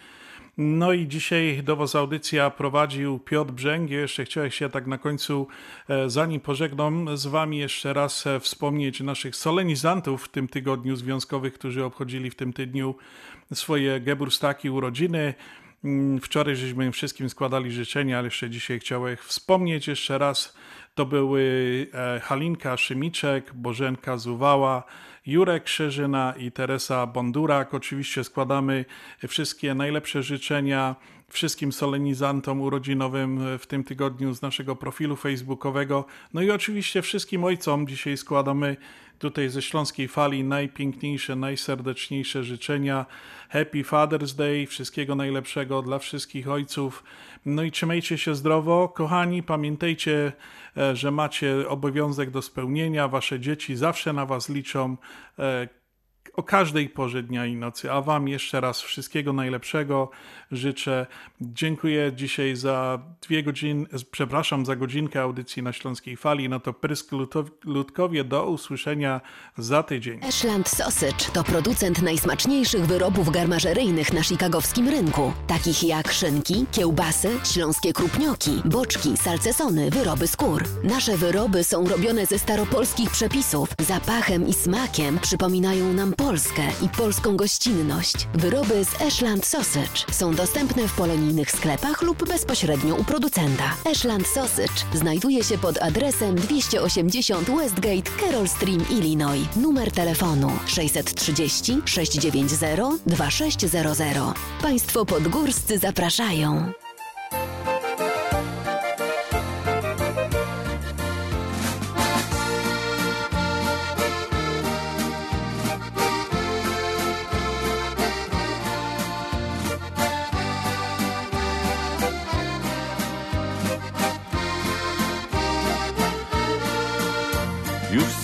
No 0.57 0.93
i 0.93 1.07
dzisiaj 1.07 1.63
do 1.63 1.75
Was 1.75 1.95
audycja 1.95 2.49
prowadził 2.49 3.19
Piotr 3.19 3.51
Brzęg. 3.51 3.91
Jeszcze 3.91 4.25
chciałem 4.25 4.51
się 4.51 4.69
tak 4.69 4.87
na 4.87 4.97
końcu, 4.97 5.47
e, 5.89 6.09
zanim 6.09 6.39
pożegnam 6.39 7.17
z 7.17 7.27
Wami, 7.27 7.57
jeszcze 7.57 7.93
raz 7.93 8.27
e, 8.27 8.39
wspomnieć 8.39 8.99
naszych 8.99 9.35
solenizantów 9.35 10.25
w 10.25 10.29
tym 10.29 10.47
tygodniu 10.47 10.95
związkowych, 10.95 11.53
którzy 11.53 11.85
obchodzili 11.85 12.29
w 12.29 12.35
tym 12.35 12.53
tygodniu 12.53 12.95
swoje 13.53 14.01
geburstaki, 14.01 14.69
urodziny. 14.69 15.33
Mm, 15.85 16.19
Wczoraj 16.21 16.55
żeśmy 16.55 16.85
im 16.85 16.91
wszystkim 16.91 17.29
składali 17.29 17.71
życzenia, 17.71 18.17
ale 18.17 18.27
jeszcze 18.27 18.49
dzisiaj 18.49 18.79
chciałem 18.79 19.17
wspomnieć 19.23 19.87
jeszcze 19.87 20.17
raz. 20.17 20.55
To 20.95 21.05
były 21.05 21.41
e, 21.93 22.19
Halinka 22.19 22.77
Szymiczek, 22.77 23.53
Bożenka 23.53 24.17
Zuwała, 24.17 24.83
Jurek 25.25 25.63
Krzyżyna 25.63 26.33
i 26.37 26.51
Teresa 26.51 27.07
Bondurak. 27.07 27.73
Oczywiście 27.73 28.23
składamy 28.23 28.85
wszystkie 29.27 29.75
najlepsze 29.75 30.23
życzenia 30.23 30.95
wszystkim 31.31 31.71
solenizantom 31.71 32.61
urodzinowym 32.61 33.57
w 33.59 33.67
tym 33.67 33.83
tygodniu 33.83 34.33
z 34.33 34.41
naszego 34.41 34.75
profilu 34.75 35.15
facebookowego. 35.15 36.05
No 36.33 36.41
i 36.41 36.51
oczywiście 36.51 37.01
wszystkim 37.01 37.43
ojcom 37.43 37.87
dzisiaj 37.87 38.17
składamy 38.17 38.77
tutaj 39.19 39.49
ze 39.49 39.61
Śląskiej 39.61 40.07
Fali 40.07 40.43
najpiękniejsze, 40.43 41.35
najserdeczniejsze 41.35 42.43
życzenia. 42.43 43.05
Happy 43.49 43.83
Father's 43.83 44.35
Day, 44.35 44.67
wszystkiego 44.67 45.15
najlepszego 45.15 45.81
dla 45.81 45.99
wszystkich 45.99 46.49
ojców. 46.49 47.03
No 47.45 47.63
i 47.63 47.71
trzymajcie 47.71 48.17
się 48.17 48.35
zdrowo. 48.35 48.89
Kochani, 48.89 49.43
pamiętajcie, 49.43 50.31
e, 50.77 50.95
że 50.95 51.11
macie 51.11 51.69
obowiązek 51.69 52.31
do 52.31 52.41
spełnienia. 52.41 53.07
Wasze 53.07 53.39
dzieci 53.39 53.75
zawsze 53.75 54.13
na 54.13 54.25
Was 54.25 54.49
liczą 54.49 54.97
e, 55.39 55.67
o 56.35 56.43
każdej 56.43 56.89
porze 56.89 57.23
dnia 57.23 57.45
i 57.45 57.55
nocy. 57.55 57.91
A 57.91 58.01
Wam 58.01 58.27
jeszcze 58.27 58.61
raz 58.61 58.81
wszystkiego 58.81 59.33
najlepszego 59.33 60.09
życzę. 60.51 61.07
Dziękuję 61.41 62.11
dzisiaj 62.15 62.55
za 62.55 62.99
dwie 63.21 63.43
godziny, 63.43 63.85
przepraszam, 64.11 64.65
za 64.65 64.75
godzinkę 64.75 65.21
audycji 65.21 65.63
na 65.63 65.73
Śląskiej 65.73 66.17
Fali. 66.17 66.49
No 66.49 66.59
to 66.59 66.73
Prysk 66.73 67.11
Ludkowie, 67.63 68.23
do 68.23 68.45
usłyszenia 68.45 69.21
za 69.57 69.83
tydzień. 69.83 70.19
Ashland 70.23 70.69
Sausage 70.69 71.25
to 71.33 71.43
producent 71.43 72.01
najsmaczniejszych 72.01 72.85
wyrobów 72.85 73.31
garmażeryjnych 73.31 74.13
na 74.13 74.23
chicagowskim 74.23 74.89
rynku, 74.89 75.33
takich 75.47 75.83
jak 75.83 76.11
szynki, 76.11 76.65
kiełbasy, 76.71 77.29
śląskie 77.53 77.93
krupnioki, 77.93 78.61
boczki, 78.65 79.17
salcesony, 79.17 79.89
wyroby 79.89 80.27
skór. 80.27 80.63
Nasze 80.83 81.17
wyroby 81.17 81.63
są 81.63 81.87
robione 81.87 82.25
ze 82.25 82.39
staropolskich 82.39 83.11
przepisów. 83.11 83.69
Zapachem 83.79 84.47
i 84.47 84.53
smakiem 84.53 85.19
przypominają 85.19 85.93
nam 85.93 86.13
Polskę 86.25 86.61
i 86.81 86.89
polską 86.89 87.37
gościnność. 87.37 88.27
Wyroby 88.33 88.85
z 88.85 89.01
Ashland 89.01 89.45
Sausage 89.45 90.11
są 90.11 90.35
dostępne 90.35 90.87
w 90.87 90.95
polonijnych 90.95 91.51
sklepach 91.51 92.01
lub 92.01 92.27
bezpośrednio 92.27 92.95
u 92.95 93.03
producenta. 93.03 93.75
Ashland 93.91 94.27
Sausage 94.27 94.85
znajduje 94.93 95.43
się 95.43 95.57
pod 95.57 95.81
adresem 95.81 96.35
280 96.35 97.47
Westgate, 97.49 98.11
Carroll 98.19 98.47
Stream, 98.47 98.85
Illinois. 98.89 99.55
Numer 99.55 99.91
telefonu 99.91 100.51
630 100.67 101.81
690 101.85 103.01
2600. 103.05 104.17
Państwo 104.61 105.05
podgórscy 105.05 105.77
zapraszają. 105.77 106.73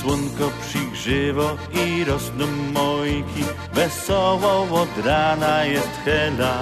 Słonko 0.01 0.51
przygrzywo 0.61 1.57
i 1.73 2.05
rosną 2.05 2.47
mojki, 2.73 3.43
wesoło 3.73 4.81
od 4.81 5.05
rana 5.05 5.65
jest 5.65 5.91
hela. 6.05 6.57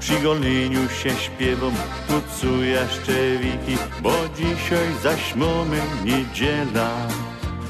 Przy 0.00 0.20
goleniu 0.20 0.88
się 0.88 1.10
śpiewą 1.10 1.72
tucuja 2.08 2.88
szczewiki, 2.88 3.76
bo 4.02 4.12
dzisiaj 4.36 4.88
zaś 5.02 5.34
mamy 5.34 5.80
niedziela. 6.04 6.90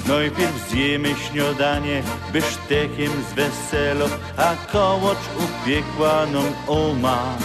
Najpierw 0.09 0.69
zjemy 0.71 1.09
śniadanie 1.15 2.03
bysztekiem 2.33 3.13
z 3.31 3.35
weselo, 3.35 4.07
a 4.37 4.57
kołocz 4.73 5.25
upiekła 5.39 6.27
nam 6.27 6.53
oma. 6.67 7.37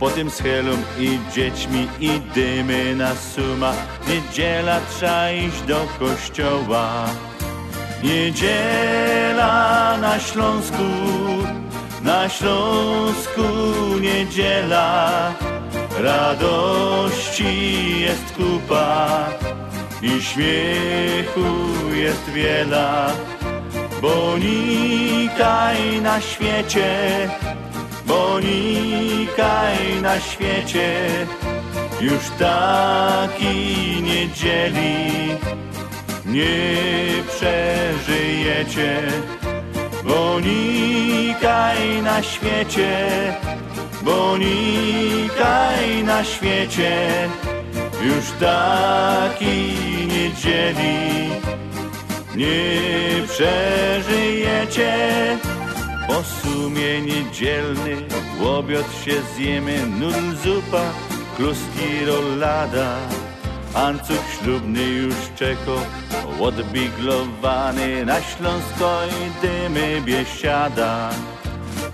Potem 0.00 0.30
z 0.30 0.40
Helą 0.40 0.76
i 0.98 1.18
dziećmi 1.34 1.88
idziemy 2.00 2.96
na 2.96 3.14
suma. 3.14 3.72
Niedziela 4.08 4.80
trzeba 4.90 5.30
iść 5.30 5.62
do 5.62 5.86
kościoła. 5.98 7.06
Niedziela 8.02 9.96
na 10.00 10.18
Śląsku, 10.18 10.90
na 12.02 12.28
Śląsku 12.28 13.42
niedziela. 14.00 15.10
Radości 15.98 18.00
jest 18.00 18.32
kupa 18.36 19.26
i 20.02 20.22
śmiechu 20.22 21.50
jest 21.94 22.30
wiela. 22.30 23.10
Bo 24.02 24.38
nikaj 24.38 26.00
na 26.00 26.20
świecie 26.20 26.90
bo 28.10 28.40
nikaj 28.40 30.02
na 30.02 30.20
świecie 30.20 31.08
już 32.00 32.22
takiej 32.38 34.02
niedzieli 34.02 34.96
nie 36.26 36.76
przeżyjecie. 37.28 39.02
Bo 40.04 40.40
nikaj 40.40 42.02
na 42.02 42.22
świecie, 42.22 42.92
bo 44.02 44.36
nikaj 44.38 46.04
na 46.04 46.24
świecie 46.24 47.28
już 48.02 48.24
takiej 48.40 50.06
niedzieli 50.06 51.30
nie 52.36 52.80
przeżyjecie. 53.28 54.90
Po 56.10 56.22
sumie 56.24 57.02
niedzielny 57.02 57.96
łobiot 58.40 58.86
się 59.04 59.22
zjemy, 59.34 59.86
nudl 59.86 60.36
zupa, 60.44 60.82
kluski 61.36 62.04
rolada. 62.06 62.96
Ancuk 63.74 64.22
ślubny 64.38 64.82
już 64.82 65.14
czeko, 65.36 65.76
odbiglowany 66.40 68.04
na 68.04 68.20
Śląsko 68.20 69.00
i 69.06 69.46
dymy 69.46 70.02
biesiada. 70.04 71.10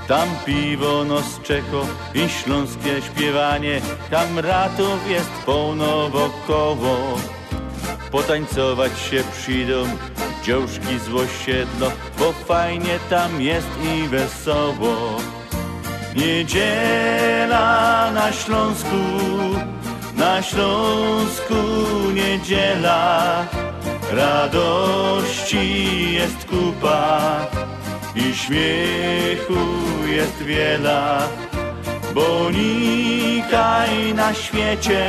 Tam 0.09 0.29
piwo 0.47 1.05
nos 1.05 1.41
czeko 1.43 1.87
i 2.15 2.29
śląskie 2.29 3.03
śpiewanie, 3.03 3.81
tam 4.11 4.39
ratów 4.39 5.11
jest 5.11 5.31
pełno 5.47 6.09
wokoło. 6.09 7.19
Potańcować 8.11 8.93
się 9.11 9.23
przyjdą 9.33 9.85
dziążki 10.45 10.99
z 10.99 11.15
osiedlo, 11.15 11.93
bo 12.19 12.33
fajnie 12.33 12.99
tam 13.11 13.41
jest 13.41 13.69
i 13.85 14.09
wesoło. 14.09 14.97
Niedziela 16.17 18.11
na 18.15 18.33
Śląsku, 18.33 18.97
na 20.17 20.43
Śląsku 20.43 21.55
niedziela, 22.15 23.45
radości 24.13 26.13
jest 26.13 26.45
kupa 26.45 27.47
i 28.17 28.35
śmiechu 28.35 29.67
jest 30.07 30.43
wiela, 30.43 31.29
bo 32.15 32.51
nikaj 32.51 34.15
na 34.15 34.35
świecie, 34.35 35.05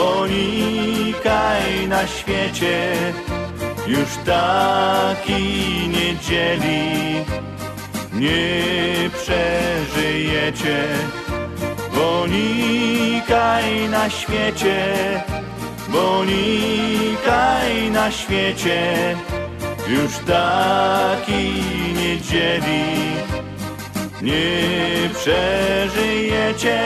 bo 0.00 0.26
nikaj 0.26 1.88
na 1.88 2.06
świecie 2.06 2.96
już 3.86 4.08
takiej 4.26 5.88
niedzieli. 5.88 7.24
Nie 8.12 9.10
przeżyjecie, 9.18 10.78
bo 11.94 12.26
nikaj 12.26 13.88
na 13.88 14.10
świecie, 14.10 14.94
bo 15.88 16.24
nikaj 16.24 17.90
na 17.90 18.10
świecie 18.10 19.16
już 19.88 20.12
takiej 20.26 21.52
niedzieli. 21.94 22.84
Nie 24.22 25.10
przeżyjecie, 25.14 26.80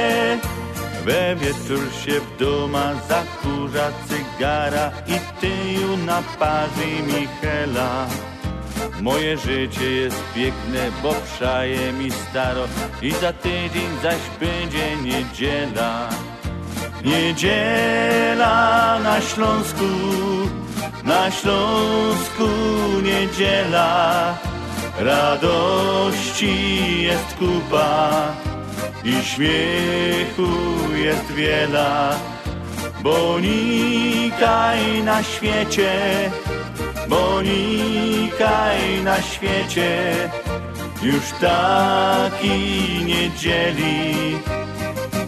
We 1.05 1.36
wieczór 1.36 1.92
się 2.05 2.20
w 2.20 2.38
doma 2.38 2.92
zakurza 3.09 3.90
cygara 4.09 4.90
i 5.07 5.40
tyju 5.40 5.96
na 5.96 6.22
parzy 6.38 6.86
Michela. 7.07 8.07
Moje 9.00 9.38
życie 9.38 9.90
jest 9.90 10.22
piękne, 10.34 10.90
bo 11.02 11.14
przaje 11.14 11.92
mi 11.92 12.11
staro 12.11 12.64
i 13.02 13.11
za 13.11 13.32
tydzień 13.32 13.88
zaś 14.02 14.20
będzie 14.40 14.96
niedziela. 14.96 16.09
Niedziela 17.05 18.98
na 19.02 19.20
Śląsku, 19.20 19.84
na 21.05 21.30
Śląsku 21.30 22.48
niedziela. 23.02 24.34
Radości 24.98 27.02
jest 27.02 27.36
kupa 27.38 28.28
i 29.05 29.24
śmiechu 29.24 30.52
jest 30.94 31.32
wiela. 31.32 32.14
Bo 33.02 33.38
nikaj 33.40 35.02
na 35.02 35.22
świecie, 35.22 35.92
bo 37.09 37.42
nikaj 37.42 39.02
na 39.05 39.22
świecie 39.22 40.14
już 41.02 41.30
takiej 41.40 43.05
niedzieli 43.05 44.14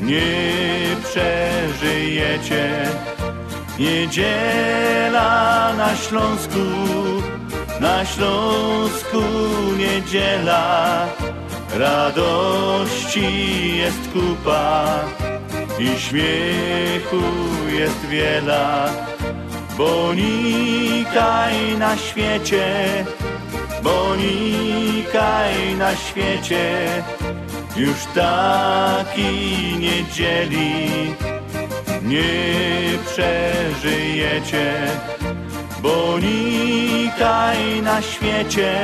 nie 0.02 0.96
przeżyjecie. 1.04 2.88
Niedziela 3.78 5.72
na 5.76 5.96
Śląsku, 5.96 6.66
na 7.80 8.04
Śląsku 8.04 9.22
niedziela. 9.78 11.06
Radości 11.78 13.76
jest 13.76 14.12
kupa 14.12 14.86
i 15.78 15.98
śmiechu 15.98 17.22
jest 17.78 18.06
wiela. 18.06 18.88
Bo 19.78 20.14
nikaj 20.14 21.78
na 21.78 21.96
świecie, 21.96 22.66
bo 23.82 24.16
nikaj 24.16 25.74
na 25.74 25.96
świecie 25.96 26.86
już 27.76 27.96
takiej 28.14 29.78
niedzieli 29.78 30.86
nie 32.02 32.98
przeżyjecie, 33.06 34.72
bo 35.82 36.18
nikaj 36.18 37.82
na 37.82 38.02
świecie, 38.02 38.74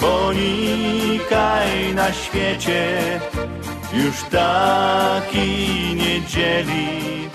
bo 0.00 0.32
nikaj 0.32 1.94
na 1.94 2.12
świecie 2.12 3.20
już 3.92 4.22
takiej 4.30 5.94
niedzieli 5.94 7.28